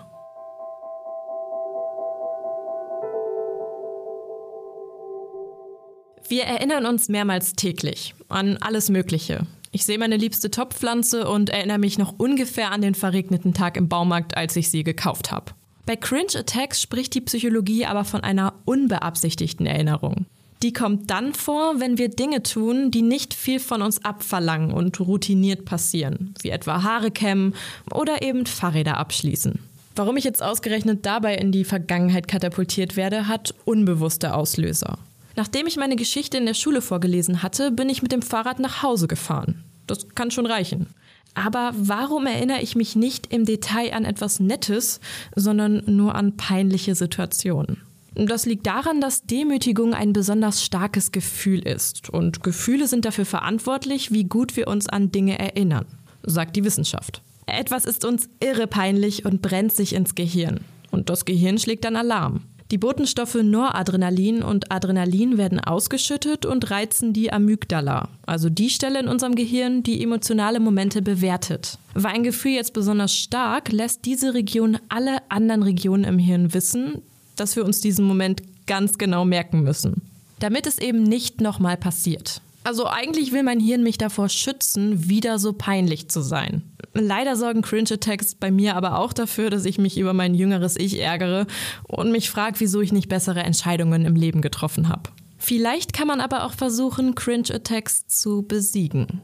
Wir 6.31 6.43
erinnern 6.43 6.85
uns 6.85 7.09
mehrmals 7.09 7.55
täglich 7.55 8.15
an 8.29 8.55
alles 8.61 8.89
Mögliche. 8.89 9.45
Ich 9.73 9.83
sehe 9.83 9.97
meine 9.97 10.15
liebste 10.15 10.49
Topfpflanze 10.49 11.27
und 11.27 11.49
erinnere 11.49 11.77
mich 11.77 11.97
noch 11.97 12.13
ungefähr 12.17 12.71
an 12.71 12.81
den 12.81 12.95
verregneten 12.95 13.53
Tag 13.53 13.75
im 13.75 13.89
Baumarkt, 13.89 14.37
als 14.37 14.55
ich 14.55 14.69
sie 14.69 14.85
gekauft 14.85 15.29
habe. 15.29 15.51
Bei 15.85 15.97
Cringe 15.97 16.37
Attacks 16.37 16.81
spricht 16.81 17.15
die 17.15 17.19
Psychologie 17.19 17.85
aber 17.85 18.05
von 18.05 18.23
einer 18.23 18.53
unbeabsichtigten 18.63 19.65
Erinnerung. 19.65 20.25
Die 20.63 20.71
kommt 20.71 21.09
dann 21.11 21.33
vor, 21.33 21.81
wenn 21.81 21.97
wir 21.97 22.07
Dinge 22.07 22.43
tun, 22.43 22.91
die 22.91 23.01
nicht 23.01 23.33
viel 23.33 23.59
von 23.59 23.81
uns 23.81 24.05
abverlangen 24.05 24.71
und 24.71 25.01
routiniert 25.01 25.65
passieren, 25.65 26.33
wie 26.43 26.51
etwa 26.51 26.81
Haare 26.81 27.11
kämmen 27.11 27.55
oder 27.93 28.21
eben 28.21 28.45
Fahrräder 28.45 28.95
abschließen. 28.95 29.59
Warum 29.97 30.15
ich 30.15 30.23
jetzt 30.23 30.41
ausgerechnet 30.41 31.05
dabei 31.05 31.35
in 31.35 31.51
die 31.51 31.65
Vergangenheit 31.65 32.29
katapultiert 32.29 32.95
werde, 32.95 33.27
hat 33.27 33.53
unbewusste 33.65 34.33
Auslöser. 34.33 34.97
Nachdem 35.35 35.67
ich 35.67 35.77
meine 35.77 35.95
Geschichte 35.95 36.37
in 36.37 36.45
der 36.45 36.53
Schule 36.53 36.81
vorgelesen 36.81 37.43
hatte, 37.43 37.71
bin 37.71 37.89
ich 37.89 38.01
mit 38.01 38.11
dem 38.11 38.21
Fahrrad 38.21 38.59
nach 38.59 38.83
Hause 38.83 39.07
gefahren. 39.07 39.63
Das 39.87 40.09
kann 40.15 40.31
schon 40.31 40.45
reichen. 40.45 40.87
Aber 41.33 41.71
warum 41.75 42.25
erinnere 42.25 42.61
ich 42.61 42.75
mich 42.75 42.95
nicht 42.95 43.31
im 43.31 43.45
Detail 43.45 43.93
an 43.93 44.05
etwas 44.05 44.39
Nettes, 44.39 44.99
sondern 45.35 45.83
nur 45.85 46.15
an 46.15 46.35
peinliche 46.35 46.95
Situationen? 46.95 47.81
Das 48.13 48.45
liegt 48.45 48.67
daran, 48.67 48.99
dass 48.99 49.23
Demütigung 49.23 49.93
ein 49.93 50.11
besonders 50.11 50.63
starkes 50.63 51.13
Gefühl 51.13 51.65
ist. 51.65 52.09
Und 52.09 52.43
Gefühle 52.43 52.87
sind 52.87 53.05
dafür 53.05 53.25
verantwortlich, 53.25 54.11
wie 54.11 54.25
gut 54.25 54.57
wir 54.57 54.67
uns 54.67 54.89
an 54.89 55.11
Dinge 55.11 55.39
erinnern, 55.39 55.85
sagt 56.23 56.57
die 56.57 56.65
Wissenschaft. 56.65 57.21
Etwas 57.45 57.85
ist 57.85 58.03
uns 58.03 58.29
irre 58.41 58.67
peinlich 58.67 59.25
und 59.25 59.41
brennt 59.41 59.71
sich 59.71 59.93
ins 59.93 60.15
Gehirn. 60.15 60.59
Und 60.91 61.09
das 61.09 61.23
Gehirn 61.23 61.57
schlägt 61.57 61.85
dann 61.85 61.95
Alarm. 61.95 62.41
Die 62.71 62.77
Botenstoffe 62.77 63.35
Noradrenalin 63.35 64.43
und 64.43 64.71
Adrenalin 64.71 65.37
werden 65.37 65.59
ausgeschüttet 65.59 66.45
und 66.45 66.71
reizen 66.71 67.11
die 67.11 67.33
Amygdala, 67.33 68.07
also 68.25 68.49
die 68.49 68.69
Stelle 68.69 69.01
in 69.01 69.09
unserem 69.09 69.35
Gehirn, 69.35 69.83
die 69.83 70.01
emotionale 70.01 70.61
Momente 70.61 71.01
bewertet. 71.01 71.77
War 71.95 72.11
ein 72.11 72.23
Gefühl 72.23 72.53
jetzt 72.53 72.71
besonders 72.73 73.13
stark, 73.13 73.73
lässt 73.73 74.05
diese 74.05 74.33
Region 74.33 74.77
alle 74.87 75.17
anderen 75.27 75.63
Regionen 75.63 76.05
im 76.05 76.17
Hirn 76.17 76.53
wissen, 76.53 77.01
dass 77.35 77.57
wir 77.57 77.65
uns 77.65 77.81
diesen 77.81 78.05
Moment 78.05 78.41
ganz 78.67 78.97
genau 78.97 79.25
merken 79.25 79.63
müssen, 79.63 80.01
damit 80.39 80.65
es 80.65 80.79
eben 80.79 81.03
nicht 81.03 81.41
nochmal 81.41 81.75
passiert. 81.75 82.41
Also 82.63 82.85
eigentlich 82.85 83.31
will 83.31 83.43
mein 83.43 83.59
Hirn 83.59 83.83
mich 83.83 83.97
davor 83.97 84.29
schützen, 84.29 85.09
wieder 85.09 85.39
so 85.39 85.53
peinlich 85.53 86.09
zu 86.09 86.21
sein. 86.21 86.63
Leider 86.93 87.35
sorgen 87.35 87.61
Cringe-Attacks 87.61 88.35
bei 88.35 88.51
mir 88.51 88.75
aber 88.75 88.99
auch 88.99 89.13
dafür, 89.13 89.49
dass 89.49 89.65
ich 89.65 89.77
mich 89.77 89.97
über 89.97 90.13
mein 90.13 90.35
jüngeres 90.35 90.75
Ich 90.77 90.99
ärgere 90.99 91.47
und 91.87 92.11
mich 92.11 92.29
frage, 92.29 92.59
wieso 92.59 92.81
ich 92.81 92.91
nicht 92.91 93.09
bessere 93.09 93.43
Entscheidungen 93.43 94.05
im 94.05 94.15
Leben 94.15 94.41
getroffen 94.41 94.89
habe. 94.89 95.09
Vielleicht 95.37 95.93
kann 95.93 96.07
man 96.07 96.21
aber 96.21 96.43
auch 96.45 96.53
versuchen, 96.53 97.15
Cringe-Attacks 97.15 98.07
zu 98.07 98.43
besiegen. 98.43 99.23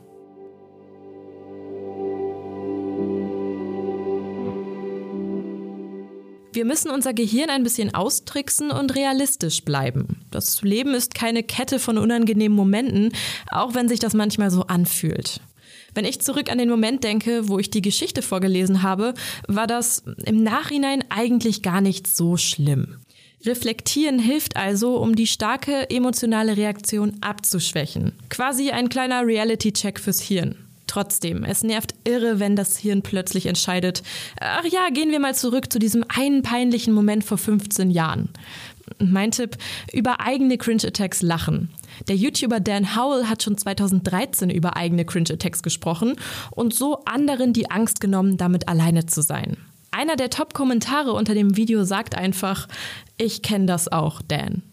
Wir 6.54 6.66
müssen 6.66 6.90
unser 6.90 7.14
Gehirn 7.14 7.50
ein 7.50 7.64
bisschen 7.64 7.94
austricksen 7.94 8.72
und 8.72 8.96
realistisch 8.96 9.64
bleiben. 9.64 10.26
Das 10.32 10.62
Leben 10.62 10.94
ist 10.94 11.14
keine 11.14 11.44
Kette 11.44 11.80
von 11.80 11.98
unangenehmen 11.98 12.56
Momenten, 12.56 13.12
auch 13.52 13.74
wenn 13.74 13.88
sich 13.88 14.00
das 14.00 14.14
manchmal 14.14 14.50
so 14.50 14.64
anfühlt. 14.64 15.42
Wenn 15.94 16.06
ich 16.06 16.22
zurück 16.22 16.52
an 16.52 16.58
den 16.58 16.70
Moment 16.70 17.04
denke, 17.04 17.48
wo 17.48 17.60
ich 17.60 17.70
die 17.70 17.82
Geschichte 17.82 18.22
vorgelesen 18.22 18.84
habe, 18.84 19.14
war 19.48 19.68
das 19.68 20.04
im 20.26 20.44
Nachhinein 20.44 21.04
eigentlich 21.10 21.64
gar 21.64 21.82
nicht 21.82 22.08
so 22.08 22.38
schlimm. 22.38 22.98
Reflektieren 23.46 24.20
hilft 24.20 24.58
also, 24.58 24.98
um 24.98 25.16
die 25.16 25.28
starke 25.28 25.90
emotionale 25.90 26.58
Reaktion 26.58 27.18
abzuschwächen. 27.22 28.14
Quasi 28.30 28.72
ein 28.72 28.90
kleiner 28.90 29.26
Reality-Check 29.26 30.00
fürs 30.00 30.22
Hirn. 30.22 30.67
Trotzdem, 30.88 31.44
es 31.44 31.64
nervt 31.64 31.94
irre, 32.06 32.40
wenn 32.40 32.56
das 32.56 32.78
Hirn 32.78 33.02
plötzlich 33.02 33.46
entscheidet, 33.46 34.04
ach 34.40 34.64
ja, 34.64 34.88
gehen 34.90 35.12
wir 35.12 35.20
mal 35.20 35.36
zurück 35.36 35.72
zu 35.72 35.80
diesem 35.80 36.06
einen 36.08 36.42
peinlichen 36.42 36.94
Moment 36.94 37.26
vor 37.26 37.38
15 37.38 37.92
Jahren. 37.92 38.30
Mein 39.00 39.32
Tipp, 39.32 39.58
über 39.92 40.22
eigene 40.22 40.58
Cringe-Attacks 40.58 41.22
lachen. 41.22 41.70
Der 42.08 42.16
YouTuber 42.16 42.62
Dan 42.62 42.96
Howell 42.96 43.26
hat 43.26 43.44
schon 43.44 43.58
2013 43.58 44.50
über 44.50 44.78
eigene 44.78 45.04
Cringe-Attacks 45.04 45.62
gesprochen 45.62 46.16
und 46.52 46.74
so 46.74 47.04
anderen 47.04 47.52
die 47.52 47.70
Angst 47.70 48.00
genommen, 48.00 48.38
damit 48.38 48.70
alleine 48.70 49.06
zu 49.06 49.22
sein. 49.22 49.58
Einer 49.92 50.16
der 50.16 50.30
Top-Kommentare 50.30 51.12
unter 51.12 51.34
dem 51.34 51.58
Video 51.58 51.84
sagt 51.84 52.16
einfach, 52.16 52.68
ich 53.18 53.42
kenne 53.42 53.66
das 53.66 53.92
auch, 53.92 54.22
Dan. 54.22 54.64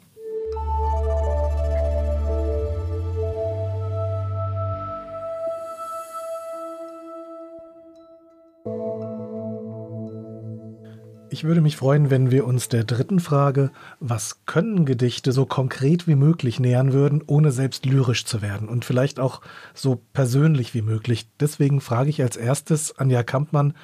Ich 11.35 11.43
würde 11.43 11.61
mich 11.61 11.77
freuen, 11.77 12.11
wenn 12.11 12.31
wir 12.31 12.47
uns 12.47 12.69
der 12.69 12.85
dritten 12.85 13.19
Frage, 13.19 13.73
was 13.99 14.47
können 14.47 14.87
Gedichte, 14.87 15.33
so 15.33 15.47
konkret 15.47 16.07
wie 16.07 16.15
möglich 16.15 16.61
nähern 16.61 16.93
würden, 16.93 17.25
ohne 17.27 17.51
selbst 17.51 17.87
lyrisch 17.87 18.25
zu 18.25 18.41
werden 18.41 18.69
und 18.69 18.85
vielleicht 18.85 19.19
auch 19.19 19.41
so 19.75 20.01
persönlich 20.13 20.75
wie 20.75 20.83
möglich. 20.83 21.27
Deswegen 21.41 21.81
frage 21.81 22.09
ich 22.09 22.23
als 22.23 22.37
erstes 22.37 22.97
Anja 23.01 23.25
Kampmann, 23.25 23.75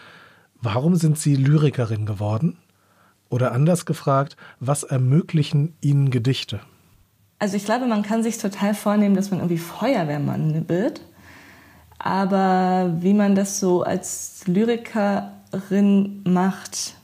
warum 0.62 0.94
sind 0.94 1.18
Sie 1.18 1.34
Lyrikerin 1.34 2.06
geworden? 2.06 2.56
Oder 3.30 3.50
anders 3.50 3.84
gefragt, 3.84 4.36
was 4.60 4.84
ermöglichen 4.84 5.74
Ihnen 5.80 6.12
Gedichte? 6.12 6.60
Also 7.40 7.56
ich 7.56 7.64
glaube, 7.64 7.86
man 7.86 8.04
kann 8.04 8.22
sich 8.22 8.38
total 8.38 8.74
vornehmen, 8.74 9.16
dass 9.16 9.32
man 9.32 9.40
irgendwie 9.40 9.58
Feuerwehrmann 9.58 10.68
wird. 10.68 11.00
Aber 11.98 12.94
wie 13.00 13.12
man 13.12 13.34
das 13.34 13.58
so 13.58 13.82
als 13.82 14.44
Lyrikerin 14.46 16.22
macht, 16.22 16.94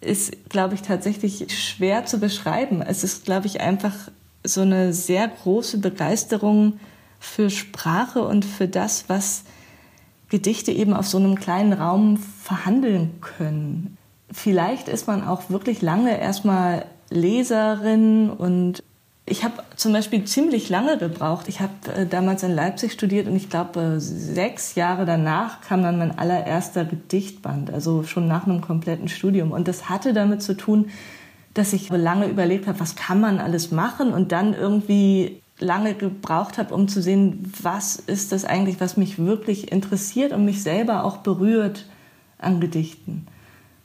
ist, 0.00 0.48
glaube 0.48 0.74
ich, 0.74 0.82
tatsächlich 0.82 1.46
schwer 1.56 2.04
zu 2.06 2.18
beschreiben. 2.18 2.82
Es 2.82 3.04
ist, 3.04 3.24
glaube 3.24 3.46
ich, 3.46 3.60
einfach 3.60 3.94
so 4.44 4.60
eine 4.60 4.92
sehr 4.92 5.28
große 5.28 5.78
Begeisterung 5.78 6.78
für 7.18 7.50
Sprache 7.50 8.22
und 8.22 8.44
für 8.44 8.68
das, 8.68 9.08
was 9.08 9.44
Gedichte 10.28 10.72
eben 10.72 10.92
auf 10.92 11.06
so 11.06 11.18
einem 11.18 11.36
kleinen 11.36 11.72
Raum 11.72 12.16
verhandeln 12.16 13.20
können. 13.20 13.96
Vielleicht 14.30 14.88
ist 14.88 15.06
man 15.06 15.26
auch 15.26 15.50
wirklich 15.50 15.82
lange 15.82 16.18
erstmal 16.20 16.86
Leserin 17.10 18.30
und 18.30 18.82
ich 19.28 19.42
habe 19.42 19.64
zum 19.74 19.92
Beispiel 19.92 20.24
ziemlich 20.24 20.68
lange 20.68 20.98
gebraucht. 20.98 21.48
Ich 21.48 21.60
habe 21.60 21.72
äh, 21.96 22.06
damals 22.06 22.44
in 22.44 22.54
Leipzig 22.54 22.92
studiert 22.92 23.26
und 23.26 23.34
ich 23.34 23.50
glaube, 23.50 23.80
äh, 23.80 24.00
sechs 24.00 24.76
Jahre 24.76 25.04
danach 25.04 25.60
kam 25.62 25.82
dann 25.82 25.98
mein 25.98 26.16
allererster 26.16 26.84
Gedichtband, 26.84 27.72
also 27.72 28.04
schon 28.04 28.28
nach 28.28 28.46
einem 28.46 28.60
kompletten 28.60 29.08
Studium. 29.08 29.50
Und 29.50 29.66
das 29.66 29.88
hatte 29.88 30.12
damit 30.12 30.42
zu 30.42 30.56
tun, 30.56 30.90
dass 31.54 31.72
ich 31.72 31.88
lange 31.90 32.28
überlegt 32.28 32.68
habe, 32.68 32.78
was 32.78 32.94
kann 32.94 33.20
man 33.20 33.38
alles 33.40 33.72
machen 33.72 34.12
und 34.12 34.30
dann 34.30 34.54
irgendwie 34.54 35.42
lange 35.58 35.94
gebraucht 35.94 36.56
habe, 36.58 36.72
um 36.72 36.86
zu 36.86 37.02
sehen, 37.02 37.52
was 37.60 37.96
ist 37.96 38.30
das 38.30 38.44
eigentlich, 38.44 38.78
was 38.78 38.96
mich 38.96 39.18
wirklich 39.18 39.72
interessiert 39.72 40.32
und 40.32 40.44
mich 40.44 40.62
selber 40.62 41.02
auch 41.02 41.18
berührt 41.18 41.86
an 42.38 42.60
Gedichten. 42.60 43.26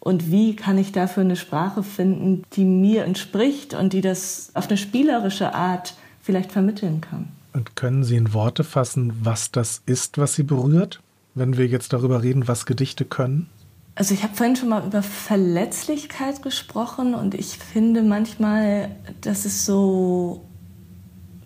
Und 0.02 0.32
wie 0.32 0.56
kann 0.56 0.80
ich 0.80 0.91
dafür 0.91 1.22
eine 1.22 1.36
Sprache 1.36 1.84
finden, 1.84 2.43
die 2.54 2.66
mir 2.66 3.06
entspricht 3.06 3.76
und 3.76 3.93
die 3.93 4.02
das 4.02 4.49
auf 4.56 4.68
eine 4.68 4.78
spielerische 4.78 5.54
Art 5.54 5.93
vielleicht 6.22 6.52
vermitteln 6.52 7.02
kann. 7.02 7.30
Und 7.54 7.76
können 7.76 8.04
Sie 8.04 8.16
in 8.16 8.34
Worte 8.34 8.64
fassen, 8.64 9.14
was 9.22 9.52
das 9.52 9.84
ist, 9.86 10.18
was 10.18 10.34
Sie 10.34 10.43
berührt, 10.43 11.02
wenn 11.36 11.56
wir 11.56 11.68
jetzt 11.68 11.93
darüber 11.93 12.24
reden, 12.24 12.47
was 12.47 12.66
Gedichte 12.66 13.06
können? 13.06 13.47
Also 13.93 14.16
ich 14.16 14.24
habe 14.24 14.34
vorhin 14.36 14.56
schon 14.56 14.70
mal 14.70 14.86
über 14.86 15.04
Verletzlichkeit 15.04 16.41
gesprochen 16.41 17.14
und 17.14 17.36
ich 17.36 17.58
finde 17.58 18.02
manchmal, 18.02 18.89
dass 19.22 19.45
es 19.45 19.66
so 19.68 20.45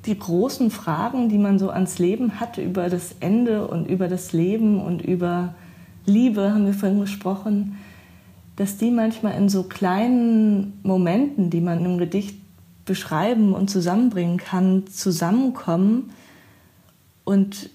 die 0.06 0.18
großen 0.18 0.72
Fragen, 0.72 1.28
die 1.28 1.40
man 1.40 1.60
so 1.60 1.72
ans 1.72 2.00
Leben 2.00 2.40
hat, 2.40 2.58
über 2.58 2.90
das 2.90 3.16
Ende 3.20 3.68
und 3.68 3.88
über 3.88 4.08
das 4.08 4.32
Leben 4.32 4.80
und 4.80 5.02
über 5.02 5.56
Liebe, 6.06 6.54
haben 6.54 6.68
wir 6.68 6.74
vorhin 6.74 7.02
gesprochen, 7.02 7.78
dass 8.56 8.78
die 8.78 8.92
manchmal 8.92 9.38
in 9.38 9.50
so 9.50 9.64
kleinen 9.64 10.80
Momenten, 10.84 11.50
die 11.50 11.62
man 11.62 11.84
im 11.84 11.98
Gedicht 11.98 12.38
beschreiben 12.86 13.54
und 13.54 13.70
zusammenbringen 13.70 14.38
kann, 14.38 14.88
zusammenkommen 14.88 16.12
und 17.24 17.70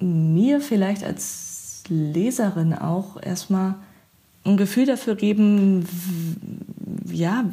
mir 0.00 0.60
vielleicht 0.60 1.04
als 1.04 1.84
Leserin 1.88 2.74
auch 2.74 3.22
erstmal 3.22 3.76
ein 4.44 4.56
Gefühl 4.56 4.86
dafür 4.86 5.14
geben, 5.14 5.86
ja, 7.10 7.44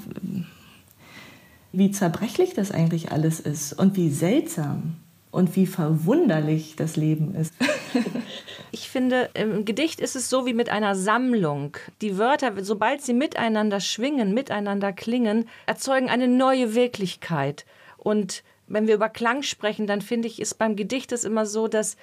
wie 1.72 1.92
zerbrechlich 1.92 2.54
das 2.54 2.72
eigentlich 2.72 3.12
alles 3.12 3.40
ist 3.40 3.74
und 3.74 3.96
wie 3.96 4.10
seltsam 4.10 4.96
und 5.32 5.56
wie 5.56 5.66
verwunderlich 5.66 6.76
das 6.76 6.96
Leben 6.96 7.34
ist. 7.36 7.54
ich 8.74 8.90
finde, 8.90 9.30
im 9.36 9.66
Gedicht 9.66 10.02
ist 10.02 10.16
es 10.16 10.32
so 10.32 10.48
wie 10.48 10.54
mit 10.54 10.70
einer 10.70 10.96
Sammlung. 10.96 11.78
Die 12.02 12.18
Wörter, 12.18 12.54
sobald 12.64 13.04
sie 13.04 13.14
miteinander 13.14 13.80
schwingen, 13.80 14.34
miteinander 14.34 14.92
klingen, 14.92 15.48
erzeugen 15.68 16.10
eine 16.10 16.28
neue 16.28 16.74
Wirklichkeit. 16.74 17.66
Und 17.98 18.44
wenn 18.66 18.88
wir 18.88 18.96
über 18.96 19.10
Klang 19.10 19.44
sprechen, 19.44 19.86
dann 19.86 20.02
finde 20.02 20.28
ich, 20.28 20.42
ist 20.42 20.56
beim 20.56 20.76
Gedicht 20.76 21.12
es 21.12 21.24
immer 21.24 21.46
so, 21.46 21.68
dass 21.68 21.98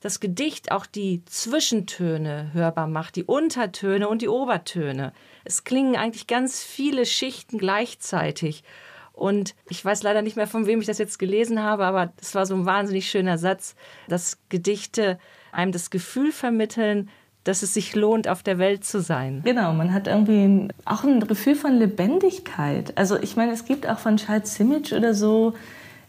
das 0.00 0.18
Gedicht 0.18 0.72
auch 0.72 0.86
die 0.86 1.22
Zwischentöne 1.26 2.50
hörbar 2.54 2.86
macht, 2.86 3.16
die 3.16 3.24
Untertöne 3.24 4.08
und 4.08 4.22
die 4.22 4.28
Obertöne. 4.28 5.12
Es 5.44 5.64
klingen 5.64 5.94
eigentlich 5.94 6.26
ganz 6.26 6.62
viele 6.62 7.04
Schichten 7.04 7.58
gleichzeitig. 7.58 8.64
Und 9.12 9.54
ich 9.68 9.84
weiß 9.84 10.02
leider 10.02 10.22
nicht 10.22 10.36
mehr, 10.36 10.46
von 10.46 10.66
wem 10.66 10.80
ich 10.80 10.86
das 10.86 10.98
jetzt 10.98 11.18
gelesen 11.18 11.62
habe, 11.62 11.84
aber 11.84 12.14
das 12.16 12.34
war 12.34 12.46
so 12.46 12.54
ein 12.54 12.64
wahnsinnig 12.64 13.10
schöner 13.10 13.36
Satz, 13.36 13.76
dass 14.08 14.38
Gedichte 14.48 15.18
einem 15.54 15.72
das 15.72 15.90
Gefühl 15.90 16.32
vermitteln, 16.32 17.08
dass 17.44 17.62
es 17.62 17.74
sich 17.74 17.94
lohnt, 17.94 18.26
auf 18.26 18.42
der 18.42 18.58
Welt 18.58 18.84
zu 18.84 19.00
sein. 19.00 19.42
Genau, 19.44 19.72
man 19.74 19.92
hat 19.92 20.06
irgendwie 20.06 20.68
auch 20.86 21.04
ein 21.04 21.20
Gefühl 21.20 21.54
von 21.54 21.76
Lebendigkeit. 21.76 22.96
Also 22.96 23.18
ich 23.20 23.36
meine, 23.36 23.52
es 23.52 23.66
gibt 23.66 23.86
auch 23.86 23.98
von 23.98 24.16
Charles 24.16 24.54
Simic 24.54 24.92
oder 24.92 25.12
so 25.12 25.52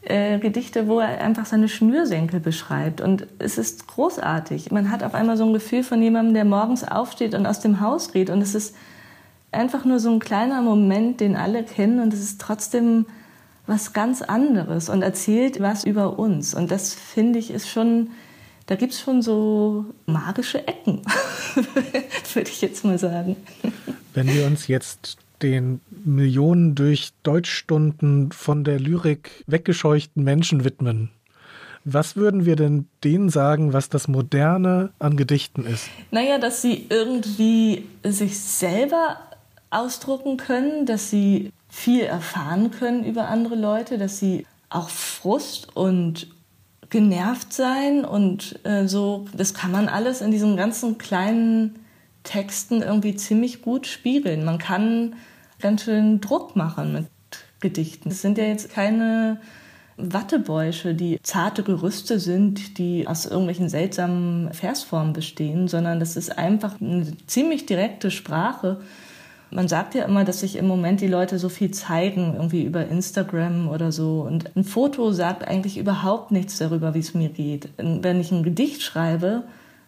äh, 0.04 0.40
Gedichte, 0.40 0.88
wo 0.88 1.00
er 1.00 1.22
einfach 1.22 1.46
seine 1.46 1.68
Schnürsenkel 1.68 2.40
beschreibt. 2.40 3.02
Und 3.02 3.28
es 3.38 3.58
ist 3.58 3.88
großartig. 3.88 4.72
Man 4.72 4.92
hat 4.92 5.04
auf 5.04 5.14
einmal 5.14 5.36
so 5.36 5.46
ein 5.46 5.54
Gefühl 5.54 5.84
von 5.84 6.02
jemandem, 6.02 6.34
der 6.36 6.46
morgens 6.46 6.86
aufsteht 6.88 7.34
und 7.34 7.46
aus 7.46 7.60
dem 7.60 7.82
Haus 7.82 8.14
geht. 8.14 8.30
Und 8.30 8.42
es 8.42 8.56
ist 8.56 8.76
einfach 9.52 9.84
nur 9.84 10.00
so 10.00 10.12
ein 10.12 10.20
kleiner 10.20 10.62
Moment, 10.62 11.20
den 11.20 11.36
alle 11.36 11.64
kennen 11.64 12.00
und 12.00 12.14
es 12.14 12.22
ist 12.22 12.40
trotzdem 12.40 13.06
was 13.68 13.94
ganz 13.94 14.22
anderes 14.22 14.90
und 14.90 15.02
erzählt 15.02 15.60
was 15.60 15.84
über 15.84 16.20
uns. 16.20 16.54
Und 16.54 16.72
das 16.72 16.94
finde 16.94 17.40
ich 17.40 17.52
ist 17.52 17.68
schon, 17.68 18.12
da 18.66 18.76
gibt 18.76 18.94
es 18.94 19.02
schon 19.02 19.22
so 19.22 19.86
magische 20.06 20.68
Ecken, 20.68 21.02
würde 22.34 22.50
ich 22.50 22.62
jetzt 22.62 22.84
mal 22.84 22.98
sagen. 22.98 23.36
Wenn 24.14 24.28
wir 24.28 24.46
uns 24.46 24.68
jetzt 24.68 25.18
den 25.42 25.82
Millionen 26.04 26.76
durch 26.76 27.12
Deutschstunden 27.24 28.32
von 28.32 28.64
der 28.64 28.80
Lyrik 28.80 29.44
weggescheuchten 29.48 30.24
Menschen 30.24 30.64
widmen, 30.64 31.12
was 31.84 32.16
würden 32.16 32.46
wir 32.46 32.56
denn 32.56 32.88
denen 33.04 33.30
sagen, 33.30 33.72
was 33.72 33.90
das 33.90 34.08
Moderne 34.08 34.90
an 34.98 35.18
Gedichten 35.18 35.66
ist? 35.66 35.88
Naja, 36.10 36.40
dass 36.40 36.64
sie 36.64 36.88
irgendwie 36.90 37.86
sich 38.04 38.40
selber 38.40 39.18
ausdrucken 39.70 40.38
können, 40.38 40.88
dass 40.88 41.12
sie 41.12 41.52
viel 41.70 42.02
erfahren 42.02 42.72
können 42.72 43.04
über 43.06 43.28
andere 43.28 43.56
Leute, 43.56 44.00
dass 44.00 44.18
sie 44.18 44.48
auch 44.70 44.90
Frust 44.90 45.76
und 45.76 46.28
genervt 46.90 47.54
sein 47.54 48.06
und 48.06 48.60
äh, 48.66 48.88
so, 48.88 49.26
das 49.36 49.54
kann 49.54 49.72
man 49.72 49.88
alles 49.88 50.22
in 50.22 50.32
diesen 50.32 50.56
ganzen 50.58 50.98
kleinen 50.98 51.80
Texten 52.24 52.82
irgendwie 52.82 53.16
ziemlich 53.16 53.62
gut 53.62 53.88
spiegeln. 53.88 54.46
Man 54.46 54.58
kann 54.58 55.16
ganz 55.60 55.84
schön 55.84 56.22
Druck 56.22 56.56
machen 56.56 56.94
mit 56.94 57.06
Gedichten. 57.60 58.10
Es 58.10 58.22
sind 58.22 58.38
ja 58.38 58.46
jetzt 58.46 58.72
keine 58.72 59.40
Wattebäusche, 59.98 60.94
die 60.94 61.20
zarte 61.24 61.64
Gerüste 61.64 62.20
sind, 62.20 62.78
die 62.78 63.08
aus 63.08 63.26
irgendwelchen 63.26 63.70
seltsamen 63.70 64.54
Versformen 64.54 65.14
bestehen, 65.14 65.68
sondern 65.68 66.00
das 66.00 66.18
ist 66.18 66.38
einfach 66.38 66.82
eine 66.82 67.14
ziemlich 67.28 67.66
direkte 67.66 68.12
Sprache, 68.12 68.82
man 69.52 69.68
sagt 69.68 69.96
ja 69.96 70.06
immer, 70.06 70.26
dass 70.26 70.42
sich 70.42 70.56
im 70.56 70.68
Moment 70.68 71.02
die 71.02 71.08
Leute 71.08 71.40
so 71.40 71.50
viel 71.50 71.72
zeigen, 71.72 72.34
irgendwie 72.36 72.64
über 72.64 72.88
Instagram 72.88 73.70
oder 73.70 73.92
so. 73.92 74.22
Und 74.22 74.56
ein 74.56 74.64
Foto 74.64 75.12
sagt 75.12 75.48
eigentlich 75.48 75.78
überhaupt 75.78 76.32
nichts 76.32 76.58
darüber, 76.58 76.94
wie 76.94 77.00
es 77.00 77.14
mir 77.14 77.30
geht. 77.30 77.70
Wenn 77.78 78.20
ich 78.20 78.32
ein 78.32 78.44
Gedicht 78.44 78.82
schreibe, 78.82 79.44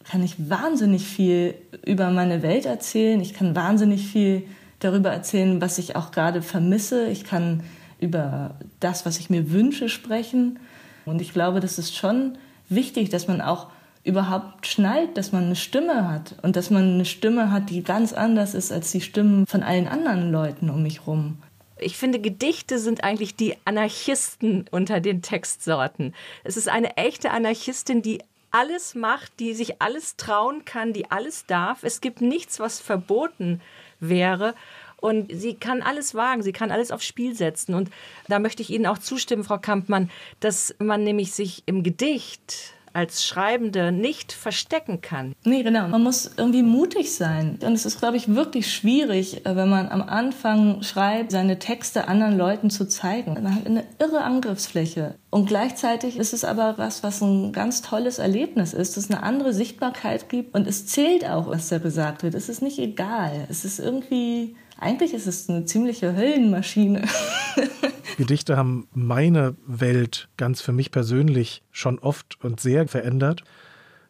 kann 0.09 0.23
ich 0.23 0.49
wahnsinnig 0.49 1.05
viel 1.05 1.55
über 1.85 2.09
meine 2.11 2.41
Welt 2.41 2.65
erzählen. 2.65 3.19
Ich 3.19 3.33
kann 3.33 3.55
wahnsinnig 3.55 4.07
viel 4.07 4.43
darüber 4.79 5.09
erzählen, 5.09 5.59
was 5.59 5.77
ich 5.79 5.95
auch 5.95 6.11
gerade 6.11 6.41
vermisse. 6.41 7.07
Ich 7.07 7.23
kann 7.23 7.63
über 7.99 8.55
das, 8.79 9.05
was 9.05 9.19
ich 9.19 9.29
mir 9.29 9.51
wünsche, 9.51 9.89
sprechen. 9.89 10.59
Und 11.05 11.21
ich 11.21 11.33
glaube, 11.33 11.59
das 11.59 11.77
ist 11.79 11.95
schon 11.95 12.37
wichtig, 12.69 13.09
dass 13.09 13.27
man 13.27 13.41
auch 13.41 13.67
überhaupt 14.07 14.65
schnallt, 14.65 15.17
dass 15.17 15.31
man 15.31 15.45
eine 15.45 15.55
Stimme 15.55 16.09
hat 16.09 16.35
und 16.41 16.55
dass 16.55 16.69
man 16.69 16.93
eine 16.93 17.05
Stimme 17.05 17.51
hat, 17.51 17.69
die 17.69 17.83
ganz 17.83 18.13
anders 18.13 18.53
ist 18.53 18.71
als 18.71 18.91
die 18.91 19.01
Stimmen 19.01 19.45
von 19.45 19.63
allen 19.63 19.87
anderen 19.87 20.31
Leuten 20.31 20.69
um 20.69 20.81
mich 20.81 21.05
rum. 21.05 21.37
Ich 21.79 21.97
finde, 21.97 22.19
Gedichte 22.19 22.79
sind 22.79 23.03
eigentlich 23.03 23.35
die 23.35 23.55
Anarchisten 23.65 24.65
unter 24.71 24.99
den 24.99 25.21
Textsorten. 25.21 26.15
Es 26.43 26.57
ist 26.57 26.69
eine 26.69 26.97
echte 26.97 27.29
Anarchistin, 27.31 28.01
die 28.01 28.21
alles 28.49 28.95
macht, 28.95 29.39
die 29.39 29.53
sich 29.53 29.81
alles 29.81 30.15
trauen 30.15 30.65
kann, 30.65 30.93
die 30.93 31.11
alles 31.11 31.45
darf. 31.45 31.83
Es 31.83 32.01
gibt 32.01 32.21
nichts, 32.21 32.59
was 32.59 32.79
verboten 32.79 33.61
wäre. 33.99 34.55
Und 34.99 35.31
sie 35.31 35.53
kann 35.53 35.83
alles 35.83 36.15
wagen, 36.15 36.41
sie 36.41 36.53
kann 36.53 36.71
alles 36.71 36.89
aufs 36.89 37.05
Spiel 37.05 37.35
setzen. 37.35 37.75
Und 37.75 37.91
da 38.27 38.39
möchte 38.39 38.63
ich 38.63 38.71
Ihnen 38.71 38.87
auch 38.87 38.97
zustimmen, 38.97 39.43
Frau 39.43 39.59
Kampmann, 39.59 40.09
dass 40.39 40.73
man 40.79 41.03
nämlich 41.03 41.33
sich 41.33 41.61
im 41.67 41.83
Gedicht 41.83 42.73
als 42.97 43.23
Schreibende 43.23 43.91
nicht 43.91 44.33
verstecken 44.33 45.01
kann. 45.01 45.35
Nee, 45.43 45.61
genau. 45.61 45.87
Man 45.87 46.01
muss 46.01 46.31
irgendwie 46.35 46.63
mutig 46.63 47.13
sein. 47.13 47.59
Und 47.63 47.73
es 47.73 47.85
ist, 47.85 47.99
glaube 47.99 48.17
ich, 48.17 48.33
wirklich 48.33 48.73
schwierig, 48.73 49.45
äh, 49.45 49.55
wenn 49.55 49.69
man 49.69 49.89
am 49.89 50.01
Anfang 50.01 50.81
schreibt, 50.81 51.31
seine 51.31 51.59
Texte 51.59 52.07
anderen 52.07 52.35
Leuten 52.35 52.71
zu 52.71 52.87
zeigen. 52.87 53.35
Man 53.35 53.53
hat 53.53 53.67
eine 53.67 53.83
irre 53.99 54.23
Angriffsfläche. 54.23 55.13
Und 55.29 55.45
gleichzeitig 55.45 56.17
ist 56.17 56.33
es 56.33 56.43
aber 56.43 56.79
was, 56.79 57.03
was 57.03 57.21
ein 57.21 57.53
ganz 57.53 57.83
tolles 57.83 58.17
Erlebnis 58.17 58.73
ist, 58.73 58.97
dass 58.97 59.03
es 59.03 59.11
eine 59.11 59.21
andere 59.21 59.53
Sichtbarkeit 59.53 60.27
gibt. 60.27 60.55
Und 60.55 60.65
es 60.65 60.87
zählt 60.87 61.23
auch, 61.29 61.45
was 61.49 61.69
da 61.69 61.77
gesagt 61.77 62.23
wird. 62.23 62.33
Es 62.33 62.49
ist 62.49 62.63
nicht 62.63 62.79
egal. 62.79 63.45
Es 63.47 63.63
ist 63.63 63.77
irgendwie, 63.77 64.55
eigentlich 64.80 65.13
ist 65.13 65.28
es 65.28 65.49
eine 65.49 65.65
ziemliche 65.65 66.15
Höllenmaschine. 66.15 67.07
Gedichte 68.17 68.57
haben 68.57 68.88
meine 68.93 69.55
Welt 69.65 70.30
ganz 70.38 70.61
für 70.61 70.71
mich 70.71 70.91
persönlich 70.91 71.63
schon 71.71 71.99
oft 71.99 72.43
und 72.43 72.59
sehr 72.59 72.88
verändert. 72.88 73.43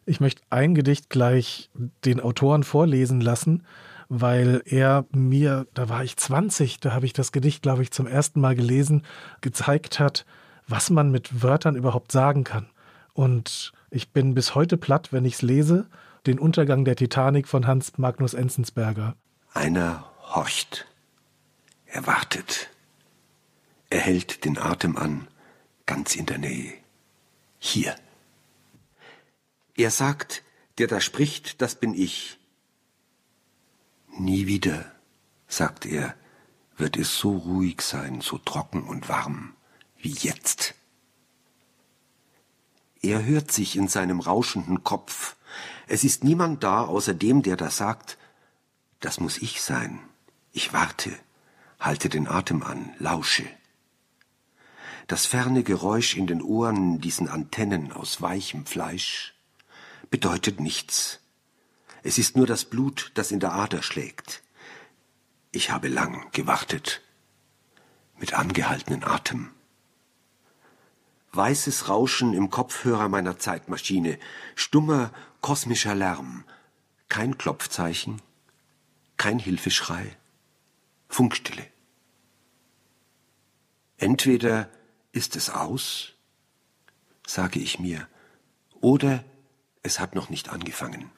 Ich 0.06 0.20
möchte 0.20 0.42
ein 0.50 0.74
Gedicht 0.74 1.10
gleich 1.10 1.70
den 2.04 2.20
Autoren 2.20 2.62
vorlesen 2.62 3.20
lassen, 3.20 3.64
weil 4.08 4.62
er 4.64 5.04
mir, 5.12 5.66
da 5.74 5.90
war 5.90 6.02
ich 6.02 6.16
20, 6.16 6.80
da 6.80 6.92
habe 6.92 7.04
ich 7.04 7.12
das 7.12 7.32
Gedicht, 7.32 7.62
glaube 7.62 7.82
ich, 7.82 7.90
zum 7.90 8.06
ersten 8.06 8.40
Mal 8.40 8.54
gelesen, 8.54 9.02
gezeigt 9.42 10.00
hat, 10.00 10.24
was 10.66 10.88
man 10.88 11.10
mit 11.10 11.42
Wörtern 11.42 11.76
überhaupt 11.76 12.12
sagen 12.12 12.44
kann. 12.44 12.68
Und 13.12 13.72
ich 13.90 14.12
bin 14.12 14.34
bis 14.34 14.54
heute 14.54 14.78
platt, 14.78 15.12
wenn 15.12 15.24
ich 15.24 15.34
es 15.34 15.42
lese, 15.42 15.86
den 16.26 16.38
Untergang 16.38 16.84
der 16.84 16.96
Titanic 16.96 17.48
von 17.48 17.66
Hans 17.66 17.98
Magnus 17.98 18.32
Enzensberger. 18.32 19.14
Einer 19.52 20.04
horcht. 20.34 20.86
Er 21.86 22.06
wartet. 22.06 22.70
Er 23.90 24.00
hält 24.00 24.44
den 24.44 24.58
Atem 24.58 24.96
an, 24.96 25.28
ganz 25.86 26.14
in 26.16 26.26
der 26.26 26.38
Nähe. 26.38 26.74
Hier. 27.58 27.96
Er 29.76 29.90
sagt, 29.90 30.42
der 30.78 30.86
da 30.86 31.00
spricht, 31.00 31.62
das 31.62 31.74
bin 31.74 31.94
ich. 31.94 32.38
Nie 34.08 34.46
wieder, 34.46 34.92
sagt 35.46 35.86
er, 35.86 36.14
wird 36.76 36.96
es 36.96 37.16
so 37.16 37.36
ruhig 37.36 37.80
sein, 37.80 38.20
so 38.20 38.38
trocken 38.38 38.82
und 38.84 39.08
warm 39.08 39.54
wie 40.00 40.12
jetzt. 40.12 40.74
Er 43.02 43.24
hört 43.24 43.52
sich 43.52 43.76
in 43.76 43.88
seinem 43.88 44.20
rauschenden 44.20 44.84
Kopf. 44.84 45.36
Es 45.86 46.04
ist 46.04 46.24
niemand 46.24 46.62
da 46.64 46.84
außer 46.84 47.14
dem, 47.14 47.42
der 47.42 47.56
da 47.56 47.70
sagt, 47.70 48.18
das 49.00 49.20
muss 49.20 49.38
ich 49.38 49.62
sein. 49.62 50.00
Ich 50.52 50.72
warte, 50.72 51.16
halte 51.78 52.08
den 52.08 52.26
Atem 52.26 52.62
an, 52.62 52.94
lausche. 52.98 53.48
Das 55.06 55.24
ferne 55.24 55.62
Geräusch 55.62 56.16
in 56.16 56.26
den 56.26 56.42
Ohren, 56.42 57.00
diesen 57.00 57.28
Antennen 57.28 57.92
aus 57.92 58.20
weichem 58.20 58.66
Fleisch, 58.66 59.34
bedeutet 60.10 60.60
nichts. 60.60 61.20
Es 62.02 62.18
ist 62.18 62.36
nur 62.36 62.46
das 62.46 62.64
Blut, 62.64 63.10
das 63.14 63.30
in 63.32 63.40
der 63.40 63.52
Ader 63.52 63.82
schlägt. 63.82 64.42
Ich 65.50 65.70
habe 65.70 65.88
lang 65.88 66.30
gewartet, 66.32 67.00
mit 68.18 68.34
angehaltenen 68.34 69.02
Atem. 69.02 69.50
Weißes 71.32 71.88
Rauschen 71.88 72.34
im 72.34 72.50
Kopfhörer 72.50 73.08
meiner 73.08 73.38
Zeitmaschine, 73.38 74.18
stummer 74.54 75.10
kosmischer 75.40 75.94
Lärm, 75.94 76.44
kein 77.08 77.38
Klopfzeichen, 77.38 78.20
kein 79.16 79.38
Hilfeschrei, 79.38 80.16
Funkstille. 81.08 81.64
Entweder 83.96 84.68
ist 85.12 85.36
es 85.36 85.50
aus, 85.50 86.14
sage 87.26 87.58
ich 87.58 87.80
mir, 87.80 88.06
oder 88.80 89.24
es 89.82 89.98
hat 89.98 90.14
noch 90.14 90.30
nicht 90.30 90.50
angefangen. 90.50 91.10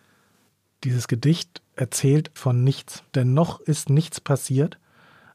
Dieses 0.84 1.08
Gedicht 1.08 1.60
erzählt 1.76 2.30
von 2.34 2.64
nichts, 2.64 3.02
denn 3.14 3.34
noch 3.34 3.60
ist 3.60 3.90
nichts 3.90 4.20
passiert, 4.20 4.78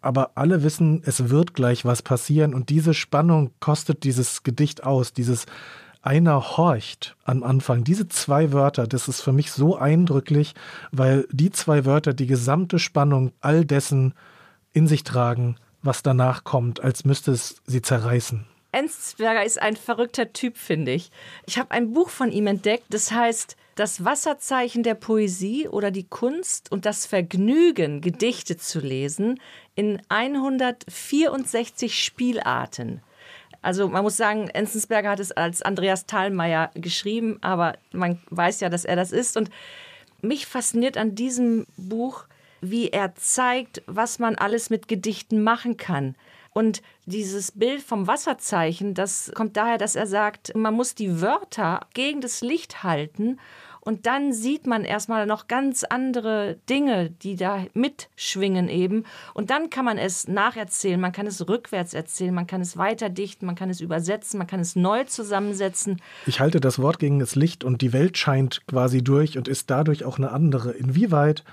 aber 0.02 0.32
alle 0.36 0.64
wissen, 0.64 1.02
es 1.06 1.30
wird 1.30 1.54
gleich 1.54 1.86
was 1.86 2.02
passieren 2.02 2.54
und 2.54 2.70
diese 2.70 2.94
Spannung 2.94 3.52
kostet 3.60 4.04
dieses 4.04 4.44
Gedicht 4.44 4.84
aus, 4.84 5.14
dieses 5.14 5.46
einer 6.02 6.58
horcht 6.58 7.16
am 7.24 7.44
Anfang. 7.44 7.84
Diese 7.84 8.08
zwei 8.08 8.54
Wörter, 8.54 8.86
das 8.86 9.08
ist 9.08 9.22
für 9.22 9.34
mich 9.34 9.52
so 9.52 9.76
eindrücklich, 9.76 10.54
weil 10.92 11.28
die 11.32 11.50
zwei 11.50 11.86
Wörter 11.86 12.14
die 12.14 12.28
gesamte 12.28 12.78
Spannung 12.78 13.32
all 13.42 13.66
dessen 13.66 14.14
in 14.76 14.88
sich 14.88 15.04
tragen, 15.04 15.56
was 15.82 16.04
danach 16.04 16.44
kommt, 16.44 16.82
als 16.82 17.06
müsste 17.06 17.32
es 17.32 17.56
sie 17.66 17.82
zerreißen. 17.82 18.46
Enzensberger 18.72 19.46
ist 19.46 19.62
ein 19.62 19.78
verrückter 19.78 20.34
Typ, 20.34 20.58
finde 20.58 20.92
ich. 20.92 21.10
Ich 21.46 21.58
habe 21.58 21.72
ein 21.72 21.94
Buch 21.94 22.10
von 22.10 22.30
ihm 22.32 22.48
entdeckt, 22.48 22.86
das 22.90 23.12
heißt 23.12 23.56
Das 23.76 24.04
Wasserzeichen 24.04 24.84
der 24.84 24.96
Poesie 24.96 25.68
oder 25.68 25.92
die 25.92 26.06
Kunst 26.06 26.72
und 26.72 26.86
das 26.86 27.06
Vergnügen, 27.06 28.02
Gedichte 28.02 28.58
zu 28.58 28.80
lesen, 28.80 29.40
in 29.76 30.02
164 30.10 32.04
Spielarten. 32.04 33.02
Also 33.62 33.88
man 33.88 34.04
muss 34.04 34.18
sagen, 34.18 34.50
Enzensberger 34.50 35.12
hat 35.12 35.20
es 35.20 35.32
als 35.32 35.62
Andreas 35.62 36.06
Thalmeier 36.06 36.72
geschrieben, 36.76 37.38
aber 37.42 37.78
man 37.92 38.22
weiß 38.30 38.60
ja, 38.60 38.70
dass 38.70 38.86
er 38.86 38.96
das 38.96 39.12
ist. 39.12 39.38
Und 39.38 39.50
mich 40.22 40.46
fasziniert 40.46 40.98
an 40.98 41.16
diesem 41.16 41.66
Buch, 41.78 42.26
wie 42.62 42.90
er 42.90 43.16
zeigt, 43.16 43.82
was 43.86 44.20
man 44.20 44.36
alles 44.36 44.70
mit 44.70 44.88
Gedichten 44.88 45.44
machen 45.44 45.78
kann. 45.78 46.16
Und 46.52 46.82
dieses 47.06 47.52
Bild 47.52 47.82
vom 47.82 48.08
Wasserzeichen, 48.08 48.94
das 48.94 49.32
kommt 49.36 49.58
daher, 49.58 49.78
dass 49.78 49.96
er 49.96 50.08
sagt, 50.08 50.56
man 50.56 50.74
muss 50.74 50.96
die 50.96 51.22
Wörter 51.22 51.82
gegen 51.94 52.22
das 52.22 52.42
Licht 52.42 52.84
halten 52.84 53.38
und 53.86 54.08
dann 54.08 54.34
sieht 54.34 54.66
man 54.66 54.84
erstmal 54.84 55.28
noch 55.28 55.48
ganz 55.48 55.84
andere 55.84 56.58
Dinge, 56.68 57.12
die 57.12 57.36
da 57.36 57.66
mitschwingen 57.76 58.68
eben. 58.68 59.04
Und 59.36 59.52
dann 59.52 59.70
kann 59.70 59.86
man 59.86 60.00
es 60.00 60.28
nacherzählen, 60.28 61.00
man 61.00 61.12
kann 61.12 61.28
es 61.28 61.48
rückwärts 61.48 61.94
erzählen, 61.94 62.34
man 62.34 62.48
kann 62.48 62.62
es 62.62 62.78
weiterdichten, 62.78 63.46
man 63.46 63.54
kann 63.54 63.70
es 63.70 63.82
übersetzen, 63.82 64.40
man 64.40 64.48
kann 64.48 64.60
es 64.60 64.76
neu 64.76 65.04
zusammensetzen. 65.04 66.02
Ich 66.26 66.40
halte 66.40 66.60
das 66.60 66.80
Wort 66.80 66.98
gegen 66.98 67.20
das 67.20 67.36
Licht 67.36 67.64
und 67.64 67.84
die 67.84 67.94
Welt 67.94 68.18
scheint 68.18 68.66
quasi 68.66 69.04
durch 69.04 69.38
und 69.38 69.48
ist 69.48 69.70
dadurch 69.70 70.04
auch 70.04 70.18
eine 70.18 70.32
andere. 70.32 70.72
Inwieweit 70.72 71.44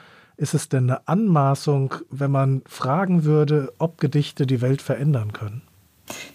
ist 0.42 0.54
es 0.54 0.68
denn 0.68 0.90
eine 0.90 1.06
Anmaßung, 1.06 1.94
wenn 2.10 2.32
man 2.32 2.62
fragen 2.66 3.24
würde, 3.24 3.72
ob 3.78 3.98
Gedichte 3.98 4.44
die 4.44 4.60
Welt 4.60 4.82
verändern 4.82 5.32
können? 5.32 5.62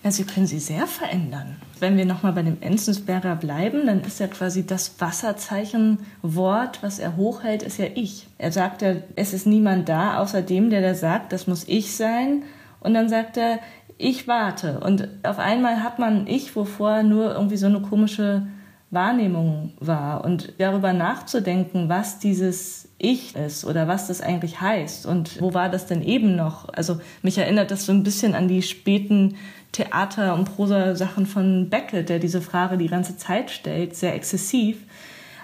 Ja, 0.01 0.11
sie 0.11 0.23
können 0.23 0.47
sie 0.47 0.59
sehr 0.59 0.87
verändern. 0.87 1.57
Wenn 1.79 1.97
wir 1.97 2.05
nochmal 2.05 2.31
bei 2.31 2.41
dem 2.41 2.61
Enzensberger 2.61 3.35
bleiben, 3.35 3.85
dann 3.85 4.01
ist 4.01 4.21
ja 4.21 4.27
quasi 4.27 4.65
das 4.65 4.99
Wasserzeichenwort, 4.99 6.81
was 6.81 6.99
er 6.99 7.17
hochhält, 7.17 7.63
ist 7.63 7.77
ja 7.77 7.87
ich. 7.93 8.27
Er 8.37 8.53
sagt 8.53 8.81
ja, 8.81 8.95
es 9.17 9.33
ist 9.33 9.45
niemand 9.45 9.89
da, 9.89 10.19
außer 10.19 10.41
dem, 10.41 10.69
der 10.69 10.81
da 10.81 10.95
sagt, 10.95 11.33
das 11.33 11.45
muss 11.45 11.67
ich 11.67 11.95
sein. 11.95 12.43
Und 12.79 12.93
dann 12.93 13.09
sagt 13.09 13.35
er, 13.35 13.59
ich 13.97 14.27
warte. 14.27 14.79
Und 14.79 15.09
auf 15.23 15.37
einmal 15.37 15.83
hat 15.83 15.99
man 15.99 16.27
ich, 16.27 16.55
wovor 16.55 17.03
nur 17.03 17.33
irgendwie 17.33 17.57
so 17.57 17.67
eine 17.67 17.81
komische 17.81 18.47
Wahrnehmung 18.89 19.73
war. 19.79 20.23
Und 20.23 20.53
darüber 20.57 20.93
nachzudenken, 20.93 21.89
was 21.89 22.19
dieses 22.19 22.87
ich 22.97 23.35
ist 23.35 23.65
oder 23.65 23.87
was 23.87 24.07
das 24.07 24.21
eigentlich 24.21 24.59
heißt 24.59 25.05
und 25.05 25.39
wo 25.41 25.53
war 25.53 25.69
das 25.69 25.85
denn 25.85 26.01
eben 26.01 26.35
noch? 26.35 26.69
Also 26.69 26.99
mich 27.21 27.37
erinnert 27.37 27.69
das 27.69 27.85
so 27.85 27.91
ein 27.91 28.03
bisschen 28.03 28.33
an 28.33 28.47
die 28.47 28.61
späten 28.61 29.35
Theater- 29.71 30.33
und 30.33 30.45
Prosa-Sachen 30.45 31.25
von 31.25 31.69
Beckett, 31.69 32.09
der 32.09 32.19
diese 32.19 32.41
Frage 32.41 32.77
die 32.77 32.87
ganze 32.87 33.17
Zeit 33.17 33.51
stellt, 33.51 33.95
sehr 33.95 34.15
exzessiv. 34.15 34.77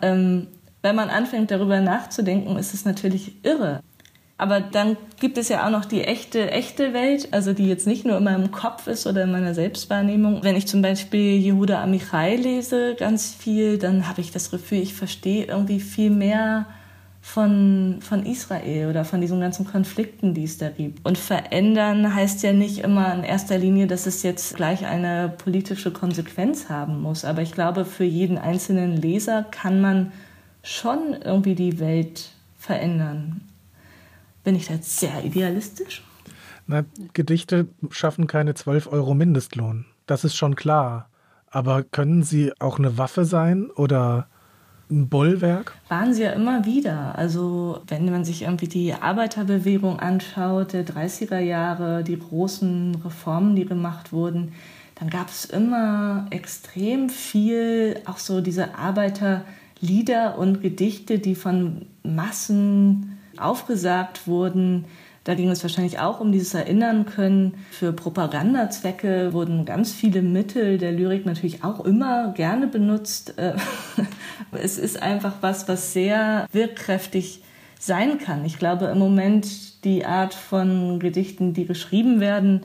Ähm, 0.02 0.48
wenn 0.82 0.96
man 0.96 1.10
anfängt 1.10 1.52
darüber 1.52 1.80
nachzudenken, 1.80 2.58
ist 2.58 2.74
es 2.74 2.86
natürlich 2.86 3.44
irre. 3.44 3.82
Aber 4.44 4.60
dann 4.60 4.98
gibt 5.22 5.38
es 5.38 5.48
ja 5.48 5.66
auch 5.66 5.70
noch 5.70 5.86
die 5.86 6.02
echte, 6.02 6.52
echte 6.52 6.92
Welt, 6.94 7.30
also 7.32 7.54
die 7.54 7.66
jetzt 7.66 7.88
nicht 7.88 8.04
nur 8.04 8.18
in 8.18 8.26
meinem 8.26 8.52
Kopf 8.52 8.88
ist 8.88 9.08
oder 9.08 9.24
in 9.24 9.32
meiner 9.32 9.54
Selbstwahrnehmung. 9.54 10.44
Wenn 10.44 10.58
ich 10.58 10.68
zum 10.68 10.82
Beispiel 10.82 11.40
Yehuda 11.40 11.82
Amichai 11.82 12.36
lese, 12.36 12.96
ganz 12.96 13.34
viel, 13.34 13.78
dann 13.78 14.10
habe 14.10 14.20
ich 14.20 14.32
das 14.32 14.52
Gefühl, 14.52 14.80
ich 14.80 14.96
verstehe 14.96 15.46
irgendwie 15.46 15.80
viel 15.80 16.10
mehr 16.10 16.66
von, 17.22 18.00
von 18.02 18.26
Israel 18.26 18.90
oder 18.90 19.06
von 19.06 19.22
diesen 19.22 19.40
ganzen 19.40 19.66
Konflikten, 19.66 20.34
die 20.34 20.44
es 20.44 20.58
da 20.58 20.68
gibt. 20.68 21.06
Und 21.06 21.18
verändern 21.18 22.14
heißt 22.14 22.44
ja 22.44 22.52
nicht 22.52 22.80
immer 22.80 23.14
in 23.14 23.24
erster 23.24 23.58
Linie, 23.58 23.88
dass 23.88 24.08
es 24.08 24.24
jetzt 24.24 24.58
gleich 24.58 24.86
eine 24.86 25.32
politische 25.38 25.92
Konsequenz 25.92 26.68
haben 26.68 27.02
muss. 27.02 27.24
Aber 27.24 27.42
ich 27.42 27.54
glaube, 27.54 27.86
für 27.86 28.04
jeden 28.04 28.38
einzelnen 28.38 28.98
Leser 28.98 29.44
kann 29.44 29.80
man 29.80 30.12
schon 30.64 31.16
irgendwie 31.24 31.56
die 31.56 31.80
Welt 31.80 32.32
verändern. 32.58 33.40
Bin 34.44 34.56
ich 34.56 34.68
da 34.68 34.74
jetzt 34.74 35.00
sehr 35.00 35.24
idealistisch? 35.24 36.04
Na, 36.68 36.84
Gedichte 37.14 37.68
schaffen 37.90 38.28
keine 38.28 38.54
12 38.54 38.88
Euro 38.88 39.14
Mindestlohn. 39.14 39.86
Das 40.06 40.24
ist 40.24 40.36
schon 40.36 40.56
klar. 40.56 41.10
Aber 41.50 41.84
können 41.84 42.24
sie 42.24 42.52
auch 42.60 42.80
eine 42.80 42.98
Waffe 42.98 43.26
sein 43.26 43.70
oder 43.70 44.28
ein 44.90 45.08
Bollwerk? 45.08 45.74
Waren 45.88 46.14
sie 46.14 46.24
ja 46.24 46.32
immer 46.32 46.66
wieder. 46.66 47.18
Also 47.18 47.82
wenn 47.88 48.10
man 48.10 48.26
sich 48.26 48.44
irgendwie 48.44 48.68
die 48.68 48.94
Arbeiterbewegung 48.94 50.00
anschaut, 50.00 50.74
der 50.74 50.86
30er 50.86 51.40
Jahre, 51.40 52.04
die 52.04 52.18
großen 52.18 52.96
Reformen, 53.04 53.56
die 53.56 53.66
gemacht 53.66 54.12
wurden, 54.12 54.54
dann 54.96 55.10
gab 55.10 55.30
es 55.30 55.46
immer 55.46 56.28
extrem 56.30 57.10
viel, 57.10 58.00
auch 58.06 58.18
so 58.18 58.42
diese 58.42 58.76
Arbeiterlieder 58.76 60.38
und 60.38 60.62
Gedichte, 60.62 61.20
die 61.20 61.36
von 61.36 61.88
Massen 62.04 63.13
aufgesagt 63.38 64.28
wurden 64.28 64.86
da 65.24 65.36
ging 65.36 65.50
es 65.50 65.64
wahrscheinlich 65.64 66.00
auch 66.00 66.20
um 66.20 66.32
dieses 66.34 66.54
Erinnern 66.54 67.06
können. 67.06 67.54
Für 67.72 67.94
Propagandazwecke 67.94 69.32
wurden 69.32 69.64
ganz 69.64 69.94
viele 69.94 70.22
Mittel 70.22 70.78
der 70.78 70.92
Lyrik 70.92 71.26
natürlich 71.26 71.64
auch 71.64 71.86
immer 71.86 72.34
gerne 72.34 72.68
benutzt. 72.68 73.38
Äh, 73.38 73.54
es 74.52 74.78
ist 74.78 75.02
einfach 75.02 75.36
was, 75.40 75.68
was 75.70 75.94
sehr 75.94 76.46
wirkkräftig 76.52 77.42
sein 77.80 78.18
kann. 78.18 78.44
Ich 78.44 78.60
glaube 78.60 78.86
im 78.86 79.00
Moment 79.00 79.86
die 79.86 80.06
Art 80.06 80.34
von 80.34 81.00
Gedichten, 81.00 81.54
die 81.54 81.66
geschrieben 81.66 82.20
werden, 82.20 82.62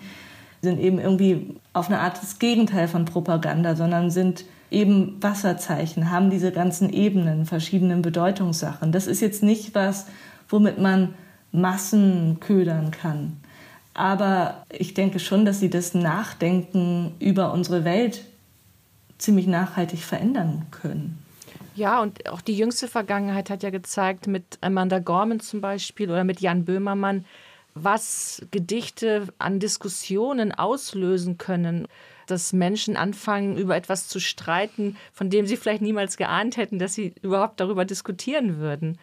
sind 0.60 0.80
eben 0.80 0.98
irgendwie 0.98 1.54
auf 1.72 1.86
eine 1.86 2.00
Art 2.00 2.20
das 2.20 2.40
Gegenteil 2.40 2.88
von 2.88 3.04
Propaganda, 3.04 3.76
sondern 3.76 4.10
sind 4.10 4.44
eben 4.70 5.16
Wasserzeichen, 5.20 6.10
haben 6.10 6.30
diese 6.30 6.50
ganzen 6.50 6.92
Ebenen, 6.92 7.46
verschiedenen 7.46 8.02
Bedeutungssachen. 8.02 8.90
Das 8.90 9.06
ist 9.06 9.20
jetzt 9.20 9.44
nicht 9.44 9.76
was, 9.76 10.06
womit 10.48 10.78
man 10.78 11.14
Massen 11.52 12.38
ködern 12.40 12.90
kann. 12.90 13.36
Aber 13.94 14.64
ich 14.70 14.94
denke 14.94 15.18
schon, 15.18 15.44
dass 15.44 15.60
sie 15.60 15.70
das 15.70 15.94
Nachdenken 15.94 17.14
über 17.18 17.52
unsere 17.52 17.84
Welt 17.84 18.24
ziemlich 19.18 19.46
nachhaltig 19.46 20.00
verändern 20.00 20.66
können. 20.70 21.18
Ja, 21.74 22.00
und 22.00 22.28
auch 22.28 22.40
die 22.40 22.56
jüngste 22.56 22.88
Vergangenheit 22.88 23.50
hat 23.50 23.62
ja 23.62 23.70
gezeigt, 23.70 24.26
mit 24.26 24.58
Amanda 24.60 24.98
Gorman 24.98 25.40
zum 25.40 25.60
Beispiel 25.60 26.10
oder 26.10 26.24
mit 26.24 26.40
Jan 26.40 26.64
Böhmermann, 26.64 27.24
was 27.74 28.44
Gedichte 28.50 29.28
an 29.38 29.60
Diskussionen 29.60 30.52
auslösen 30.52 31.38
können, 31.38 31.86
dass 32.26 32.52
Menschen 32.52 32.96
anfangen, 32.96 33.56
über 33.56 33.76
etwas 33.76 34.08
zu 34.08 34.20
streiten, 34.20 34.96
von 35.12 35.30
dem 35.30 35.46
sie 35.46 35.56
vielleicht 35.56 35.82
niemals 35.82 36.16
geahnt 36.16 36.56
hätten, 36.56 36.78
dass 36.78 36.94
sie 36.94 37.14
überhaupt 37.22 37.60
darüber 37.60 37.84
diskutieren 37.84 38.58
würden. 38.58 38.98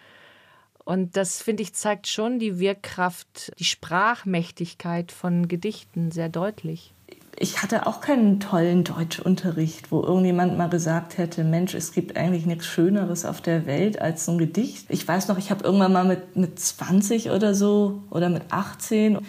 Und 0.85 1.17
das, 1.17 1.41
finde 1.41 1.63
ich, 1.63 1.73
zeigt 1.73 2.07
schon 2.07 2.39
die 2.39 2.59
Wirkkraft, 2.59 3.51
die 3.59 3.65
Sprachmächtigkeit 3.65 5.11
von 5.11 5.47
Gedichten 5.47 6.11
sehr 6.11 6.29
deutlich 6.29 6.93
ich 7.37 7.61
hatte 7.61 7.85
auch 7.85 7.99
keinen 8.01 8.39
tollen 8.39 8.83
Deutschunterricht, 8.83 9.91
wo 9.91 10.01
irgendjemand 10.01 10.57
mal 10.57 10.69
gesagt 10.69 11.17
hätte, 11.17 11.43
Mensch, 11.43 11.73
es 11.73 11.91
gibt 11.91 12.15
eigentlich 12.15 12.45
nichts 12.45 12.65
Schöneres 12.65 13.25
auf 13.25 13.41
der 13.41 13.65
Welt 13.65 14.01
als 14.01 14.25
so 14.25 14.33
ein 14.33 14.37
Gedicht. 14.37 14.85
Ich 14.89 15.05
weiß 15.05 15.27
noch, 15.27 15.37
ich 15.37 15.51
habe 15.51 15.63
irgendwann 15.63 15.91
mal 15.91 16.05
mit, 16.05 16.35
mit 16.35 16.59
20 16.59 17.31
oder 17.31 17.53
so 17.53 18.03
oder 18.09 18.29
mit 18.29 18.43
18 18.51 19.19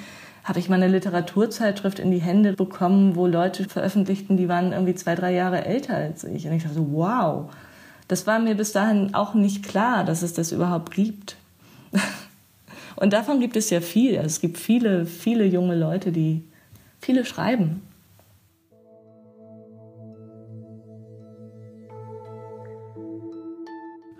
habe 0.45 0.61
ich 0.61 0.69
mal 0.69 0.77
eine 0.77 0.87
Literaturzeitschrift 0.87 1.99
in 1.99 2.13
die 2.13 2.21
Hände 2.21 2.53
bekommen, 2.53 3.17
wo 3.17 3.27
Leute 3.27 3.65
veröffentlichten, 3.65 4.37
die 4.37 4.49
waren 4.49 4.71
irgendwie 4.71 4.95
zwei, 4.95 5.17
drei 5.17 5.33
Jahre 5.33 5.65
älter 5.65 5.97
als 5.97 6.23
ich. 6.23 6.47
Und 6.47 6.53
ich 6.53 6.63
dachte 6.63 6.87
wow, 6.93 7.51
das 8.07 8.29
war 8.29 8.39
mir 8.39 8.55
bis 8.55 8.71
dahin 8.71 9.15
auch 9.15 9.35
nicht 9.35 9.65
klar, 9.65 10.05
dass 10.05 10.23
es 10.23 10.35
das 10.35 10.53
überhaupt 10.53 10.95
gibt. 10.95 11.37
Und 12.97 13.13
davon 13.13 13.41
gibt 13.41 13.57
es 13.57 13.71
ja 13.71 13.81
viel. 13.81 14.15
Es 14.15 14.41
gibt 14.41 14.59
viele, 14.59 15.07
viele 15.07 15.45
junge 15.45 15.77
Leute, 15.77 16.13
die 16.13 16.43
viele 17.01 17.25
schreiben. 17.25 17.83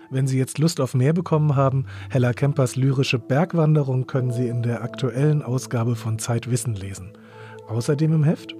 Wenn 0.09 0.25
Sie 0.25 0.37
jetzt 0.37 0.57
Lust 0.57 0.79
auf 0.79 0.93
mehr 0.93 1.11
bekommen 1.11 1.55
haben, 1.55 1.85
Hella 2.09 2.31
Kempers 2.31 2.77
lyrische 2.77 3.19
Bergwanderung 3.19 4.07
können 4.07 4.31
Sie 4.31 4.47
in 4.47 4.63
der 4.63 4.81
aktuellen 4.81 5.41
Ausgabe 5.41 5.97
von 5.97 6.17
Zeitwissen 6.17 6.75
lesen. 6.75 7.11
Außerdem 7.67 8.13
im 8.13 8.23
Heft 8.23 8.55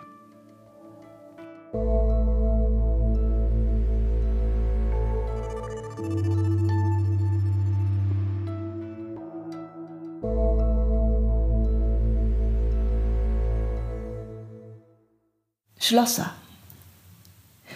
Schlosser 15.86 16.32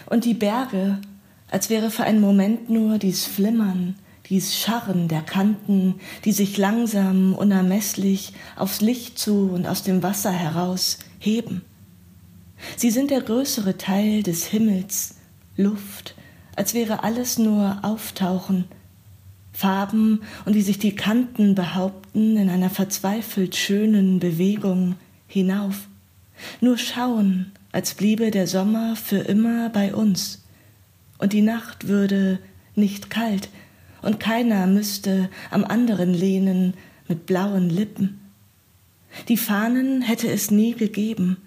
und 0.06 0.24
die 0.24 0.32
Berge, 0.32 0.98
als 1.50 1.68
wäre 1.68 1.90
für 1.90 2.04
einen 2.04 2.22
Moment 2.22 2.70
nur 2.70 2.96
dies 2.96 3.26
Flimmern, 3.26 3.96
dies 4.30 4.56
Scharren 4.56 5.08
der 5.08 5.20
Kanten, 5.20 5.96
die 6.24 6.32
sich 6.32 6.56
langsam, 6.56 7.34
unermeßlich 7.34 8.32
aufs 8.56 8.80
Licht 8.80 9.18
zu 9.18 9.50
und 9.52 9.66
aus 9.66 9.82
dem 9.82 10.02
Wasser 10.02 10.32
heraus 10.32 11.00
heben. 11.18 11.60
Sie 12.78 12.90
sind 12.90 13.10
der 13.10 13.20
größere 13.20 13.76
Teil 13.76 14.22
des 14.22 14.46
Himmels, 14.46 15.16
Luft, 15.58 16.14
als 16.56 16.72
wäre 16.72 17.02
alles 17.04 17.36
nur 17.36 17.80
Auftauchen, 17.82 18.64
Farben 19.52 20.22
und 20.46 20.54
wie 20.54 20.62
sich 20.62 20.78
die 20.78 20.96
Kanten 20.96 21.54
behaupten 21.54 22.38
in 22.38 22.48
einer 22.48 22.70
verzweifelt 22.70 23.54
schönen 23.54 24.18
Bewegung 24.18 24.94
hinauf. 25.26 25.88
Nur 26.62 26.78
schauen, 26.78 27.52
als 27.72 27.94
bliebe 27.94 28.30
der 28.30 28.46
Sommer 28.46 28.96
für 28.96 29.18
immer 29.18 29.68
bei 29.70 29.94
uns, 29.94 30.44
und 31.18 31.32
die 31.32 31.42
Nacht 31.42 31.88
würde 31.88 32.38
nicht 32.74 33.10
kalt, 33.10 33.48
und 34.02 34.20
keiner 34.20 34.66
müsste 34.66 35.28
am 35.50 35.64
anderen 35.64 36.14
lehnen 36.14 36.74
mit 37.08 37.26
blauen 37.26 37.68
Lippen. 37.68 38.20
Die 39.28 39.36
Fahnen 39.36 40.02
hätte 40.02 40.30
es 40.30 40.50
nie 40.50 40.74
gegeben, 40.74 41.38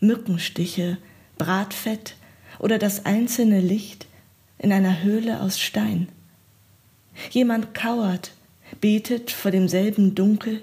Mückenstiche, 0.00 0.98
Bratfett 1.38 2.16
oder 2.58 2.78
das 2.78 3.04
einzelne 3.04 3.60
Licht 3.60 4.06
in 4.58 4.72
einer 4.72 5.02
Höhle 5.02 5.40
aus 5.40 5.60
Stein. 5.60 6.08
Jemand 7.30 7.74
kauert, 7.74 8.32
betet 8.80 9.30
vor 9.30 9.50
demselben 9.50 10.14
Dunkel, 10.14 10.62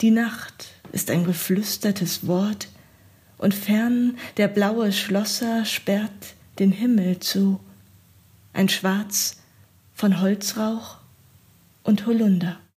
die 0.00 0.10
Nacht 0.10 0.74
ist 0.92 1.10
ein 1.10 1.24
geflüstertes 1.24 2.26
Wort, 2.26 2.68
und 3.42 3.54
fern 3.54 4.16
der 4.36 4.46
blaue 4.46 4.92
Schlosser 4.92 5.64
sperrt 5.64 6.36
den 6.60 6.70
Himmel 6.70 7.18
zu, 7.18 7.58
ein 8.52 8.68
Schwarz 8.68 9.42
von 9.92 10.20
Holzrauch 10.20 10.98
und 11.82 12.06
Holunder. 12.06 12.61